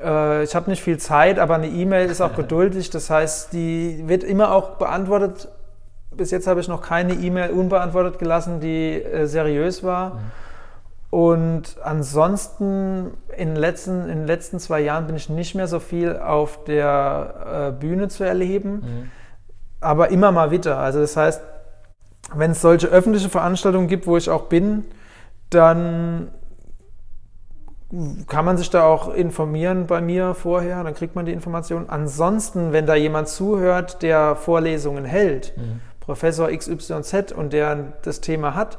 Äh, 0.03 0.43
ich 0.43 0.55
habe 0.55 0.69
nicht 0.69 0.83
viel 0.83 0.97
Zeit, 0.97 1.39
aber 1.39 1.55
eine 1.55 1.67
E-Mail 1.67 2.09
ist 2.09 2.21
auch 2.21 2.35
geduldig, 2.35 2.89
das 2.89 3.09
heißt, 3.09 3.53
die 3.53 4.03
wird 4.07 4.23
immer 4.23 4.53
auch 4.53 4.71
beantwortet. 4.71 5.47
Bis 6.15 6.31
jetzt 6.31 6.47
habe 6.47 6.59
ich 6.59 6.67
noch 6.67 6.81
keine 6.81 7.13
E-Mail 7.13 7.51
unbeantwortet 7.51 8.19
gelassen, 8.19 8.59
die 8.59 9.01
äh, 9.01 9.25
seriös 9.27 9.83
war. 9.83 10.15
Mhm. 10.15 10.19
Und 11.11 11.75
ansonsten 11.83 13.11
in 13.35 13.49
den, 13.49 13.57
letzten, 13.57 14.03
in 14.03 14.19
den 14.19 14.27
letzten 14.27 14.59
zwei 14.59 14.79
Jahren 14.79 15.07
bin 15.07 15.17
ich 15.17 15.29
nicht 15.29 15.55
mehr 15.55 15.67
so 15.67 15.79
viel 15.79 16.17
auf 16.17 16.63
der 16.63 17.73
äh, 17.75 17.79
Bühne 17.79 18.07
zu 18.07 18.23
erleben, 18.23 18.71
mhm. 18.71 19.11
aber 19.81 20.09
immer 20.09 20.31
mal 20.31 20.51
wieder. 20.51 20.77
Also 20.77 21.01
das 21.01 21.17
heißt, 21.17 21.41
wenn 22.33 22.51
es 22.51 22.61
solche 22.61 22.87
öffentliche 22.87 23.27
Veranstaltungen 23.27 23.87
gibt, 23.87 24.07
wo 24.07 24.15
ich 24.15 24.29
auch 24.29 24.43
bin, 24.43 24.85
dann 25.49 26.29
kann 28.27 28.45
man 28.45 28.57
sich 28.57 28.69
da 28.69 28.83
auch 28.83 29.13
informieren 29.13 29.87
bei 29.87 29.99
mir 29.99 30.33
vorher, 30.33 30.81
dann 30.81 30.93
kriegt 30.93 31.15
man 31.15 31.25
die 31.25 31.33
Informationen. 31.33 31.89
Ansonsten, 31.89 32.71
wenn 32.71 32.85
da 32.85 32.95
jemand 32.95 33.27
zuhört, 33.27 34.01
der 34.01 34.37
Vorlesungen 34.37 35.03
hält, 35.03 35.53
mhm. 35.57 35.81
Professor 36.01 36.49
XYZ 36.49 37.31
und 37.31 37.53
der 37.53 37.93
das 38.01 38.19
Thema 38.19 38.53
hat, 38.55 38.77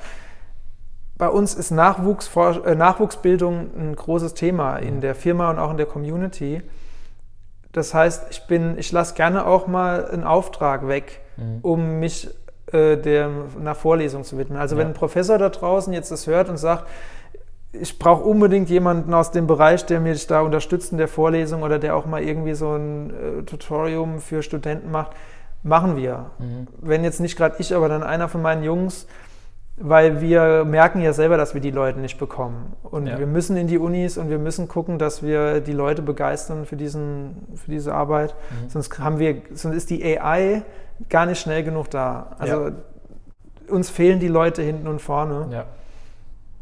bei 1.16 1.28
uns 1.28 1.54
ist 1.54 1.70
äh, 1.70 1.74
Nachwuchsbildung 1.74 3.70
ein 3.78 3.96
großes 3.96 4.34
Thema 4.34 4.76
in 4.76 5.00
der 5.00 5.14
Firma 5.14 5.50
und 5.50 5.58
auch 5.58 5.70
in 5.70 5.76
der 5.76 5.86
Community. 5.86 6.62
Das 7.70 7.94
heißt, 7.94 8.24
ich, 8.30 8.42
ich 8.76 8.92
lasse 8.92 9.14
gerne 9.14 9.46
auch 9.46 9.66
mal 9.66 10.04
einen 10.10 10.24
Auftrag 10.24 10.88
weg, 10.88 11.20
mhm. 11.36 11.58
um 11.62 12.00
mich 12.00 12.28
äh, 12.72 12.96
der, 12.96 13.30
einer 13.58 13.74
Vorlesung 13.74 14.24
zu 14.24 14.36
widmen. 14.36 14.58
Also 14.58 14.74
ja. 14.74 14.80
wenn 14.80 14.88
ein 14.88 14.94
Professor 14.94 15.38
da 15.38 15.48
draußen 15.48 15.92
jetzt 15.92 16.10
das 16.10 16.26
hört 16.26 16.48
und 16.48 16.56
sagt, 16.56 16.86
ich 17.72 17.98
brauche 17.98 18.24
unbedingt 18.24 18.68
jemanden 18.68 19.14
aus 19.14 19.30
dem 19.30 19.46
Bereich, 19.46 19.86
der 19.86 20.00
mich 20.00 20.26
da 20.26 20.40
unterstützt 20.40 20.92
in 20.92 20.98
der 20.98 21.08
Vorlesung 21.08 21.62
oder 21.62 21.78
der 21.78 21.96
auch 21.96 22.04
mal 22.04 22.22
irgendwie 22.22 22.54
so 22.54 22.74
ein 22.74 23.10
äh, 23.10 23.42
Tutorium 23.44 24.20
für 24.20 24.42
Studenten 24.42 24.90
macht, 24.90 25.12
machen 25.62 25.96
wir. 25.96 26.30
Mhm. 26.38 26.66
Wenn 26.80 27.04
jetzt 27.04 27.20
nicht 27.20 27.36
gerade 27.36 27.56
ich, 27.58 27.74
aber 27.74 27.88
dann 27.88 28.02
einer 28.02 28.28
von 28.28 28.42
meinen 28.42 28.62
Jungs, 28.62 29.06
weil 29.76 30.20
wir 30.20 30.64
merken 30.64 31.00
ja 31.00 31.12
selber, 31.12 31.36
dass 31.36 31.54
wir 31.54 31.60
die 31.60 31.70
Leute 31.70 31.98
nicht 31.98 32.18
bekommen. 32.18 32.74
Und 32.82 33.06
ja. 33.06 33.18
wir 33.18 33.26
müssen 33.26 33.56
in 33.56 33.66
die 33.66 33.78
Unis 33.78 34.18
und 34.18 34.28
wir 34.28 34.38
müssen 34.38 34.68
gucken, 34.68 34.98
dass 34.98 35.22
wir 35.22 35.60
die 35.60 35.72
Leute 35.72 36.02
begeistern 36.02 36.66
für, 36.66 36.76
diesen, 36.76 37.48
für 37.56 37.70
diese 37.70 37.94
Arbeit. 37.94 38.34
Mhm. 38.34 38.68
Sonst, 38.68 38.98
haben 38.98 39.18
wir, 39.18 39.42
sonst 39.54 39.76
ist 39.76 39.90
die 39.90 40.04
AI 40.04 40.62
gar 41.08 41.26
nicht 41.26 41.40
schnell 41.40 41.64
genug 41.64 41.90
da. 41.90 42.36
Also 42.38 42.68
ja. 42.68 42.72
uns 43.68 43.88
fehlen 43.88 44.20
die 44.20 44.28
Leute 44.28 44.62
hinten 44.62 44.86
und 44.86 45.00
vorne. 45.00 45.48
Ja. 45.50 45.64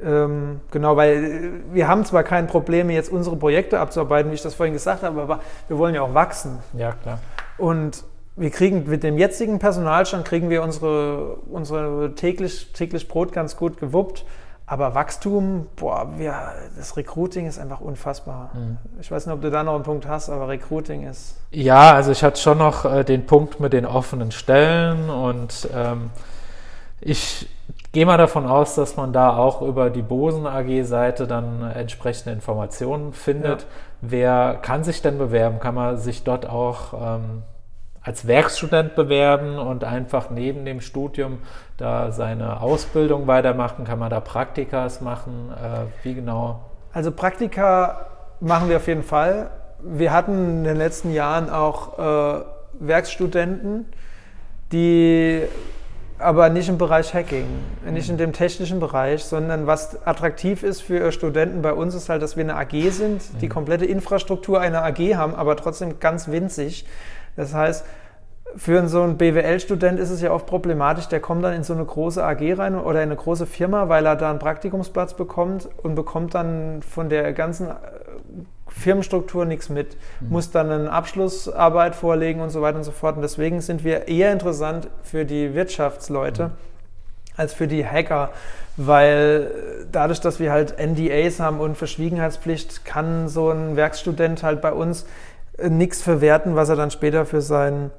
Ähm, 0.02 0.60
genau, 0.70 0.96
weil 0.96 1.62
wir 1.72 1.88
haben 1.88 2.04
zwar 2.04 2.22
kein 2.22 2.46
Problem, 2.46 2.88
jetzt 2.88 3.12
unsere 3.12 3.36
Projekte 3.36 3.80
abzuarbeiten, 3.80 4.30
wie 4.30 4.34
ich 4.34 4.42
das 4.42 4.54
vorhin 4.54 4.72
gesagt 4.72 5.02
habe, 5.02 5.20
aber 5.20 5.40
wir 5.68 5.76
wollen 5.76 5.94
ja 5.94 6.02
auch 6.02 6.14
wachsen. 6.14 6.58
Ja, 6.72 6.92
klar. 6.92 7.18
Und 7.58 8.04
wir 8.36 8.50
kriegen 8.50 8.88
mit 8.88 9.02
dem 9.02 9.18
jetzigen 9.18 9.58
Personalstand 9.58 10.24
kriegen 10.24 10.50
wir 10.50 10.62
unsere, 10.62 11.36
unsere 11.50 12.14
täglich, 12.14 12.72
täglich 12.72 13.08
Brot 13.08 13.32
ganz 13.32 13.56
gut 13.56 13.78
gewuppt. 13.78 14.24
Aber 14.70 14.94
Wachstum, 14.94 15.66
boah, 15.74 16.12
wir, 16.16 16.32
das 16.76 16.96
Recruiting 16.96 17.48
ist 17.48 17.58
einfach 17.58 17.80
unfassbar. 17.80 18.52
Mhm. 18.54 18.78
Ich 19.00 19.10
weiß 19.10 19.26
nicht, 19.26 19.34
ob 19.34 19.42
du 19.42 19.50
da 19.50 19.64
noch 19.64 19.74
einen 19.74 19.82
Punkt 19.82 20.06
hast, 20.06 20.30
aber 20.30 20.46
Recruiting 20.46 21.08
ist. 21.08 21.38
Ja, 21.50 21.92
also 21.92 22.12
ich 22.12 22.22
hatte 22.22 22.40
schon 22.40 22.58
noch 22.58 22.84
äh, 22.84 23.02
den 23.02 23.26
Punkt 23.26 23.58
mit 23.58 23.72
den 23.72 23.84
offenen 23.84 24.30
Stellen 24.30 25.10
und 25.10 25.68
ähm, 25.74 26.10
ich 27.00 27.48
gehe 27.90 28.06
mal 28.06 28.16
davon 28.16 28.46
aus, 28.46 28.76
dass 28.76 28.96
man 28.96 29.12
da 29.12 29.36
auch 29.36 29.60
über 29.60 29.90
die 29.90 30.02
Bosen 30.02 30.46
AG-Seite 30.46 31.26
dann 31.26 31.68
entsprechende 31.74 32.32
Informationen 32.32 33.12
findet. 33.12 33.62
Ja. 33.62 33.66
Wer 34.02 34.58
kann 34.62 34.84
sich 34.84 35.02
denn 35.02 35.18
bewerben? 35.18 35.58
Kann 35.58 35.74
man 35.74 35.96
sich 35.98 36.22
dort 36.22 36.48
auch 36.48 36.94
ähm, 36.94 37.42
als 38.02 38.26
Werkstudent 38.26 38.94
bewerben 38.94 39.58
und 39.58 39.84
einfach 39.84 40.30
neben 40.30 40.64
dem 40.64 40.80
Studium 40.80 41.38
da 41.76 42.12
seine 42.12 42.60
Ausbildung 42.60 43.26
weitermachen? 43.26 43.84
Kann 43.84 43.98
man 43.98 44.10
da 44.10 44.20
Praktikas 44.20 45.00
machen? 45.00 45.50
Äh, 45.52 46.04
wie 46.04 46.14
genau? 46.14 46.60
Also 46.92 47.12
Praktika 47.12 48.06
machen 48.40 48.68
wir 48.68 48.76
auf 48.76 48.86
jeden 48.86 49.02
Fall. 49.02 49.50
Wir 49.82 50.12
hatten 50.12 50.58
in 50.58 50.64
den 50.64 50.76
letzten 50.76 51.12
Jahren 51.12 51.50
auch 51.50 51.98
äh, 51.98 52.44
Werkstudenten, 52.80 53.86
die 54.72 55.42
aber 56.18 56.50
nicht 56.50 56.68
im 56.68 56.76
Bereich 56.76 57.14
Hacking, 57.14 57.46
nicht 57.90 58.10
in 58.10 58.18
dem 58.18 58.32
technischen 58.32 58.78
Bereich, 58.78 59.24
sondern 59.24 59.66
was 59.66 60.06
attraktiv 60.06 60.62
ist 60.62 60.82
für 60.82 61.12
Studenten 61.12 61.62
bei 61.62 61.72
uns 61.72 61.94
ist 61.94 62.08
halt, 62.08 62.22
dass 62.22 62.36
wir 62.36 62.44
eine 62.44 62.56
AG 62.56 62.90
sind, 62.90 63.22
die 63.40 63.46
mhm. 63.46 63.50
komplette 63.50 63.86
Infrastruktur 63.86 64.60
einer 64.60 64.84
AG 64.84 65.14
haben, 65.14 65.34
aber 65.34 65.56
trotzdem 65.56 65.98
ganz 65.98 66.28
winzig. 66.28 66.84
Das 67.36 67.54
heißt, 67.54 67.84
für 68.56 68.88
so 68.88 69.02
einen 69.02 69.16
BWL-Student 69.16 69.98
ist 69.98 70.10
es 70.10 70.20
ja 70.20 70.32
oft 70.32 70.46
problematisch, 70.46 71.06
der 71.06 71.20
kommt 71.20 71.44
dann 71.44 71.54
in 71.54 71.62
so 71.62 71.72
eine 71.72 71.84
große 71.84 72.22
AG 72.22 72.58
rein 72.58 72.74
oder 72.74 73.02
in 73.02 73.08
eine 73.08 73.16
große 73.16 73.46
Firma, 73.46 73.88
weil 73.88 74.06
er 74.06 74.16
da 74.16 74.30
einen 74.30 74.38
Praktikumsplatz 74.38 75.14
bekommt 75.14 75.68
und 75.82 75.94
bekommt 75.94 76.34
dann 76.34 76.82
von 76.82 77.08
der 77.08 77.32
ganzen 77.32 77.68
äh, 77.68 77.74
Firmenstruktur 78.68 79.44
nichts 79.44 79.68
mit, 79.68 79.96
mhm. 80.20 80.30
muss 80.30 80.50
dann 80.50 80.70
eine 80.70 80.92
Abschlussarbeit 80.92 81.94
vorlegen 81.94 82.40
und 82.40 82.50
so 82.50 82.62
weiter 82.62 82.78
und 82.78 82.84
so 82.84 82.92
fort. 82.92 83.16
Und 83.16 83.22
deswegen 83.22 83.60
sind 83.60 83.84
wir 83.84 84.08
eher 84.08 84.32
interessant 84.32 84.88
für 85.02 85.24
die 85.24 85.54
Wirtschaftsleute 85.54 86.46
mhm. 86.46 86.52
als 87.36 87.52
für 87.52 87.68
die 87.68 87.86
Hacker, 87.86 88.30
weil 88.76 89.50
dadurch, 89.92 90.20
dass 90.20 90.40
wir 90.40 90.52
halt 90.52 90.76
NDAs 90.78 91.40
haben 91.40 91.60
und 91.60 91.76
Verschwiegenheitspflicht, 91.76 92.84
kann 92.84 93.28
so 93.28 93.50
ein 93.50 93.76
Werkstudent 93.76 94.42
halt 94.42 94.60
bei 94.60 94.72
uns 94.72 95.06
nichts 95.68 96.02
verwerten, 96.02 96.56
was 96.56 96.68
er 96.68 96.76
dann 96.76 96.90
später 96.90 97.26
für 97.26 97.40
sein 97.40 97.90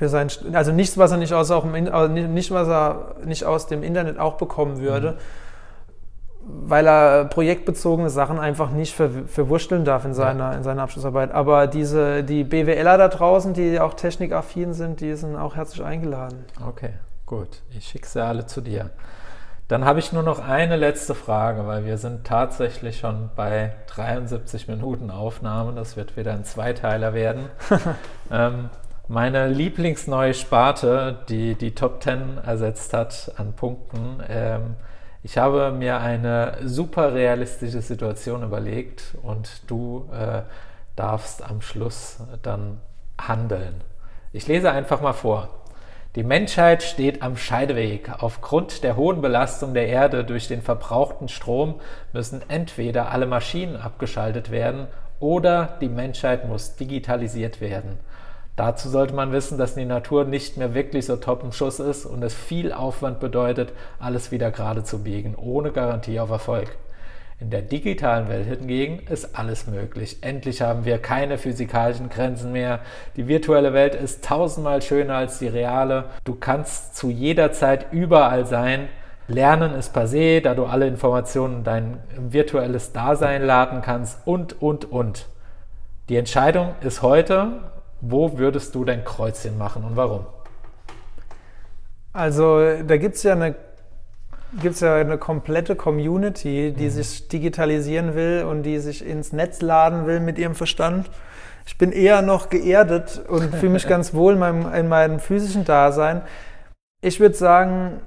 für 0.00 0.08
sein 0.08 0.30
also 0.54 0.72
nichts, 0.72 0.96
was 0.96 1.10
er 1.10 1.18
nicht 1.18 1.34
aus, 1.34 1.50
auch 1.50 1.66
nicht, 1.66 2.50
was 2.50 2.68
er 2.68 3.16
nicht 3.26 3.44
aus 3.44 3.66
dem 3.66 3.82
Internet 3.82 4.18
auch 4.18 4.38
bekommen 4.38 4.80
würde, 4.80 5.12
mhm. 5.12 6.70
weil 6.70 6.86
er 6.86 7.26
projektbezogene 7.26 8.08
Sachen 8.08 8.38
einfach 8.38 8.70
nicht 8.70 8.94
ver, 8.94 9.10
verwurschteln 9.26 9.84
darf 9.84 10.06
in 10.06 10.14
seiner, 10.14 10.52
ja. 10.52 10.56
in 10.56 10.62
seiner 10.62 10.84
Abschlussarbeit. 10.84 11.32
Aber 11.32 11.66
diese, 11.66 12.24
die 12.24 12.44
BWLer 12.44 12.96
da 12.96 13.08
draußen, 13.08 13.52
die 13.52 13.78
auch 13.78 13.92
technikaffin 13.92 14.72
sind, 14.72 15.02
die 15.02 15.14
sind 15.16 15.36
auch 15.36 15.54
herzlich 15.54 15.84
eingeladen. 15.84 16.46
Okay, 16.66 16.94
gut. 17.26 17.60
Ich 17.76 17.86
schicke 17.86 18.06
sie 18.08 18.24
alle 18.24 18.46
zu 18.46 18.62
dir. 18.62 18.88
Dann 19.70 19.84
habe 19.84 20.00
ich 20.00 20.12
nur 20.12 20.24
noch 20.24 20.40
eine 20.40 20.74
letzte 20.74 21.14
Frage, 21.14 21.64
weil 21.64 21.84
wir 21.84 21.96
sind 21.96 22.26
tatsächlich 22.26 22.98
schon 22.98 23.30
bei 23.36 23.72
73 23.86 24.66
Minuten 24.66 25.12
Aufnahme. 25.12 25.72
Das 25.74 25.96
wird 25.96 26.16
wieder 26.16 26.32
ein 26.32 26.42
Zweiteiler 26.42 27.14
werden. 27.14 27.50
ähm, 28.32 28.70
meine 29.06 29.46
Lieblingsneue 29.46 30.34
Sparte, 30.34 31.20
die 31.28 31.54
die 31.54 31.72
Top 31.76 32.02
10 32.02 32.38
ersetzt 32.44 32.92
hat 32.94 33.30
an 33.36 33.52
Punkten. 33.52 34.20
Ähm, 34.28 34.74
ich 35.22 35.38
habe 35.38 35.70
mir 35.70 36.00
eine 36.00 36.56
super 36.64 37.14
realistische 37.14 37.80
Situation 37.80 38.42
überlegt 38.42 39.14
und 39.22 39.70
du 39.70 40.10
äh, 40.12 40.42
darfst 40.96 41.48
am 41.48 41.60
Schluss 41.60 42.18
dann 42.42 42.80
handeln. 43.20 43.84
Ich 44.32 44.48
lese 44.48 44.72
einfach 44.72 45.00
mal 45.00 45.12
vor. 45.12 45.59
Die 46.16 46.24
Menschheit 46.24 46.82
steht 46.82 47.22
am 47.22 47.36
Scheideweg. 47.36 48.10
Aufgrund 48.18 48.82
der 48.82 48.96
hohen 48.96 49.20
Belastung 49.20 49.74
der 49.74 49.86
Erde 49.86 50.24
durch 50.24 50.48
den 50.48 50.60
verbrauchten 50.60 51.28
Strom 51.28 51.80
müssen 52.12 52.42
entweder 52.48 53.12
alle 53.12 53.26
Maschinen 53.26 53.76
abgeschaltet 53.76 54.50
werden 54.50 54.88
oder 55.20 55.78
die 55.80 55.88
Menschheit 55.88 56.48
muss 56.48 56.74
digitalisiert 56.74 57.60
werden. 57.60 58.00
Dazu 58.56 58.88
sollte 58.88 59.14
man 59.14 59.30
wissen, 59.30 59.56
dass 59.56 59.76
die 59.76 59.84
Natur 59.84 60.24
nicht 60.24 60.56
mehr 60.56 60.74
wirklich 60.74 61.06
so 61.06 61.14
top 61.14 61.44
im 61.44 61.52
Schuss 61.52 61.78
ist 61.78 62.06
und 62.06 62.24
es 62.24 62.34
viel 62.34 62.72
Aufwand 62.72 63.20
bedeutet, 63.20 63.72
alles 64.00 64.32
wieder 64.32 64.50
gerade 64.50 64.82
zu 64.82 65.04
biegen, 65.04 65.36
ohne 65.36 65.70
Garantie 65.70 66.18
auf 66.18 66.30
Erfolg. 66.30 66.76
In 67.40 67.48
der 67.48 67.62
digitalen 67.62 68.28
Welt 68.28 68.46
hingegen 68.46 68.98
ist 69.08 69.34
alles 69.38 69.66
möglich. 69.66 70.18
Endlich 70.20 70.60
haben 70.60 70.84
wir 70.84 70.98
keine 70.98 71.38
physikalischen 71.38 72.10
Grenzen 72.10 72.52
mehr. 72.52 72.80
Die 73.16 73.28
virtuelle 73.28 73.72
Welt 73.72 73.94
ist 73.94 74.22
tausendmal 74.22 74.82
schöner 74.82 75.14
als 75.14 75.38
die 75.38 75.48
reale. 75.48 76.10
Du 76.24 76.34
kannst 76.34 76.96
zu 76.96 77.08
jeder 77.08 77.50
Zeit 77.52 77.92
überall 77.92 78.44
sein. 78.44 78.88
Lernen 79.26 79.72
ist 79.72 79.96
passé, 79.96 80.42
da 80.42 80.54
du 80.54 80.66
alle 80.66 80.86
Informationen 80.86 81.58
in 81.58 81.64
dein 81.64 81.98
virtuelles 82.18 82.92
Dasein 82.92 83.42
laden 83.42 83.80
kannst 83.80 84.18
und, 84.26 84.60
und, 84.60 84.92
und. 84.92 85.26
Die 86.10 86.16
Entscheidung 86.16 86.74
ist 86.82 87.00
heute, 87.00 87.52
wo 88.02 88.36
würdest 88.36 88.74
du 88.74 88.84
dein 88.84 89.02
Kreuzchen 89.02 89.56
machen 89.56 89.84
und 89.84 89.96
warum? 89.96 90.26
Also 92.12 92.60
da 92.86 92.96
gibt 92.98 93.14
es 93.14 93.22
ja 93.22 93.32
eine 93.32 93.54
gibt 94.60 94.74
es 94.74 94.80
ja 94.80 94.96
eine 94.96 95.18
komplette 95.18 95.76
Community, 95.76 96.72
die 96.76 96.84
mhm. 96.84 96.90
sich 96.90 97.28
digitalisieren 97.28 98.14
will 98.14 98.44
und 98.48 98.62
die 98.62 98.78
sich 98.78 99.06
ins 99.06 99.32
Netz 99.32 99.60
laden 99.60 100.06
will 100.06 100.20
mit 100.20 100.38
ihrem 100.38 100.54
Verstand. 100.54 101.10
Ich 101.66 101.78
bin 101.78 101.92
eher 101.92 102.22
noch 102.22 102.48
geerdet 102.48 103.22
und 103.28 103.54
fühle 103.56 103.72
mich 103.72 103.86
ganz 103.86 104.14
wohl 104.14 104.34
in 104.34 104.38
meinem, 104.38 104.74
in 104.74 104.88
meinem 104.88 105.20
physischen 105.20 105.64
Dasein. 105.64 106.22
Ich 107.00 107.20
würde 107.20 107.34
sagen, 107.34 108.00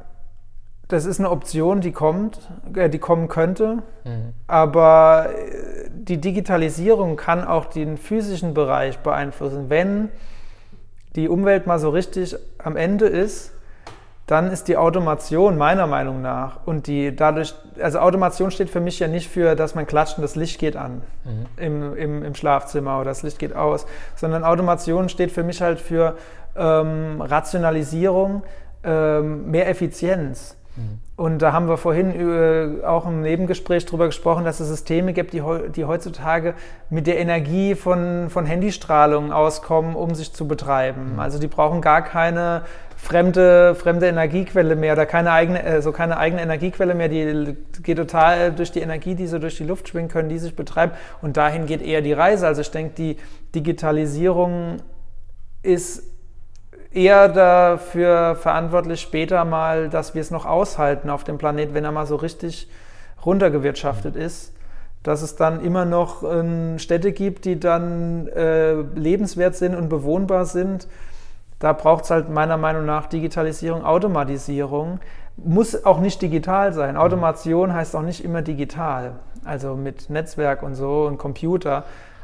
das 0.87 1.05
ist 1.05 1.19
eine 1.19 1.31
Option, 1.31 1.81
die 1.81 1.91
kommt, 1.91 2.39
äh, 2.75 2.89
die 2.89 2.99
kommen 2.99 3.27
könnte, 3.27 3.83
mhm. 4.03 4.33
aber 4.47 5.29
äh, 5.33 5.89
die 5.91 6.19
Digitalisierung 6.19 7.15
kann 7.15 7.45
auch 7.45 7.65
den 7.65 7.97
physischen 7.97 8.53
Bereich 8.53 8.99
beeinflussen. 8.99 9.69
Wenn 9.69 10.09
die 11.15 11.29
Umwelt 11.29 11.67
mal 11.67 11.79
so 11.79 11.89
richtig 11.89 12.35
am 12.57 12.75
Ende 12.75 13.05
ist, 13.05 13.53
dann 14.25 14.51
ist 14.51 14.69
die 14.69 14.77
Automation 14.77 15.57
meiner 15.57 15.85
Meinung 15.85 16.21
nach 16.21 16.59
und 16.65 16.87
die 16.87 17.13
dadurch, 17.13 17.53
also 17.81 17.99
Automation 17.99 18.51
steht 18.51 18.69
für 18.69 18.79
mich 18.79 18.99
ja 18.99 19.07
nicht 19.07 19.29
für, 19.29 19.55
dass 19.55 19.75
man 19.75 19.85
klatscht 19.85 20.17
und 20.17 20.21
das 20.21 20.35
Licht 20.35 20.59
geht 20.59 20.77
an 20.77 21.01
mhm. 21.25 21.45
im, 21.57 21.97
im, 21.97 22.23
im, 22.23 22.35
Schlafzimmer 22.35 22.95
oder 22.97 23.09
das 23.09 23.23
Licht 23.23 23.37
geht 23.37 23.53
aus, 23.53 23.85
sondern 24.15 24.45
Automation 24.45 25.09
steht 25.09 25.31
für 25.31 25.43
mich 25.43 25.61
halt 25.61 25.79
für 25.79 26.15
ähm, 26.55 27.21
Rationalisierung, 27.21 28.43
ähm, 28.83 29.51
mehr 29.51 29.67
Effizienz. 29.67 30.55
Mhm. 30.75 30.99
Und 31.15 31.41
da 31.41 31.53
haben 31.53 31.67
wir 31.67 31.77
vorhin 31.77 32.11
äh, 32.11 32.83
auch 32.85 33.05
im 33.05 33.21
Nebengespräch 33.21 33.85
darüber 33.85 34.07
gesprochen, 34.07 34.45
dass 34.45 34.59
es 34.59 34.69
Systeme 34.69 35.13
gibt, 35.13 35.33
die, 35.33 35.43
die 35.75 35.85
heutzutage 35.85 36.55
mit 36.89 37.07
der 37.07 37.19
Energie 37.19 37.75
von, 37.75 38.29
von 38.29 38.45
Handystrahlung 38.45 39.31
auskommen, 39.31 39.95
um 39.95 40.15
sich 40.15 40.33
zu 40.33 40.47
betreiben. 40.47 41.13
Mhm. 41.13 41.19
Also 41.19 41.39
die 41.39 41.47
brauchen 41.47 41.81
gar 41.81 42.01
keine 42.01 42.63
fremde, 43.03 43.75
fremde 43.75 44.07
Energiequelle 44.07 44.77
mehr 44.77 44.93
oder 44.93 45.05
keine 45.05 45.33
eigene, 45.33 45.61
also 45.61 45.91
keine 45.91 46.17
eigene 46.17 46.41
Energiequelle 46.41 46.95
mehr, 46.95 47.09
die 47.09 47.57
geht 47.83 47.97
total 47.97 48.53
durch 48.53 48.71
die 48.71 48.79
Energie, 48.79 49.13
die 49.13 49.27
so 49.27 49.39
durch 49.39 49.57
die 49.57 49.65
Luft 49.65 49.89
schwingen 49.89 50.09
können, 50.09 50.29
die 50.29 50.39
sich 50.39 50.55
betreiben. 50.55 50.93
Und 51.21 51.35
dahin 51.35 51.65
geht 51.65 51.81
eher 51.81 52.01
die 52.01 52.13
Reise. 52.13 52.47
Also 52.47 52.61
ich 52.61 52.71
denke, 52.71 52.93
die 52.95 53.17
Digitalisierung 53.55 54.77
ist 55.63 56.03
eher 56.93 57.27
dafür 57.27 58.35
verantwortlich 58.35 59.01
später 59.01 59.43
mal, 59.43 59.89
dass 59.89 60.15
wir 60.15 60.21
es 60.21 60.31
noch 60.31 60.45
aushalten 60.45 61.09
auf 61.09 61.25
dem 61.25 61.37
Planet, 61.37 61.73
wenn 61.73 61.83
er 61.83 61.91
mal 61.91 62.05
so 62.05 62.15
richtig 62.15 62.69
runtergewirtschaftet 63.25 64.15
ist. 64.15 64.53
Dass 65.03 65.23
es 65.23 65.35
dann 65.35 65.59
immer 65.59 65.83
noch 65.83 66.23
äh, 66.23 66.79
Städte 66.79 67.11
gibt, 67.11 67.43
die 67.43 67.59
dann 67.59 68.27
äh, 68.29 68.75
lebenswert 68.95 69.55
sind 69.55 69.75
und 69.75 69.89
bewohnbar 69.89 70.45
sind 70.45 70.87
da 71.59 71.73
braucht 71.73 72.05
es 72.05 72.11
halt 72.11 72.29
meiner 72.29 72.57
Meinung 72.57 72.85
nach 72.85 73.07
Digitalisierung, 73.07 73.85
Automatisierung. 73.85 74.99
Muss 75.37 75.85
auch 75.85 75.99
nicht 75.99 76.21
digital 76.21 76.73
sein. 76.73 76.97
Automation 76.97 77.73
heißt 77.73 77.95
auch 77.95 78.01
nicht 78.01 78.23
immer 78.23 78.41
digital. 78.41 79.13
Also 79.45 79.75
mit 79.75 80.09
Netzwerk 80.09 80.61
und 80.63 80.75
so 80.75 81.05
und 81.05 81.17
Computer. 81.17 81.83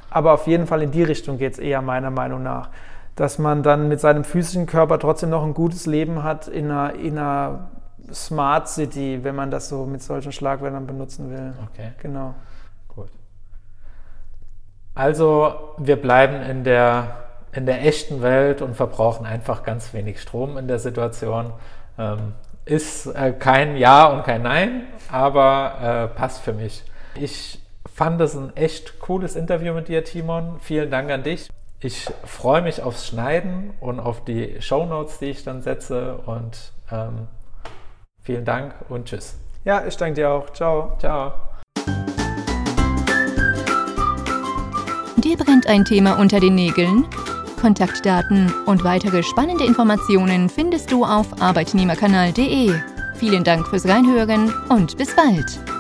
Aber 0.10 0.34
auf 0.34 0.48
jeden 0.48 0.68
Fall 0.68 0.82
in 0.82 0.92
die 0.92 1.04
Richtung 1.04 1.38
geht 1.38 1.54
es 1.54 1.60
eher 1.60 1.82
meiner 1.82 2.10
Meinung 2.12 2.44
nach. 2.44 2.70
Dass 3.16 3.40
man 3.40 3.64
dann 3.64 3.88
mit 3.88 4.00
seinem 4.00 4.24
physischen 4.24 4.66
Körper 4.66 5.00
trotzdem 5.00 5.30
noch 5.30 5.44
ein 5.44 5.54
gutes 5.54 5.86
Leben 5.86 6.24
hat 6.24 6.48
in 6.48 6.72
einer, 6.72 6.96
in 6.96 7.18
einer 7.18 7.70
Smart 8.14 8.68
City, 8.68 9.20
wenn 9.24 9.36
man 9.36 9.52
das 9.52 9.70
so 9.70 9.86
mit 9.86 10.02
solchen 10.02 10.32
Schlagwörtern 10.32 10.88
benutzen 10.88 11.30
will. 11.30 11.54
Okay. 11.72 11.92
Genau. 12.02 12.34
Gut. 12.88 13.10
Also 14.96 15.54
wir 15.78 15.96
bleiben 15.96 16.42
in 16.42 16.64
der 16.64 17.29
in 17.52 17.66
der 17.66 17.86
echten 17.86 18.22
Welt 18.22 18.62
und 18.62 18.76
verbrauchen 18.76 19.26
einfach 19.26 19.64
ganz 19.64 19.94
wenig 19.94 20.22
Strom 20.22 20.58
in 20.58 20.68
der 20.68 20.80
Situation. 20.80 21.54
Ähm, 21.98 22.34
ist 22.66 23.08
äh, 23.08 23.34
kein 23.34 23.78
Ja 23.78 24.06
und 24.08 24.24
kein 24.24 24.44
Nein, 24.44 24.84
aber 25.12 26.10
äh, 26.14 26.16
passt 26.16 26.42
für 26.42 26.54
mich. 26.54 26.84
Ich 27.16 27.60
fand 27.92 28.22
es 28.22 28.36
ein 28.36 28.56
echt 28.56 29.00
cooles 29.00 29.36
Interview 29.36 29.74
mit 29.74 29.88
dir, 29.88 30.04
Timon. 30.04 30.58
Vielen 30.60 30.92
Dank 30.92 31.10
an 31.12 31.24
dich. 31.24 31.50
Ich 31.82 32.08
freue 32.26 32.62
mich 32.62 32.82
aufs 32.82 33.08
Schneiden 33.08 33.72
und 33.80 34.00
auf 34.00 34.24
die 34.24 34.62
Show 34.62 34.86
Notes, 34.86 35.20
die 35.20 35.28
ich 35.28 35.44
dann 35.44 35.62
setze. 35.62 36.18
Und 36.26 36.74
ähm, 36.92 37.28
vielen 38.22 38.46
Dank 38.46 38.74
und 38.90 39.06
tschüss. 39.06 39.38
Ja, 39.64 39.86
ich 39.86 39.98
danke 39.98 40.16
dir 40.16 40.30
auch. 40.30 40.50
Ciao. 40.52 40.98
Ciao. 41.00 41.34
Dir 45.18 45.38
brennt 45.38 45.68
ein 45.68 45.86
Thema 45.86 46.20
unter 46.20 46.40
den 46.40 46.56
Nägeln? 46.56 47.06
Kontaktdaten 47.60 48.54
und 48.66 48.84
weitere 48.84 49.24
spannende 49.24 49.66
Informationen 49.66 50.50
findest 50.50 50.92
du 50.92 51.04
auf 51.06 51.42
arbeitnehmerkanal.de. 51.42 52.74
Vielen 53.16 53.44
Dank 53.44 53.68
fürs 53.68 53.88
Reinhören 53.88 54.54
und 54.70 54.98
bis 54.98 55.16
bald. 55.16 55.79